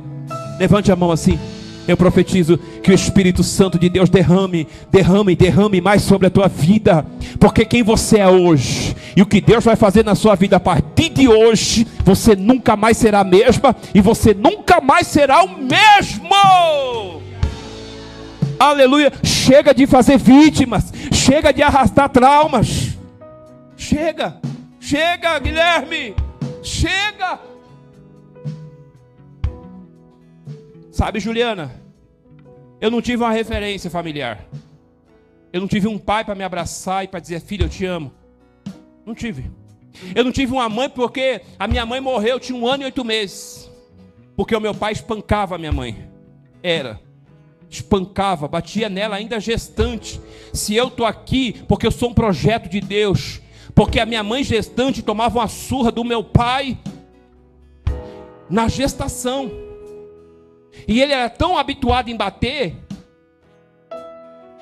Levante 0.59 0.91
a 0.91 0.95
mão 0.95 1.11
assim. 1.11 1.39
Eu 1.87 1.97
profetizo 1.97 2.57
que 2.83 2.91
o 2.91 2.93
Espírito 2.93 3.43
Santo 3.43 3.79
de 3.79 3.89
Deus 3.89 4.09
derrame, 4.09 4.67
derrame, 4.91 5.35
derrame 5.35 5.81
mais 5.81 6.03
sobre 6.03 6.27
a 6.27 6.29
tua 6.29 6.47
vida, 6.47 7.03
porque 7.39 7.65
quem 7.65 7.81
você 7.81 8.19
é 8.19 8.27
hoje 8.27 8.95
e 9.15 9.23
o 9.23 9.25
que 9.25 9.41
Deus 9.41 9.63
vai 9.63 9.75
fazer 9.75 10.05
na 10.05 10.13
sua 10.13 10.35
vida 10.35 10.57
a 10.57 10.59
partir 10.59 11.09
de 11.09 11.27
hoje, 11.27 11.87
você 12.05 12.35
nunca 12.35 12.75
mais 12.75 12.95
será 12.95 13.21
a 13.21 13.23
mesma 13.23 13.75
e 13.95 14.01
você 14.01 14.35
nunca 14.35 14.79
mais 14.79 15.07
será 15.07 15.43
o 15.43 15.49
mesmo. 15.57 16.29
Aleluia! 18.59 19.11
Chega 19.23 19.73
de 19.73 19.87
fazer 19.87 20.19
vítimas, 20.19 20.93
chega 21.11 21.51
de 21.51 21.63
arrastar 21.63 22.09
traumas. 22.09 22.89
Chega, 23.75 24.35
chega, 24.89 25.37
Guilherme, 25.37 26.15
chega. 26.63 27.39
Sabe, 30.91 31.19
Juliana, 31.19 31.79
eu 32.81 32.89
não 32.89 32.99
tive 32.99 33.21
uma 33.21 33.31
referência 33.31 33.87
familiar. 33.91 34.47
Eu 35.53 35.61
não 35.61 35.67
tive 35.67 35.87
um 35.87 35.99
pai 35.99 36.25
para 36.25 36.33
me 36.33 36.43
abraçar 36.43 37.03
e 37.03 37.07
para 37.07 37.19
dizer, 37.19 37.39
filho, 37.39 37.65
eu 37.65 37.69
te 37.69 37.85
amo. 37.85 38.11
Não 39.05 39.13
tive. 39.13 39.51
Eu 40.15 40.23
não 40.23 40.31
tive 40.31 40.53
uma 40.53 40.67
mãe 40.67 40.89
porque 40.89 41.41
a 41.59 41.67
minha 41.67 41.85
mãe 41.85 42.01
morreu, 42.01 42.39
tinha 42.39 42.57
um 42.57 42.67
ano 42.67 42.81
e 42.81 42.85
oito 42.85 43.05
meses. 43.05 43.69
Porque 44.35 44.55
o 44.55 44.59
meu 44.59 44.73
pai 44.73 44.93
espancava 44.93 45.53
a 45.53 45.59
minha 45.59 45.71
mãe. 45.71 46.09
Era. 46.63 46.99
Espancava, 47.69 48.47
batia 48.47 48.89
nela 48.89 49.17
ainda 49.17 49.39
gestante. 49.39 50.19
Se 50.51 50.75
eu 50.75 50.87
estou 50.87 51.05
aqui, 51.05 51.63
porque 51.67 51.85
eu 51.85 51.91
sou 51.91 52.09
um 52.09 52.13
projeto 52.13 52.67
de 52.67 52.81
Deus. 52.81 53.39
Porque 53.73 53.99
a 53.99 54.05
minha 54.05 54.23
mãe 54.23 54.43
gestante 54.43 55.01
tomava 55.01 55.39
uma 55.39 55.47
surra 55.47 55.91
do 55.91 56.03
meu 56.03 56.23
pai 56.23 56.77
na 58.49 58.67
gestação. 58.67 59.51
E 60.87 61.01
ele 61.01 61.13
era 61.13 61.29
tão 61.29 61.57
habituado 61.57 62.09
em 62.09 62.15
bater 62.15 62.75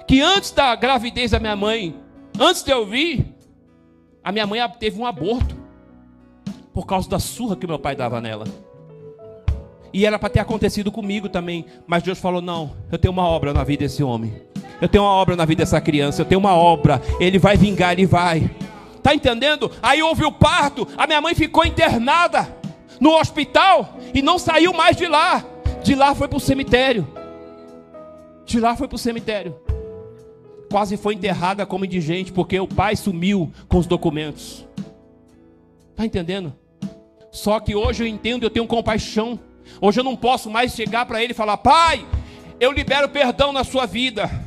que 0.07 0.21
antes 0.21 0.51
da 0.51 0.75
gravidez 0.75 1.31
da 1.31 1.39
minha 1.39 1.55
mãe, 1.55 1.95
antes 2.39 2.63
de 2.63 2.71
eu 2.71 2.85
vir, 2.85 3.33
a 4.23 4.31
minha 4.31 4.47
mãe 4.47 4.59
teve 4.79 4.99
um 4.99 5.05
aborto 5.05 5.55
por 6.73 6.85
causa 6.85 7.09
da 7.09 7.19
surra 7.19 7.55
que 7.55 7.65
meu 7.65 7.79
pai 7.79 7.95
dava 7.95 8.21
nela. 8.21 8.45
E 9.93 10.05
era 10.05 10.19
para 10.19 10.29
ter 10.29 10.39
acontecido 10.39 10.91
comigo 10.91 11.27
também. 11.29 11.65
Mas 11.87 12.03
Deus 12.03 12.19
falou: 12.19 12.41
não, 12.41 12.75
eu 12.91 12.97
tenho 12.97 13.11
uma 13.11 13.27
obra 13.27 13.53
na 13.53 13.63
vida 13.63 13.83
desse 13.83 14.03
homem. 14.03 14.33
Eu 14.79 14.87
tenho 14.87 15.03
uma 15.03 15.11
obra 15.11 15.35
na 15.35 15.45
vida 15.45 15.63
dessa 15.63 15.81
criança. 15.81 16.21
Eu 16.21 16.25
tenho 16.25 16.39
uma 16.39 16.53
obra. 16.53 17.01
Ele 17.19 17.39
vai 17.39 17.57
vingar, 17.57 17.93
ele 17.93 18.05
vai. 18.05 18.49
Tá 19.07 19.15
entendendo? 19.15 19.71
Aí 19.81 20.03
houve 20.03 20.25
o 20.25 20.31
parto. 20.33 20.85
A 20.97 21.07
minha 21.07 21.21
mãe 21.21 21.33
ficou 21.33 21.65
internada 21.65 22.53
no 22.99 23.17
hospital 23.17 23.97
e 24.13 24.21
não 24.21 24.37
saiu 24.37 24.73
mais 24.73 24.97
de 24.97 25.07
lá. 25.07 25.45
De 25.81 25.95
lá 25.95 26.13
foi 26.13 26.27
para 26.27 26.35
o 26.35 26.41
cemitério. 26.41 27.07
De 28.45 28.59
lá 28.59 28.75
foi 28.75 28.85
para 28.85 28.97
o 28.97 28.99
cemitério. 28.99 29.57
Quase 30.69 30.97
foi 30.97 31.13
enterrada 31.13 31.65
como 31.65 31.85
indigente, 31.85 32.33
porque 32.33 32.59
o 32.59 32.67
pai 32.67 32.97
sumiu 32.97 33.49
com 33.69 33.77
os 33.77 33.87
documentos. 33.87 34.67
Está 35.91 36.05
entendendo? 36.05 36.53
Só 37.31 37.61
que 37.61 37.73
hoje 37.73 38.03
eu 38.03 38.07
entendo, 38.07 38.43
eu 38.43 38.49
tenho 38.49 38.67
compaixão. 38.67 39.39
Hoje 39.79 40.01
eu 40.01 40.03
não 40.03 40.17
posso 40.17 40.49
mais 40.49 40.73
chegar 40.73 41.05
para 41.05 41.23
ele 41.23 41.31
e 41.31 41.33
falar: 41.33 41.55
Pai, 41.55 42.05
eu 42.59 42.73
libero 42.73 43.07
perdão 43.07 43.53
na 43.53 43.63
sua 43.63 43.85
vida. 43.85 44.46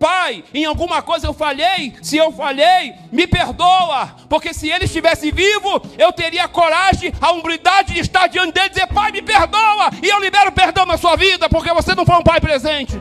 Pai, 0.00 0.42
em 0.54 0.64
alguma 0.64 1.02
coisa 1.02 1.26
eu 1.26 1.34
falhei, 1.34 1.92
se 2.00 2.16
eu 2.16 2.32
falhei, 2.32 2.94
me 3.12 3.26
perdoa, 3.26 4.16
porque 4.30 4.54
se 4.54 4.66
ele 4.70 4.86
estivesse 4.86 5.30
vivo, 5.30 5.82
eu 5.98 6.10
teria 6.10 6.44
a 6.44 6.48
coragem, 6.48 7.12
a 7.20 7.32
humildade 7.32 7.92
de 7.92 8.00
estar 8.00 8.26
diante 8.26 8.54
dele 8.54 8.68
e 8.68 8.70
dizer: 8.70 8.86
Pai, 8.86 9.12
me 9.12 9.20
perdoa, 9.20 9.90
e 10.02 10.08
eu 10.08 10.18
libero 10.18 10.50
perdão 10.52 10.86
na 10.86 10.96
sua 10.96 11.16
vida, 11.16 11.50
porque 11.50 11.70
você 11.74 11.94
não 11.94 12.06
foi 12.06 12.16
um 12.16 12.22
pai 12.22 12.40
presente. 12.40 12.98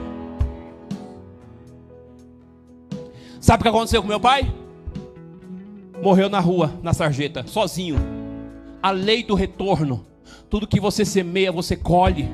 Sabe 3.40 3.62
o 3.62 3.64
que 3.64 3.70
aconteceu 3.70 4.02
com 4.02 4.08
meu 4.10 4.20
pai? 4.20 4.54
Morreu 6.04 6.30
na 6.30 6.42
rua, 6.42 6.78
na 6.84 6.94
sarjeta, 6.94 7.48
sozinho. 7.48 7.98
A 8.84 8.92
lei 8.92 9.24
do 9.24 9.36
retorno. 9.36 10.06
Tudo 10.50 10.68
que 10.68 10.82
você 10.82 11.06
semeia, 11.06 11.50
você 11.50 11.78
colhe. 11.78 12.30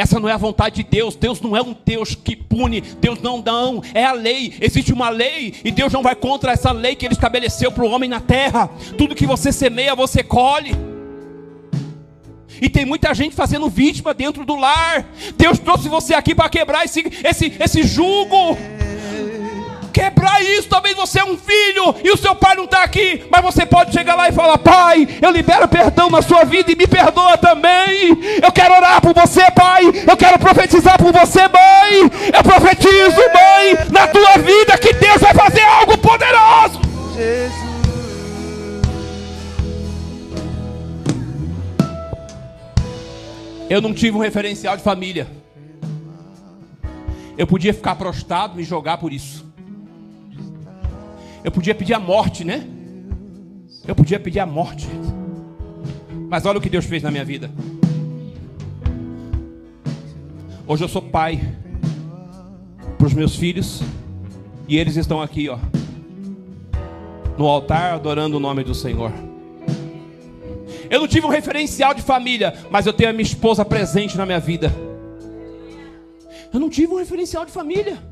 Essa 0.00 0.18
não 0.18 0.30
é 0.30 0.32
a 0.32 0.38
vontade 0.38 0.76
de 0.76 0.82
Deus. 0.82 1.14
Deus 1.14 1.42
não 1.42 1.54
é 1.54 1.60
um 1.60 1.76
Deus 1.84 2.14
que 2.14 2.34
pune. 2.34 2.80
Deus 2.80 3.20
não 3.20 3.42
não. 3.42 3.82
É 3.92 4.02
a 4.02 4.12
lei. 4.12 4.54
Existe 4.58 4.94
uma 4.94 5.10
lei 5.10 5.52
e 5.62 5.70
Deus 5.70 5.92
não 5.92 6.02
vai 6.02 6.16
contra 6.16 6.52
essa 6.52 6.72
lei 6.72 6.96
que 6.96 7.04
Ele 7.04 7.12
estabeleceu 7.12 7.70
para 7.70 7.84
o 7.84 7.90
homem 7.90 8.08
na 8.08 8.18
terra. 8.18 8.70
Tudo 8.96 9.14
que 9.14 9.26
você 9.26 9.52
semeia, 9.52 9.94
você 9.94 10.22
colhe. 10.22 10.74
E 12.62 12.70
tem 12.70 12.86
muita 12.86 13.12
gente 13.12 13.36
fazendo 13.36 13.68
vítima 13.68 14.14
dentro 14.14 14.46
do 14.46 14.56
lar. 14.56 15.06
Deus 15.36 15.58
trouxe 15.58 15.86
você 15.86 16.14
aqui 16.14 16.34
para 16.34 16.48
quebrar 16.48 16.82
esse, 16.86 17.04
esse, 17.22 17.52
esse 17.60 17.82
jugo 17.82 18.56
quebrar 19.90 20.42
isso. 20.42 20.68
Talvez 20.68 20.96
você 20.96 21.20
é 21.20 21.24
um 21.24 21.36
filho 21.36 21.94
e 22.02 22.10
o 22.10 22.16
seu 22.16 22.34
pai 22.34 22.54
não 22.54 22.64
está 22.64 22.82
aqui, 22.82 23.24
mas 23.30 23.42
você 23.42 23.66
pode 23.66 23.92
chegar 23.92 24.14
lá 24.14 24.28
e 24.28 24.32
falar: 24.32 24.58
Pai, 24.58 25.06
eu 25.20 25.30
libero 25.30 25.68
perdão 25.68 26.08
na 26.08 26.22
sua 26.22 26.44
vida 26.44 26.72
e 26.72 26.76
me 26.76 26.86
perdoa 26.86 27.36
também. 27.36 28.18
Eu 28.42 28.52
quero 28.52 28.74
orar 28.74 29.00
por 29.00 29.14
você, 29.14 29.50
Pai. 29.50 29.84
Eu 30.06 30.16
quero 30.16 30.38
profetizar 30.38 30.98
por 30.98 31.12
você, 31.12 31.40
mãe. 31.40 32.10
Eu 32.34 32.42
profetizo, 32.42 33.20
mãe, 33.34 33.88
na 33.90 34.06
tua 34.08 34.38
vida 34.38 34.78
que 34.78 34.92
Deus 34.94 35.20
vai 35.20 35.34
fazer 35.34 35.62
algo 35.62 35.98
poderoso. 35.98 36.80
Jesus. 37.14 37.70
Eu 43.70 43.80
não 43.80 43.94
tive 43.94 44.16
um 44.16 44.20
referencial 44.20 44.76
de 44.76 44.82
família. 44.82 45.28
Eu 47.38 47.46
podia 47.46 47.72
ficar 47.72 47.94
prostrado, 47.94 48.56
me 48.56 48.64
jogar 48.64 48.98
por 48.98 49.12
isso. 49.12 49.49
Eu 51.42 51.50
podia 51.50 51.74
pedir 51.74 51.94
a 51.94 51.98
morte, 51.98 52.44
né? 52.44 52.66
Eu 53.86 53.94
podia 53.94 54.20
pedir 54.20 54.40
a 54.40 54.46
morte. 54.46 54.86
Mas 56.28 56.44
olha 56.44 56.58
o 56.58 56.60
que 56.60 56.68
Deus 56.68 56.84
fez 56.84 57.02
na 57.02 57.10
minha 57.10 57.24
vida. 57.24 57.50
Hoje 60.66 60.84
eu 60.84 60.88
sou 60.88 61.02
pai 61.02 61.40
para 62.96 63.06
os 63.06 63.14
meus 63.14 63.34
filhos 63.34 63.82
e 64.68 64.76
eles 64.76 64.96
estão 64.96 65.20
aqui, 65.20 65.48
ó, 65.48 65.58
no 67.36 67.46
altar 67.46 67.94
adorando 67.94 68.36
o 68.36 68.40
nome 68.40 68.62
do 68.62 68.74
Senhor. 68.74 69.10
Eu 70.88 71.00
não 71.00 71.08
tive 71.08 71.26
um 71.26 71.30
referencial 71.30 71.94
de 71.94 72.02
família, 72.02 72.54
mas 72.70 72.86
eu 72.86 72.92
tenho 72.92 73.10
a 73.10 73.12
minha 73.12 73.22
esposa 73.22 73.64
presente 73.64 74.16
na 74.16 74.26
minha 74.26 74.38
vida. 74.38 74.72
Eu 76.52 76.60
não 76.60 76.68
tive 76.68 76.92
um 76.92 76.98
referencial 76.98 77.44
de 77.44 77.50
família. 77.50 78.09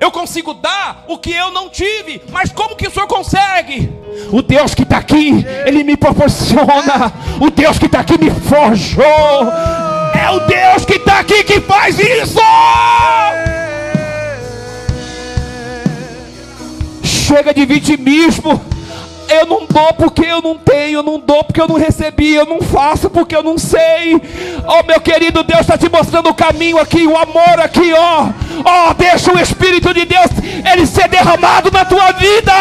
Eu 0.00 0.10
consigo 0.10 0.54
dar 0.54 1.04
o 1.06 1.18
que 1.18 1.32
eu 1.32 1.50
não 1.50 1.68
tive, 1.68 2.22
mas 2.30 2.50
como 2.50 2.76
que 2.76 2.88
o 2.88 2.90
Senhor 2.90 3.06
consegue? 3.06 3.90
O 4.32 4.42
Deus 4.42 4.74
que 4.74 4.82
está 4.82 4.98
aqui, 4.98 5.44
Ele 5.66 5.84
me 5.84 5.96
proporciona. 5.96 7.12
O 7.40 7.50
Deus 7.50 7.78
que 7.78 7.86
está 7.86 8.00
aqui 8.00 8.18
me 8.18 8.30
forjou. 8.30 9.04
É 10.14 10.30
o 10.30 10.40
Deus 10.40 10.84
que 10.84 10.94
está 10.94 11.20
aqui 11.20 11.44
que 11.44 11.60
faz 11.60 11.98
isso. 11.98 12.40
Chega 17.02 17.52
de 17.52 17.64
vitimismo. 17.64 18.71
Eu 19.42 19.46
não 19.46 19.66
dou 19.66 19.92
porque 19.94 20.24
eu 20.24 20.40
não 20.40 20.56
tenho, 20.56 20.98
eu 20.98 21.02
não 21.02 21.18
dou 21.18 21.42
porque 21.42 21.60
eu 21.60 21.66
não 21.66 21.74
recebi, 21.74 22.32
eu 22.32 22.46
não 22.46 22.62
faço 22.62 23.10
porque 23.10 23.34
eu 23.34 23.42
não 23.42 23.58
sei. 23.58 24.14
Oh, 24.64 24.86
meu 24.86 25.00
querido 25.00 25.42
Deus 25.42 25.62
está 25.62 25.76
te 25.76 25.88
mostrando 25.88 26.28
o 26.28 26.34
caminho 26.34 26.78
aqui, 26.78 27.08
o 27.08 27.16
amor 27.16 27.58
aqui, 27.58 27.92
ó. 27.92 28.26
Oh. 28.26 28.90
oh, 28.90 28.94
deixa 28.94 29.32
o 29.32 29.40
Espírito 29.40 29.92
de 29.92 30.04
Deus 30.04 30.26
ele 30.72 30.86
ser 30.86 31.08
derramado 31.08 31.72
na 31.72 31.84
tua 31.84 32.12
vida. 32.12 32.52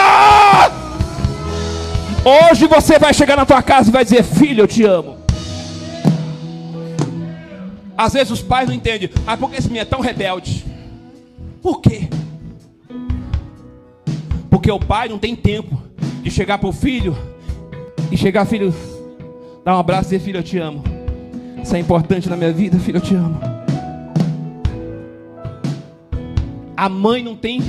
Hoje 2.26 2.66
você 2.66 2.98
vai 2.98 3.14
chegar 3.14 3.38
na 3.38 3.46
tua 3.46 3.62
casa 3.62 3.90
e 3.90 3.94
vai 3.94 4.04
dizer: 4.04 4.24
Filho, 4.24 4.64
eu 4.64 4.68
te 4.68 4.84
amo. 4.84 5.18
Às 7.96 8.14
vezes 8.14 8.32
os 8.32 8.42
pais 8.42 8.68
não 8.68 8.74
entendem, 8.74 9.08
mas 9.24 9.40
por 9.40 9.52
que 9.52 9.58
esse 9.58 9.68
menino 9.68 9.84
é 9.84 9.86
tão 9.86 10.00
rebelde? 10.00 10.66
Por 11.62 11.80
quê? 11.80 12.10
Porque 14.50 14.72
o 14.72 14.80
pai 14.80 15.08
não 15.10 15.20
tem 15.20 15.36
tempo 15.36 15.91
de 16.22 16.30
chegar 16.30 16.58
para 16.58 16.70
o 16.70 16.74
filho 16.74 17.18
e 18.12 18.18
chegar, 18.18 18.46
filho, 18.46 18.74
dar 19.64 19.76
um 19.76 19.80
abraço 19.80 20.10
e 20.10 20.18
dizer, 20.18 20.20
filho, 20.20 20.40
eu 20.40 20.44
te 20.44 20.58
amo. 20.58 20.84
Isso 21.64 21.76
é 21.76 21.80
importante 21.80 22.30
na 22.30 22.36
minha 22.36 22.52
vida, 22.52 22.80
filho, 22.80 22.98
eu 22.98 23.02
te 23.02 23.16
amo. 23.16 23.40
A 26.76 26.90
mãe 26.90 27.24
não 27.24 27.36
tem, 27.36 27.62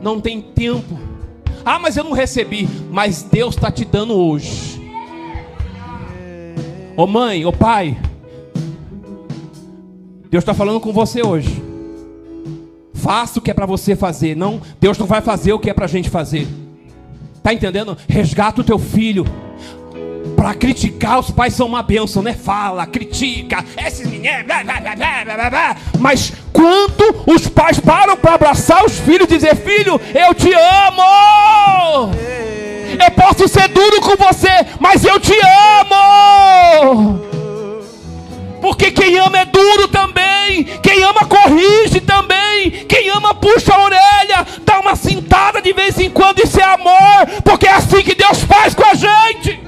não 0.00 0.20
tem 0.20 0.40
tempo. 0.40 0.98
Ah, 1.64 1.78
mas 1.78 1.96
eu 1.96 2.04
não 2.04 2.12
recebi. 2.12 2.68
Mas 2.90 3.22
Deus 3.22 3.54
está 3.54 3.70
te 3.70 3.84
dando 3.84 4.14
hoje. 4.14 4.80
Ô 6.96 7.02
oh, 7.02 7.06
mãe, 7.06 7.44
ô 7.44 7.50
oh, 7.50 7.52
pai, 7.52 7.96
Deus 10.30 10.42
está 10.42 10.54
falando 10.54 10.80
com 10.80 10.92
você 10.92 11.22
hoje. 11.22 11.62
Faça 12.94 13.38
o 13.38 13.42
que 13.42 13.50
é 13.50 13.54
para 13.54 13.66
você 13.66 13.94
fazer. 13.96 14.36
Não, 14.36 14.60
Deus 14.80 14.98
não 14.98 15.06
vai 15.06 15.20
fazer 15.20 15.52
o 15.52 15.58
que 15.58 15.70
é 15.70 15.74
para 15.74 15.84
a 15.86 15.88
gente 15.88 16.08
fazer. 16.10 16.46
Tá 17.42 17.52
entendendo? 17.52 17.96
Resgata 18.08 18.60
o 18.60 18.64
teu 18.64 18.78
filho. 18.78 19.24
Para 20.36 20.54
criticar, 20.54 21.18
os 21.18 21.30
pais 21.30 21.54
são 21.54 21.66
uma 21.66 21.82
bênção, 21.82 22.22
né? 22.22 22.32
Fala, 22.32 22.86
critica, 22.86 23.64
esses 23.76 24.06
meninos, 24.06 24.44
blá, 24.46 24.62
blá, 24.62 25.50
blá, 25.50 25.76
mas 25.98 26.32
quando 26.52 27.24
os 27.26 27.46
pais 27.48 27.78
param 27.78 28.16
para 28.16 28.34
abraçar 28.34 28.84
os 28.84 28.98
filhos 28.98 29.28
e 29.30 29.34
dizer: 29.34 29.56
Filho, 29.56 30.00
eu 30.14 30.34
te 30.34 30.50
amo. 30.52 32.12
Eu 33.02 33.10
posso 33.12 33.48
ser 33.48 33.68
duro 33.68 34.00
com 34.00 34.16
você, 34.16 34.48
mas 34.78 35.04
eu 35.04 35.18
te 35.20 35.34
amo. 35.80 37.29
Porque 38.60 38.90
quem 38.90 39.18
ama 39.18 39.38
é 39.38 39.44
duro 39.44 39.88
também. 39.88 40.64
Quem 40.82 41.02
ama 41.02 41.24
corrige 41.26 42.00
também. 42.00 42.70
Quem 42.86 43.08
ama 43.10 43.34
puxa 43.34 43.74
a 43.74 43.82
orelha, 43.82 44.46
dá 44.64 44.80
uma 44.80 44.94
cintada 44.94 45.62
de 45.62 45.72
vez 45.72 45.98
em 45.98 46.10
quando. 46.10 46.40
Isso 46.40 46.60
é 46.60 46.64
amor. 46.64 47.42
Porque 47.44 47.66
é 47.66 47.72
assim 47.72 48.02
que 48.02 48.14
Deus 48.14 48.42
faz 48.42 48.74
com 48.74 48.84
a 48.84 48.94
gente. 48.94 49.60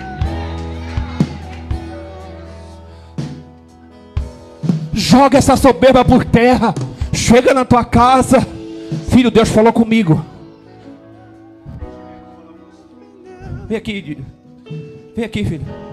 Joga 4.93 5.39
essa 5.39 5.57
soberba 5.57 6.05
por 6.05 6.25
terra. 6.25 6.75
Chega 7.13 7.55
na 7.55 7.65
tua 7.65 7.85
casa. 7.85 8.47
Filho, 9.09 9.31
Deus 9.31 9.49
falou 9.49 9.73
comigo. 9.73 10.25
Vem 13.69 13.79
aqui, 13.79 14.19
Vem 15.15 15.25
aqui, 15.25 15.45
filho. 15.45 15.92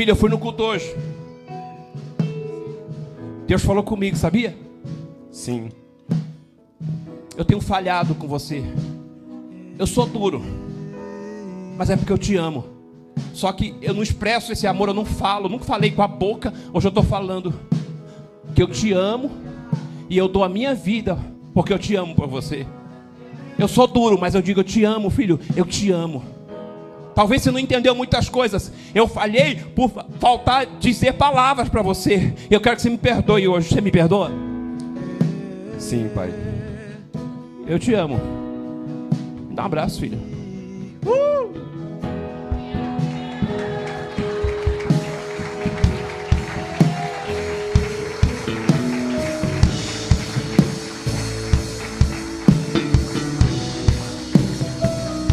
Filho, 0.00 0.12
eu 0.12 0.16
fui 0.16 0.30
no 0.30 0.38
culto 0.38 0.62
hoje. 0.62 0.96
Deus 3.46 3.60
falou 3.60 3.82
comigo, 3.82 4.16
sabia? 4.16 4.56
Sim. 5.30 5.68
Eu 7.36 7.44
tenho 7.44 7.60
falhado 7.60 8.14
com 8.14 8.26
você. 8.26 8.64
Eu 9.78 9.86
sou 9.86 10.06
duro. 10.06 10.42
Mas 11.76 11.90
é 11.90 11.98
porque 11.98 12.14
eu 12.14 12.16
te 12.16 12.34
amo. 12.34 12.64
Só 13.34 13.52
que 13.52 13.74
eu 13.82 13.92
não 13.92 14.02
expresso 14.02 14.54
esse 14.54 14.66
amor, 14.66 14.88
eu 14.88 14.94
não 14.94 15.04
falo, 15.04 15.44
eu 15.44 15.50
nunca 15.50 15.66
falei 15.66 15.90
com 15.90 16.00
a 16.00 16.08
boca. 16.08 16.50
Hoje 16.72 16.86
eu 16.86 16.88
estou 16.88 17.04
falando 17.04 17.52
que 18.54 18.62
eu 18.62 18.68
te 18.68 18.94
amo 18.94 19.30
e 20.08 20.16
eu 20.16 20.28
dou 20.28 20.42
a 20.42 20.48
minha 20.48 20.74
vida 20.74 21.18
porque 21.52 21.74
eu 21.74 21.78
te 21.78 21.94
amo 21.94 22.14
por 22.14 22.26
você. 22.26 22.66
Eu 23.58 23.68
sou 23.68 23.86
duro, 23.86 24.18
mas 24.18 24.34
eu 24.34 24.40
digo 24.40 24.60
eu 24.60 24.64
te 24.64 24.82
amo, 24.82 25.10
filho, 25.10 25.38
eu 25.54 25.66
te 25.66 25.92
amo. 25.92 26.24
Talvez 27.20 27.42
você 27.42 27.50
não 27.50 27.58
entendeu 27.58 27.94
muitas 27.94 28.30
coisas. 28.30 28.72
Eu 28.94 29.06
falhei 29.06 29.56
por 29.76 29.90
faltar 30.18 30.64
dizer 30.80 31.12
palavras 31.12 31.68
para 31.68 31.82
você. 31.82 32.32
Eu 32.50 32.62
quero 32.62 32.76
que 32.76 32.80
você 32.80 32.88
me 32.88 32.96
perdoe 32.96 33.46
hoje. 33.46 33.68
Você 33.68 33.82
me 33.82 33.90
perdoa? 33.90 34.32
Sim, 35.78 36.10
pai. 36.14 36.32
Eu 37.66 37.78
te 37.78 37.92
amo. 37.92 38.18
Dá 39.50 39.64
um 39.64 39.66
abraço, 39.66 40.00
filho. 40.00 40.18
Uh! 41.04 41.52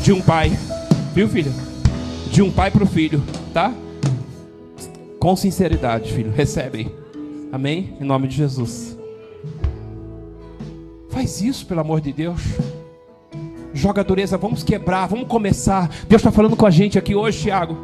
De 0.03 0.11
um 0.11 0.21
pai, 0.21 0.51
viu, 1.15 1.29
filho? 1.29 1.66
De 2.37 2.43
um 2.43 2.51
pai 2.51 2.69
para 2.69 2.83
o 2.83 2.85
filho, 2.85 3.23
tá? 3.51 3.73
Com 5.17 5.35
sinceridade, 5.35 6.13
filho. 6.13 6.31
Recebe. 6.31 6.87
Amém? 7.51 7.95
Em 7.99 8.03
nome 8.03 8.27
de 8.27 8.35
Jesus. 8.35 8.95
Faz 11.09 11.41
isso, 11.41 11.65
pelo 11.65 11.79
amor 11.79 11.99
de 11.99 12.13
Deus. 12.13 12.39
Joga 13.73 14.01
a 14.01 14.03
dureza, 14.03 14.37
vamos 14.37 14.61
quebrar, 14.61 15.07
vamos 15.07 15.27
começar. 15.27 15.89
Deus 16.07 16.19
está 16.19 16.31
falando 16.31 16.55
com 16.55 16.67
a 16.67 16.69
gente 16.69 16.95
aqui 16.99 17.15
hoje, 17.15 17.41
Tiago. 17.41 17.75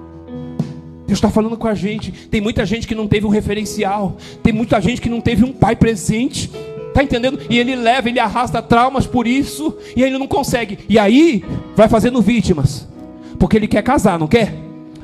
Deus 1.07 1.17
está 1.17 1.31
falando 1.31 1.57
com 1.57 1.67
a 1.67 1.73
gente. 1.73 2.11
Tem 2.11 2.39
muita 2.39 2.63
gente 2.63 2.87
que 2.87 2.93
não 2.93 3.07
teve 3.07 3.25
um 3.25 3.29
referencial. 3.29 4.17
Tem 4.43 4.53
muita 4.53 4.79
gente 4.79 5.01
que 5.01 5.09
não 5.09 5.19
teve 5.19 5.43
um 5.43 5.51
pai 5.51 5.75
presente. 5.75 6.51
Tá 6.93 7.01
entendendo? 7.01 7.39
E 7.49 7.57
ele 7.57 7.75
leva, 7.75 8.07
ele 8.07 8.19
arrasta 8.19 8.61
traumas 8.61 9.07
por 9.07 9.25
isso. 9.25 9.75
E 9.95 10.03
ele 10.03 10.19
não 10.19 10.27
consegue. 10.27 10.77
E 10.87 10.99
aí, 10.99 11.43
vai 11.75 11.89
fazendo 11.89 12.21
vítimas. 12.21 12.92
Porque 13.39 13.57
ele 13.57 13.67
quer 13.67 13.81
casar, 13.81 14.17
não 14.19 14.27
quer? 14.27 14.53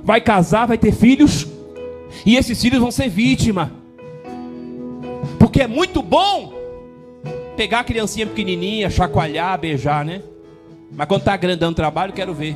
Vai 0.03 0.21
casar, 0.21 0.67
vai 0.67 0.77
ter 0.77 0.91
filhos. 0.91 1.47
E 2.25 2.35
esses 2.35 2.59
filhos 2.61 2.79
vão 2.79 2.91
ser 2.91 3.09
vítima. 3.09 3.71
Porque 5.37 5.61
é 5.61 5.67
muito 5.67 6.01
bom 6.01 6.53
pegar 7.55 7.79
a 7.79 7.83
criancinha 7.83 8.25
pequenininha, 8.25 8.89
chacoalhar, 8.89 9.59
beijar, 9.59 10.05
né? 10.05 10.21
Mas 10.91 11.07
quando 11.07 11.23
tá 11.23 11.35
grande 11.37 11.59
dando 11.59 11.75
trabalho, 11.75 12.13
quero 12.13 12.33
ver. 12.33 12.55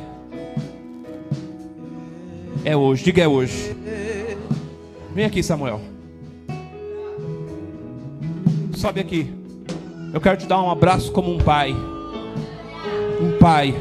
É 2.64 2.76
hoje, 2.76 3.04
diga 3.04 3.22
é 3.22 3.28
hoje. 3.28 3.76
Vem 5.14 5.24
aqui, 5.24 5.42
Samuel. 5.42 5.80
Sobe 8.74 9.00
aqui. 9.00 9.32
Eu 10.12 10.20
quero 10.20 10.36
te 10.36 10.46
dar 10.46 10.62
um 10.62 10.70
abraço 10.70 11.12
como 11.12 11.32
um 11.32 11.38
pai. 11.38 11.74
Um 13.20 13.38
pai. 13.38 13.74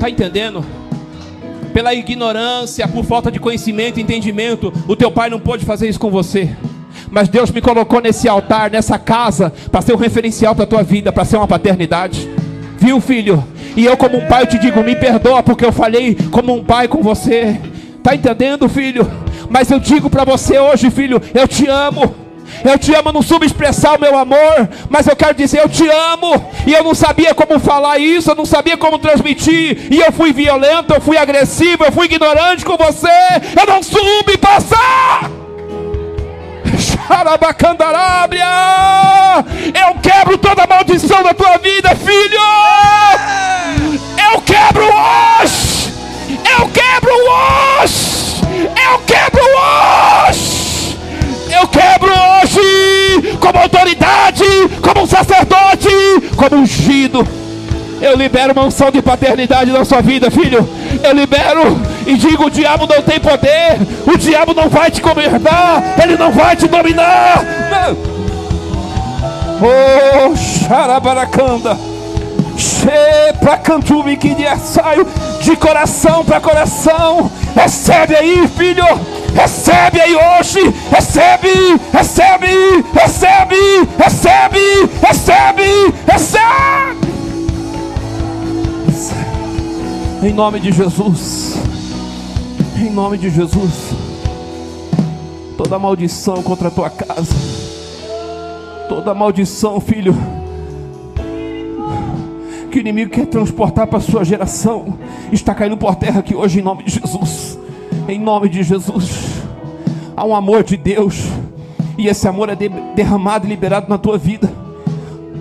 Tá 0.00 0.08
entendendo? 0.08 0.64
Pela 1.74 1.94
ignorância, 1.94 2.88
por 2.88 3.04
falta 3.04 3.30
de 3.30 3.38
conhecimento 3.38 4.00
e 4.00 4.02
entendimento, 4.02 4.72
o 4.88 4.96
teu 4.96 5.12
pai 5.12 5.28
não 5.28 5.38
pôde 5.38 5.66
fazer 5.66 5.90
isso 5.90 6.00
com 6.00 6.10
você. 6.10 6.48
Mas 7.10 7.28
Deus 7.28 7.50
me 7.50 7.60
colocou 7.60 8.00
nesse 8.00 8.26
altar, 8.26 8.70
nessa 8.70 8.98
casa, 8.98 9.52
para 9.70 9.82
ser 9.82 9.92
um 9.92 9.98
referencial 9.98 10.54
para 10.54 10.64
a 10.64 10.66
tua 10.66 10.82
vida, 10.82 11.12
para 11.12 11.26
ser 11.26 11.36
uma 11.36 11.46
paternidade. 11.46 12.28
Viu, 12.78 12.98
filho? 12.98 13.44
E 13.76 13.84
eu, 13.84 13.94
como 13.94 14.16
um 14.16 14.26
pai, 14.26 14.42
eu 14.42 14.46
te 14.46 14.58
digo: 14.58 14.82
me 14.82 14.96
perdoa, 14.96 15.42
porque 15.42 15.66
eu 15.66 15.72
falei 15.72 16.16
como 16.30 16.54
um 16.54 16.64
pai 16.64 16.88
com 16.88 17.02
você. 17.02 17.60
Tá 18.02 18.14
entendendo, 18.14 18.70
filho? 18.70 19.06
Mas 19.50 19.70
eu 19.70 19.78
digo 19.78 20.08
para 20.08 20.24
você 20.24 20.58
hoje, 20.58 20.90
filho: 20.90 21.20
eu 21.34 21.46
te 21.46 21.66
amo. 21.68 22.14
Eu 22.64 22.78
te 22.78 22.94
amo, 22.94 23.12
não 23.12 23.22
subexpressar 23.22 23.96
o 23.96 24.00
meu 24.00 24.16
amor, 24.18 24.68
mas 24.88 25.06
eu 25.06 25.16
quero 25.16 25.34
dizer, 25.34 25.60
eu 25.60 25.68
te 25.68 25.88
amo. 25.88 26.50
E 26.66 26.72
eu 26.72 26.84
não 26.84 26.94
sabia 26.94 27.34
como 27.34 27.58
falar 27.58 27.98
isso, 27.98 28.30
eu 28.30 28.34
não 28.34 28.46
sabia 28.46 28.76
como 28.76 28.98
transmitir. 28.98 29.88
E 29.90 29.98
eu 29.98 30.12
fui 30.12 30.32
violento, 30.32 30.92
eu 30.92 31.00
fui 31.00 31.16
agressivo, 31.16 31.84
eu 31.84 31.92
fui 31.92 32.06
ignorante 32.06 32.64
com 32.64 32.76
você. 32.76 33.08
Eu 33.58 33.66
não 33.66 33.82
soube 33.82 34.36
passar. 34.38 35.30
Xarabacandarábia! 36.78 38.46
Eu 39.74 39.94
quebro 40.00 40.38
toda 40.38 40.66
maldição 40.66 41.22
da 41.22 41.34
tua 41.34 41.58
vida, 41.58 41.90
filho! 41.96 42.40
Eu 44.32 44.40
quebro 44.42 44.84
hoje! 44.84 45.92
Eu 46.28 46.68
quebro 46.68 47.12
hoje! 47.12 48.40
Eu 48.90 48.98
quebro 49.00 49.42
hoje! 49.42 50.69
Como 53.50 53.64
autoridade, 53.64 54.44
como 54.80 55.02
um 55.02 55.06
sacerdote, 55.08 55.88
como 56.36 56.62
ungido. 56.62 57.26
Eu 58.00 58.14
libero 58.14 58.52
uma 58.52 58.66
unção 58.66 58.92
de 58.92 59.02
paternidade 59.02 59.72
na 59.72 59.84
sua 59.84 60.00
vida, 60.00 60.30
filho. 60.30 60.68
Eu 61.02 61.12
libero 61.12 61.76
e 62.06 62.14
digo: 62.14 62.44
o 62.44 62.50
diabo 62.50 62.86
não 62.86 63.02
tem 63.02 63.18
poder, 63.18 63.80
o 64.06 64.16
diabo 64.16 64.54
não 64.54 64.68
vai 64.68 64.88
te 64.88 65.00
governar, 65.00 65.96
ele 66.00 66.16
não 66.16 66.30
vai 66.30 66.54
te 66.54 66.68
dominar. 66.68 67.44
Não. 67.72 67.96
Oh, 69.62 70.36
xarabaracanda. 70.36 71.76
Che 72.56 73.32
pra 73.40 73.56
cantume 73.56 74.16
que 74.16 74.32
saio 74.62 75.04
de 75.40 75.56
coração 75.56 76.24
para 76.24 76.40
coração. 76.40 77.28
Recebe 77.56 78.14
aí, 78.14 78.48
filho. 78.56 78.84
Recebe 79.34 80.00
aí 80.00 80.14
hoje. 80.14 80.60
Recebe, 80.90 81.48
recebe, 81.92 82.46
recebe, 82.92 83.56
recebe, 83.98 84.60
recebe, 85.00 85.94
recebe. 86.06 87.10
Em 90.22 90.32
nome 90.32 90.60
de 90.60 90.72
Jesus. 90.72 91.54
Em 92.76 92.90
nome 92.90 93.16
de 93.16 93.30
Jesus. 93.30 93.90
Toda 95.56 95.78
maldição 95.78 96.42
contra 96.42 96.68
a 96.68 96.70
tua 96.70 96.90
casa. 96.90 97.34
Toda 98.88 99.14
maldição, 99.14 99.80
filho. 99.80 100.14
Que 102.70 102.78
o 102.78 102.80
inimigo 102.80 103.10
quer 103.10 103.26
transportar 103.26 103.86
para 103.86 103.98
a 103.98 104.02
sua 104.02 104.24
geração. 104.24 104.98
Está 105.32 105.54
caindo 105.54 105.76
por 105.76 105.94
terra 105.96 106.20
aqui 106.20 106.34
hoje 106.34 106.60
em 106.60 106.62
nome 106.62 106.84
de 106.84 107.00
Jesus. 107.00 107.58
Em 108.08 108.18
nome 108.18 108.48
de 108.48 108.62
Jesus. 108.62 109.42
Há 110.16 110.24
um 110.24 110.34
amor 110.34 110.64
de 110.64 110.76
Deus. 110.76 111.24
E 111.96 112.08
esse 112.08 112.26
amor 112.26 112.48
é 112.48 112.56
derramado 112.56 113.46
e 113.46 113.48
liberado 113.48 113.88
na 113.88 113.98
tua 113.98 114.16
vida. 114.16 114.50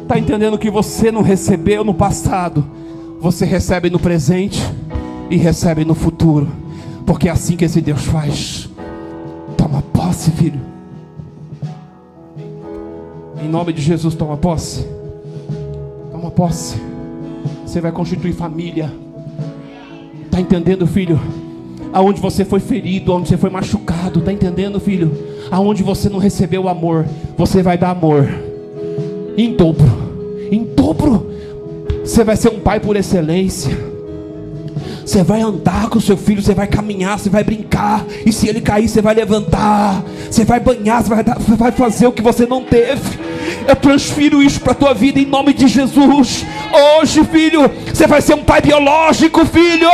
Está 0.02 0.18
entendendo 0.18 0.58
que 0.58 0.70
você 0.70 1.12
não 1.12 1.22
recebeu 1.22 1.84
no 1.84 1.94
passado 1.94 2.80
você 3.20 3.46
recebe 3.46 3.90
no 3.90 4.00
presente 4.00 4.62
e 5.30 5.36
recebe 5.36 5.84
no 5.84 5.94
futuro, 5.94 6.48
porque 7.06 7.28
é 7.28 7.32
assim 7.32 7.58
que 7.58 7.66
esse 7.66 7.82
Deus 7.82 8.06
faz. 8.06 8.70
Toma 9.58 9.82
posse, 9.82 10.32
filho. 10.32 10.60
Em 13.44 13.50
nome 13.50 13.74
de 13.74 13.82
Jesus, 13.82 14.16
toma 14.16 14.38
posse. 14.38 14.88
Toma 16.12 16.32
posse. 16.32 16.82
Você 17.66 17.82
vai 17.82 17.92
constituir 17.92 18.34
família. 18.34 18.92
Tá 20.32 20.40
entendendo, 20.40 20.88
filho? 20.88 21.20
Aonde 21.92 22.22
você 22.22 22.46
foi 22.46 22.60
ferido, 22.60 23.12
aonde 23.12 23.30
você 23.30 23.38
foi 23.38 23.50
machucado, 23.50 24.22
tá 24.22 24.32
entendendo, 24.32 24.80
filho? 24.80 25.12
Aonde 25.50 25.82
você 25.82 26.08
não 26.10 26.20
recebeu 26.20 26.68
amor, 26.68 27.06
você 27.38 27.64
vai 27.64 27.78
dar 27.78 27.92
amor 27.92 28.30
em 29.38 29.54
dobro, 29.54 29.86
em 30.52 30.64
dobro. 30.64 31.30
Você 32.04 32.24
vai 32.24 32.36
ser 32.36 32.50
um 32.50 32.60
pai 32.60 32.80
por 32.80 32.96
excelência. 32.96 33.99
Você 35.10 35.24
vai 35.24 35.42
andar 35.42 35.90
com 35.90 36.00
seu 36.00 36.16
filho, 36.16 36.40
você 36.40 36.54
vai 36.54 36.68
caminhar, 36.68 37.18
você 37.18 37.32
vai 37.32 37.44
brincar. 37.44 38.06
E 38.24 38.32
se 38.32 38.48
ele 38.48 38.62
cair, 38.62 38.88
você 38.88 39.02
vai 39.02 39.16
levantar. 39.16 40.04
Você 40.30 40.46
vai 40.46 40.60
banhar, 40.60 41.02
você 41.02 41.10
vai, 41.10 41.24
dar, 41.24 41.40
você 41.40 41.56
vai 41.56 41.72
fazer 41.72 42.06
o 42.06 42.12
que 42.12 42.22
você 42.22 42.46
não 42.46 42.64
teve. 42.64 43.18
Eu 43.68 43.76
transfiro 43.76 44.44
isso 44.44 44.62
para 44.62 44.74
a 44.74 44.76
tua 44.76 44.94
vida 44.94 45.20
em 45.20 45.26
nome 45.26 45.52
de 45.52 45.68
Jesus. 45.68 46.46
Hoje, 47.00 47.24
filho, 47.24 47.72
você 47.92 48.06
vai 48.06 48.22
ser 48.22 48.36
um 48.36 48.44
pai 48.44 48.62
biológico, 48.62 49.44
filho. 49.48 49.90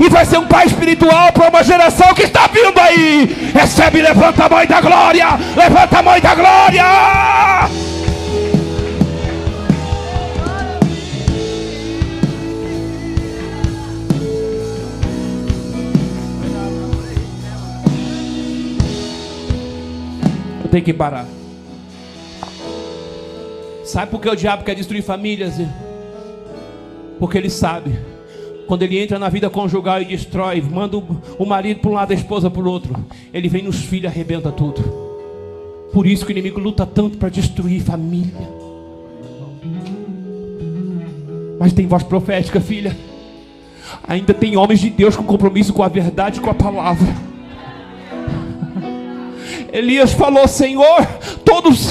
E 0.00 0.08
vai 0.08 0.24
ser 0.24 0.38
um 0.38 0.46
pai 0.46 0.66
espiritual 0.66 1.32
para 1.32 1.48
uma 1.48 1.64
geração 1.64 2.14
que 2.14 2.22
está 2.22 2.46
vindo 2.46 2.78
aí. 2.78 3.50
Recebe, 3.52 4.00
levanta 4.00 4.44
a 4.44 4.48
mãe 4.48 4.68
da 4.68 4.80
glória. 4.80 5.26
Levanta 5.56 5.98
a 5.98 6.02
mãe 6.04 6.20
da 6.20 6.34
glória. 6.36 7.87
Tem 20.70 20.82
que 20.82 20.92
parar. 20.92 21.26
Sabe 23.84 24.10
por 24.10 24.20
que 24.20 24.28
o 24.28 24.36
diabo 24.36 24.64
quer 24.64 24.74
destruir 24.74 25.02
famílias? 25.02 25.54
Porque 27.18 27.38
ele 27.38 27.50
sabe. 27.50 27.98
Quando 28.66 28.82
ele 28.82 28.98
entra 28.98 29.18
na 29.18 29.30
vida 29.30 29.48
conjugal 29.48 30.02
e 30.02 30.04
destrói, 30.04 30.60
manda 30.60 30.98
o 31.38 31.46
marido 31.46 31.80
para 31.80 31.90
um 31.90 31.94
lado, 31.94 32.10
a 32.10 32.14
esposa 32.14 32.50
para 32.50 32.62
o 32.62 32.70
outro. 32.70 32.94
Ele 33.32 33.48
vem 33.48 33.62
nos 33.62 33.76
filhos 33.76 34.04
e 34.04 34.06
arrebenta 34.08 34.52
tudo. 34.52 34.82
Por 35.90 36.06
isso 36.06 36.26
que 36.26 36.32
o 36.32 36.34
inimigo 36.34 36.60
luta 36.60 36.84
tanto 36.84 37.16
para 37.16 37.30
destruir 37.30 37.80
família. 37.80 38.46
Mas 41.58 41.72
tem 41.72 41.86
voz 41.86 42.02
profética, 42.02 42.60
filha. 42.60 42.94
Ainda 44.06 44.34
tem 44.34 44.56
homens 44.56 44.80
de 44.80 44.90
Deus 44.90 45.16
com 45.16 45.24
compromisso 45.24 45.72
com 45.72 45.82
a 45.82 45.88
verdade, 45.88 46.40
com 46.40 46.50
a 46.50 46.54
palavra. 46.54 47.08
Elias 49.72 50.12
falou: 50.12 50.46
Senhor, 50.48 51.06
todos 51.44 51.90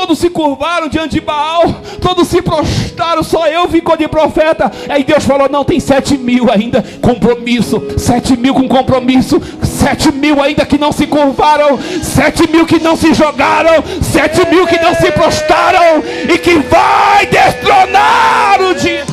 todos 0.00 0.18
se 0.18 0.30
curvaram 0.30 0.88
diante 0.88 1.16
de 1.16 1.20
Baal, 1.20 1.74
todos 2.00 2.26
se 2.26 2.40
prostraram, 2.40 3.22
só 3.22 3.46
eu 3.46 3.68
ficou 3.68 3.96
de 3.98 4.08
profeta. 4.08 4.72
Aí 4.88 5.04
Deus 5.04 5.24
falou: 5.24 5.48
não, 5.48 5.62
tem 5.62 5.78
sete 5.78 6.16
mil 6.16 6.50
ainda, 6.50 6.82
compromisso, 7.02 7.82
sete 7.98 8.36
mil 8.36 8.54
com 8.54 8.66
compromisso, 8.66 9.40
sete 9.62 10.10
mil 10.10 10.42
ainda 10.42 10.64
que 10.64 10.78
não 10.78 10.90
se 10.90 11.06
curvaram, 11.06 11.78
sete 12.02 12.50
mil 12.50 12.66
que 12.66 12.80
não 12.80 12.96
se 12.96 13.12
jogaram, 13.12 13.84
sete 14.02 14.48
mil 14.48 14.66
que 14.66 14.80
não 14.80 14.94
se 14.94 15.12
prostraram, 15.12 16.02
e 16.28 16.38
que 16.38 16.54
vai 16.60 17.26
destronar 17.26 18.60
o 18.62 18.74
dia. 18.74 19.04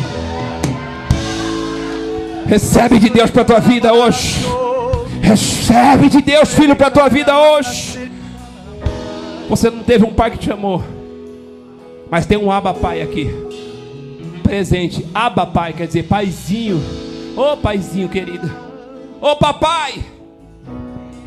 Recebe 2.46 2.98
de 2.98 3.10
Deus 3.10 3.30
para 3.30 3.42
a 3.42 3.46
tua 3.46 3.60
vida 3.60 3.94
hoje. 3.94 4.46
Recebe 5.28 6.08
de 6.08 6.22
Deus, 6.22 6.54
filho, 6.54 6.74
para 6.74 6.88
a 6.88 6.92
tua 6.92 7.10
vida 7.10 7.38
hoje. 7.38 8.10
Você 9.50 9.70
não 9.70 9.84
teve 9.84 10.06
um 10.06 10.14
pai 10.14 10.32
que 10.32 10.38
te 10.38 10.50
amou, 10.50 10.82
mas 12.10 12.26
tem 12.26 12.38
um 12.38 12.50
Aba 12.50 12.74
Pai 12.74 13.02
aqui, 13.02 13.30
presente. 14.42 15.06
Aba 15.14 15.46
Pai 15.46 15.74
quer 15.74 15.86
dizer 15.86 16.04
paizinho. 16.04 16.82
Ô 17.36 17.52
oh, 17.52 17.58
paizinho 17.58 18.08
querido, 18.08 18.50
ô 19.20 19.32
oh, 19.32 19.36
papai. 19.36 19.96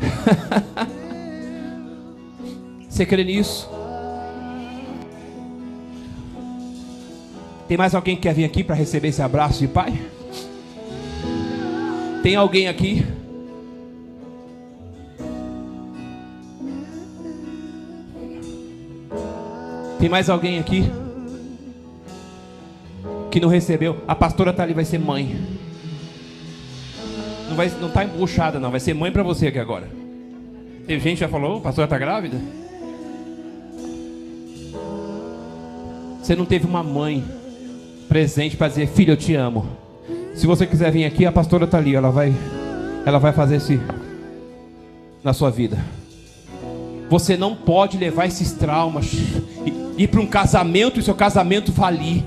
Você 2.89 3.05
crê 3.05 3.23
nisso? 3.23 3.69
Tem 7.67 7.77
mais 7.77 7.93
alguém 7.93 8.15
que 8.15 8.23
quer 8.23 8.33
vir 8.33 8.45
aqui 8.45 8.63
para 8.63 8.75
receber 8.75 9.09
esse 9.09 9.21
abraço 9.21 9.59
de 9.59 9.67
pai? 9.67 9.93
Tem 12.23 12.35
alguém 12.35 12.67
aqui? 12.67 13.05
Tem 20.01 20.09
mais 20.09 20.31
alguém 20.31 20.57
aqui 20.57 20.91
que 23.29 23.39
não 23.39 23.47
recebeu? 23.47 23.97
A 24.07 24.15
pastora 24.15 24.51
tá 24.51 24.63
ali, 24.63 24.73
vai 24.73 24.83
ser 24.83 24.97
mãe. 24.97 25.39
Não 27.47 27.55
vai, 27.55 27.71
não 27.79 27.87
tá 27.87 28.03
embuchada 28.03 28.59
não, 28.59 28.71
vai 28.71 28.79
ser 28.79 28.95
mãe 28.95 29.11
para 29.11 29.21
você 29.21 29.45
aqui 29.45 29.59
agora. 29.59 29.87
Teve 30.87 30.99
gente 31.03 31.17
que 31.17 31.19
já 31.19 31.29
falou, 31.29 31.59
a 31.59 31.61
pastora 31.61 31.87
tá 31.87 31.99
grávida? 31.99 32.41
Você 36.19 36.35
não 36.35 36.45
teve 36.45 36.65
uma 36.65 36.81
mãe 36.81 37.23
presente 38.09 38.57
para 38.57 38.69
dizer, 38.69 38.87
filho, 38.87 39.11
eu 39.11 39.17
te 39.17 39.35
amo. 39.35 39.67
Se 40.33 40.47
você 40.47 40.65
quiser 40.65 40.91
vir 40.91 41.05
aqui, 41.05 41.27
a 41.27 41.31
pastora 41.31 41.67
tá 41.67 41.77
ali, 41.77 41.93
ela 41.93 42.09
vai, 42.09 42.33
ela 43.05 43.19
vai 43.19 43.33
fazer 43.33 43.57
esse 43.57 43.79
na 45.23 45.31
sua 45.31 45.51
vida. 45.51 46.00
Você 47.11 47.35
não 47.35 47.53
pode 47.53 47.97
levar 47.97 48.25
esses 48.27 48.53
traumas 48.53 49.11
ir 49.97 50.07
para 50.07 50.21
um 50.21 50.25
casamento 50.25 50.97
e 50.97 51.03
seu 51.03 51.13
casamento 51.13 51.73
falir. 51.73 52.23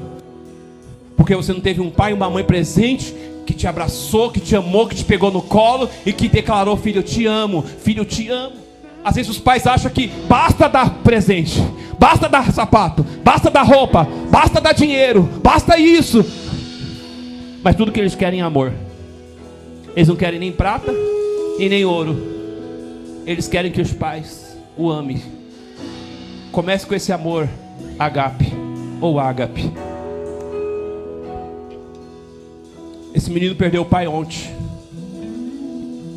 Porque 1.16 1.34
você 1.34 1.54
não 1.54 1.60
teve 1.60 1.80
um 1.80 1.88
pai 1.88 2.10
e 2.10 2.14
uma 2.14 2.28
mãe 2.28 2.44
presente 2.44 3.14
que 3.46 3.54
te 3.54 3.66
abraçou, 3.66 4.30
que 4.30 4.40
te 4.40 4.54
amou, 4.54 4.86
que 4.86 4.94
te 4.94 5.02
pegou 5.02 5.30
no 5.30 5.40
colo 5.40 5.88
e 6.04 6.12
que 6.12 6.28
declarou: 6.28 6.76
Filho, 6.76 6.98
eu 6.98 7.02
te 7.02 7.24
amo, 7.24 7.62
filho, 7.62 8.02
eu 8.02 8.04
te 8.04 8.28
amo. 8.28 8.56
Às 9.02 9.14
vezes 9.14 9.30
os 9.30 9.38
pais 9.38 9.66
acham 9.66 9.90
que 9.90 10.08
basta 10.28 10.68
dar 10.68 10.90
presente, 11.02 11.62
basta 11.98 12.28
dar 12.28 12.52
sapato, 12.52 13.06
basta 13.24 13.50
dar 13.50 13.62
roupa, 13.62 14.06
basta 14.30 14.60
dar 14.60 14.74
dinheiro, 14.74 15.22
basta 15.42 15.78
isso. 15.78 16.22
Mas 17.62 17.74
tudo 17.74 17.90
que 17.90 18.00
eles 18.00 18.14
querem 18.14 18.40
é 18.40 18.42
amor. 18.42 18.70
Eles 19.96 20.08
não 20.08 20.16
querem 20.16 20.38
nem 20.38 20.52
prata 20.52 20.92
e 21.58 21.70
nem 21.70 21.86
ouro. 21.86 22.34
Eles 23.24 23.48
querem 23.48 23.72
que 23.72 23.80
os 23.80 23.90
pais 23.90 24.43
o 24.76 24.90
amem. 24.90 25.20
Comece 26.52 26.86
com 26.86 26.94
esse 26.94 27.12
amor 27.12 27.48
agape 27.98 28.52
ou 29.00 29.18
ágape. 29.18 29.72
Esse 33.14 33.30
menino 33.30 33.54
perdeu 33.54 33.82
o 33.82 33.86
pai 33.86 34.06
ontem. 34.06 34.50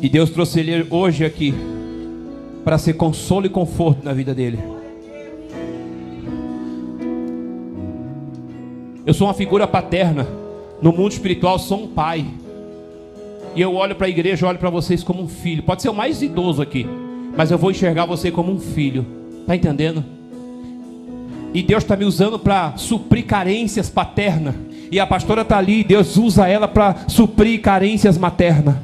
E 0.00 0.08
Deus 0.08 0.30
trouxe 0.30 0.60
ele 0.60 0.86
hoje 0.90 1.24
aqui 1.24 1.54
para 2.64 2.78
ser 2.78 2.94
consolo 2.94 3.46
e 3.46 3.48
conforto 3.48 4.04
na 4.04 4.12
vida 4.12 4.34
dele. 4.34 4.58
Eu 9.06 9.14
sou 9.14 9.26
uma 9.26 9.34
figura 9.34 9.66
paterna. 9.66 10.26
No 10.82 10.92
mundo 10.92 11.12
espiritual, 11.12 11.58
sou 11.58 11.84
um 11.84 11.88
pai. 11.88 12.26
E 13.54 13.60
eu 13.60 13.74
olho 13.74 13.96
para 13.96 14.06
a 14.06 14.10
igreja, 14.10 14.46
olho 14.46 14.58
para 14.58 14.70
vocês 14.70 15.02
como 15.02 15.22
um 15.22 15.28
filho. 15.28 15.62
Pode 15.62 15.82
ser 15.82 15.88
o 15.88 15.94
mais 15.94 16.20
idoso 16.20 16.60
aqui, 16.60 16.86
mas 17.38 17.52
eu 17.52 17.56
vou 17.56 17.70
enxergar 17.70 18.04
você 18.04 18.32
como 18.32 18.50
um 18.50 18.58
filho. 18.58 19.06
Tá 19.46 19.54
entendendo? 19.54 20.04
E 21.54 21.62
Deus 21.62 21.84
está 21.84 21.96
me 21.96 22.04
usando 22.04 22.36
para 22.36 22.76
suprir 22.76 23.26
carências 23.26 23.88
paternas. 23.88 24.56
E 24.90 24.98
a 24.98 25.06
pastora 25.06 25.42
está 25.42 25.56
ali, 25.56 25.84
Deus 25.84 26.16
usa 26.16 26.48
ela 26.48 26.66
para 26.66 26.96
suprir 27.06 27.60
carências 27.60 28.18
maternas. 28.18 28.74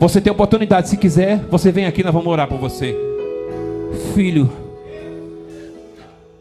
Você 0.00 0.22
tem 0.22 0.32
oportunidade, 0.32 0.88
se 0.88 0.96
quiser, 0.96 1.44
você 1.50 1.70
vem 1.70 1.84
aqui, 1.84 2.02
nós 2.02 2.14
vamos 2.14 2.28
orar 2.28 2.48
por 2.48 2.56
você. 2.56 2.96
Filho, 4.14 4.50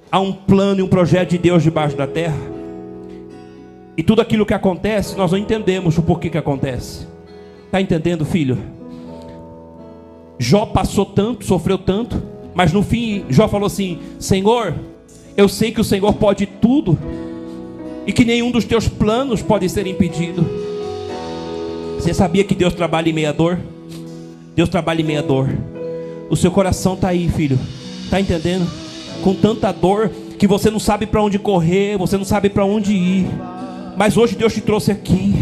há 0.09 0.21
um 0.21 0.31
plano 0.31 0.79
e 0.79 0.83
um 0.83 0.87
projeto 0.87 1.31
de 1.31 1.37
Deus 1.37 1.61
debaixo 1.61 1.97
da 1.97 2.07
terra. 2.07 2.37
E 3.97 4.01
tudo 4.01 4.21
aquilo 4.21 4.45
que 4.45 4.53
acontece, 4.53 5.17
nós 5.17 5.33
não 5.33 5.37
entendemos 5.37 5.97
o 5.97 6.01
porquê 6.01 6.29
que 6.29 6.37
acontece. 6.37 7.05
Está 7.65 7.81
entendendo, 7.81 8.23
filho? 8.23 8.57
Jó 10.37 10.65
passou 10.65 11.05
tanto, 11.05 11.45
sofreu 11.45 11.77
tanto, 11.77 12.21
mas 12.53 12.73
no 12.73 12.83
fim, 12.83 13.25
Jó 13.29 13.47
falou 13.47 13.67
assim: 13.67 13.99
Senhor, 14.19 14.73
eu 15.35 15.47
sei 15.47 15.71
que 15.71 15.81
o 15.81 15.83
Senhor 15.83 16.13
pode 16.13 16.45
tudo 16.45 16.97
e 18.05 18.13
que 18.13 18.25
nenhum 18.25 18.51
dos 18.51 18.65
teus 18.65 18.87
planos 18.87 19.41
pode 19.41 19.67
ser 19.69 19.87
impedido. 19.87 20.45
Você 21.97 22.13
sabia 22.13 22.43
que 22.43 22.53
Deus 22.53 22.73
trabalha 22.73 23.09
em 23.09 23.13
meia 23.13 23.33
dor? 23.33 23.59
Deus 24.55 24.69
trabalha 24.69 25.01
em 25.01 25.05
meia 25.05 25.23
dor. 25.23 25.49
O 26.29 26.35
seu 26.35 26.51
coração 26.51 26.93
está 26.93 27.09
aí, 27.09 27.27
filho. 27.29 27.59
Está 28.03 28.19
entendendo? 28.19 28.67
Com 29.23 29.33
tanta 29.33 29.71
dor 29.71 30.09
que 30.37 30.47
você 30.47 30.69
não 30.69 30.79
sabe 30.79 31.05
para 31.05 31.21
onde 31.21 31.39
correr, 31.39 31.97
você 31.97 32.17
não 32.17 32.25
sabe 32.25 32.49
para 32.49 32.63
onde 32.63 32.93
ir. 32.93 33.27
Mas 33.97 34.17
hoje 34.17 34.35
Deus 34.35 34.53
te 34.53 34.61
trouxe 34.61 34.91
aqui. 34.91 35.33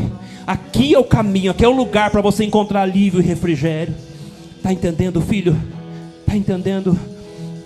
Aqui 0.45 0.93
é 0.93 0.99
o 0.99 1.03
caminho, 1.03 1.51
aqui 1.51 1.63
é 1.63 1.67
o 1.67 1.75
lugar 1.75 2.11
para 2.11 2.21
você 2.21 2.43
encontrar 2.43 2.81
alívio 2.81 3.19
e 3.19 3.23
refrigério. 3.23 3.93
Está 4.63 4.71
entendendo, 4.71 5.19
filho? 5.19 5.57
Está 6.21 6.37
entendendo? 6.37 6.97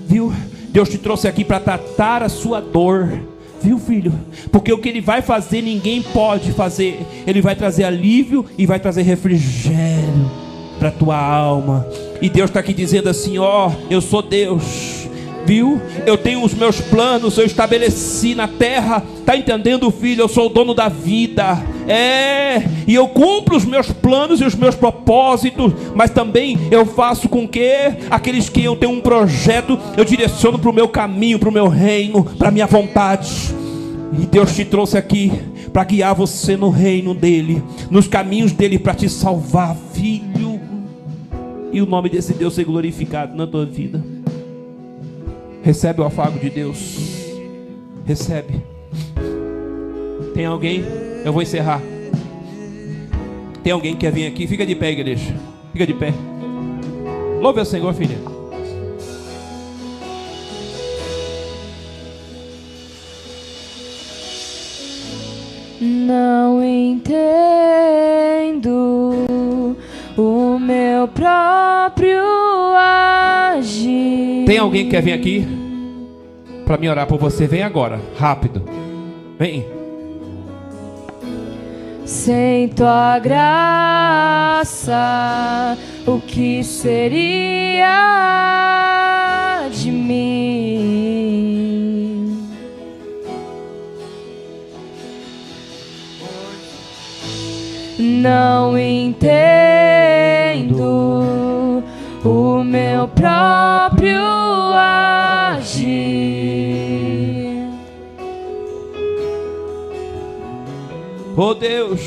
Viu? 0.07 0.33
Deus 0.69 0.89
te 0.89 0.97
trouxe 0.97 1.27
aqui 1.27 1.45
para 1.45 1.59
tratar 1.59 2.23
a 2.23 2.27
sua 2.27 2.59
dor. 2.59 3.21
Viu, 3.61 3.77
filho? 3.77 4.11
Porque 4.51 4.73
o 4.73 4.79
que 4.79 4.89
ele 4.89 4.99
vai 4.99 5.21
fazer, 5.21 5.61
ninguém 5.61 6.01
pode 6.01 6.51
fazer. 6.53 7.05
Ele 7.27 7.39
vai 7.39 7.55
trazer 7.55 7.83
alívio 7.83 8.43
e 8.57 8.65
vai 8.65 8.79
trazer 8.79 9.03
refrigério 9.03 10.31
para 10.79 10.89
tua 10.89 11.15
alma. 11.15 11.87
E 12.19 12.31
Deus 12.31 12.49
está 12.49 12.61
aqui 12.61 12.73
dizendo 12.73 13.09
assim: 13.09 13.37
Ó, 13.37 13.67
oh, 13.67 13.93
eu 13.93 14.01
sou 14.01 14.23
Deus 14.23 15.07
viu? 15.45 15.79
Eu 16.05 16.17
tenho 16.17 16.43
os 16.43 16.53
meus 16.53 16.81
planos, 16.81 17.37
eu 17.37 17.45
estabeleci 17.45 18.33
na 18.33 18.47
terra. 18.47 19.03
Tá 19.23 19.37
entendendo, 19.37 19.89
filho? 19.91 20.23
Eu 20.23 20.27
sou 20.27 20.47
o 20.47 20.49
dono 20.49 20.73
da 20.73 20.89
vida. 20.89 21.63
É, 21.87 22.63
e 22.85 22.93
eu 22.93 23.07
cumpro 23.07 23.55
os 23.55 23.63
meus 23.63 23.89
planos 23.91 24.41
e 24.41 24.43
os 24.43 24.55
meus 24.55 24.75
propósitos, 24.75 25.71
mas 25.95 26.11
também 26.11 26.57
eu 26.69 26.85
faço 26.85 27.29
com 27.29 27.47
que 27.47 27.95
aqueles 28.09 28.49
que 28.49 28.63
eu 28.63 28.75
tenho 28.75 28.91
um 28.91 28.99
projeto, 28.99 29.79
eu 29.95 30.03
direciono 30.03 30.59
para 30.59 30.69
o 30.69 30.73
meu 30.73 30.89
caminho, 30.89 31.39
para 31.39 31.47
o 31.47 31.51
meu 31.51 31.69
reino, 31.69 32.25
para 32.25 32.49
a 32.49 32.51
minha 32.51 32.67
vontade. 32.67 33.55
E 34.19 34.25
Deus 34.25 34.53
te 34.53 34.65
trouxe 34.65 34.97
aqui 34.97 35.31
para 35.71 35.85
guiar 35.85 36.13
você 36.13 36.57
no 36.57 36.69
reino 36.69 37.13
dele, 37.13 37.63
nos 37.89 38.07
caminhos 38.07 38.51
dele 38.51 38.77
para 38.77 38.93
te 38.93 39.07
salvar, 39.07 39.75
filho. 39.93 40.59
E 41.71 41.81
o 41.81 41.85
nome 41.85 42.09
desse 42.09 42.33
Deus 42.33 42.55
ser 42.55 42.65
glorificado 42.65 43.35
na 43.35 43.47
tua 43.47 43.65
vida. 43.65 44.03
Recebe 45.63 46.01
o 46.01 46.05
afago 46.05 46.39
de 46.39 46.49
Deus. 46.49 46.97
Recebe. 48.05 48.61
Tem 50.33 50.45
alguém? 50.45 50.83
Eu 51.27 51.33
vou 51.33 51.41
encerrar. 51.41 51.81
Tem 53.61 53.73
alguém 53.73 53.95
que 53.95 53.99
quer 53.99 54.13
vir 54.13 54.27
aqui? 54.27 54.47
Fica 54.47 54.65
de 54.65 54.73
pé, 54.73 54.91
igreja. 54.91 55.35
Fica 55.73 55.85
de 55.85 55.93
pé. 55.93 56.13
Louve 57.41 57.59
ao 57.59 57.65
Senhor, 57.65 57.93
filha. 57.93 58.17
Não 65.81 66.63
entendo 66.63 67.75
o 70.15 70.57
meu 70.57 71.09
próprio 71.09 72.23
agir. 73.57 74.45
Tem 74.45 74.59
alguém 74.59 74.85
que 74.85 74.91
quer 74.91 75.01
vir 75.01 75.11
aqui 75.11 75.45
para 76.65 76.77
me 76.77 76.87
orar 76.87 77.05
por 77.05 77.19
você? 77.19 77.45
Vem 77.45 77.63
agora, 77.63 77.99
rápido. 78.17 78.63
Vem. 79.37 79.75
Sem 82.07 82.69
tua 82.69 83.19
graça, 83.19 84.95
o 86.05 86.21
que 86.21 86.63
seria 86.63 87.89
de 89.73 89.91
mim? 89.91 90.47
Não 97.99 98.79
entendo 98.79 99.43
o 102.23 102.63
meu 102.63 103.09
próprio 103.09 104.36
Oh 111.39 111.53
Deus, 111.53 112.01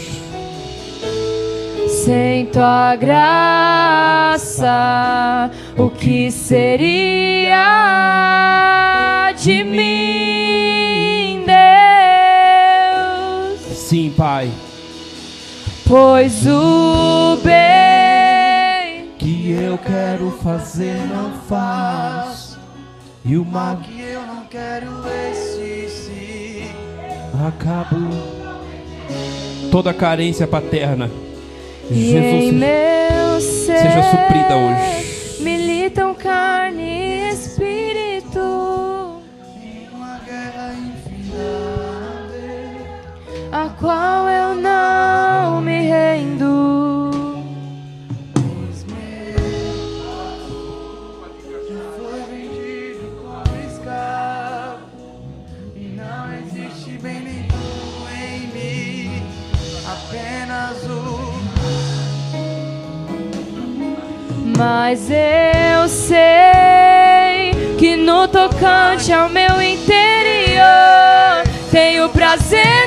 Sem 2.05 2.47
tua 2.47 2.97
graça, 2.97 4.68
o 5.78 5.89
que 5.89 6.33
seria 6.33 7.62
de 9.39 9.62
mim, 9.62 11.45
Deus? 11.47 13.61
sim, 13.78 14.12
Pai, 14.16 14.51
Pois 15.87 16.45
o 16.49 17.37
bem 17.37 19.12
que 19.16 19.53
eu 19.53 19.78
quero 19.78 20.33
fazer 20.43 21.07
não 21.07 21.31
faz, 21.43 22.59
e 23.24 23.37
o 23.37 23.45
mal 23.45 23.76
que 23.76 24.01
eu 24.01 24.22
não 24.22 24.45
quero 24.47 24.91
esse 25.31 25.89
sim. 25.89 26.68
Toda 29.70 29.94
carência 29.94 30.46
paterna, 30.48 31.10
Jesus 31.90 32.54
ser 33.40 33.78
seja 33.78 34.02
suprida 34.10 34.56
hoje. 34.56 35.40
militam 35.42 36.12
carne 36.14 36.82
e 36.82 37.30
espírito, 37.30 39.20
Em 39.62 39.88
uma 39.94 40.18
guerra 40.26 40.72
infinita. 40.74 41.38
a 43.52 43.68
qual 43.80 44.28
eu 44.28 44.54
não 44.56 45.09
Mas 64.61 65.08
eu 65.11 65.88
sei 65.88 67.50
que 67.78 67.96
no 67.96 68.28
tocante 68.28 69.11
ao 69.11 69.26
meu 69.30 69.62
interior 69.62 70.61
tenho 71.70 72.11
prazer 72.11 72.80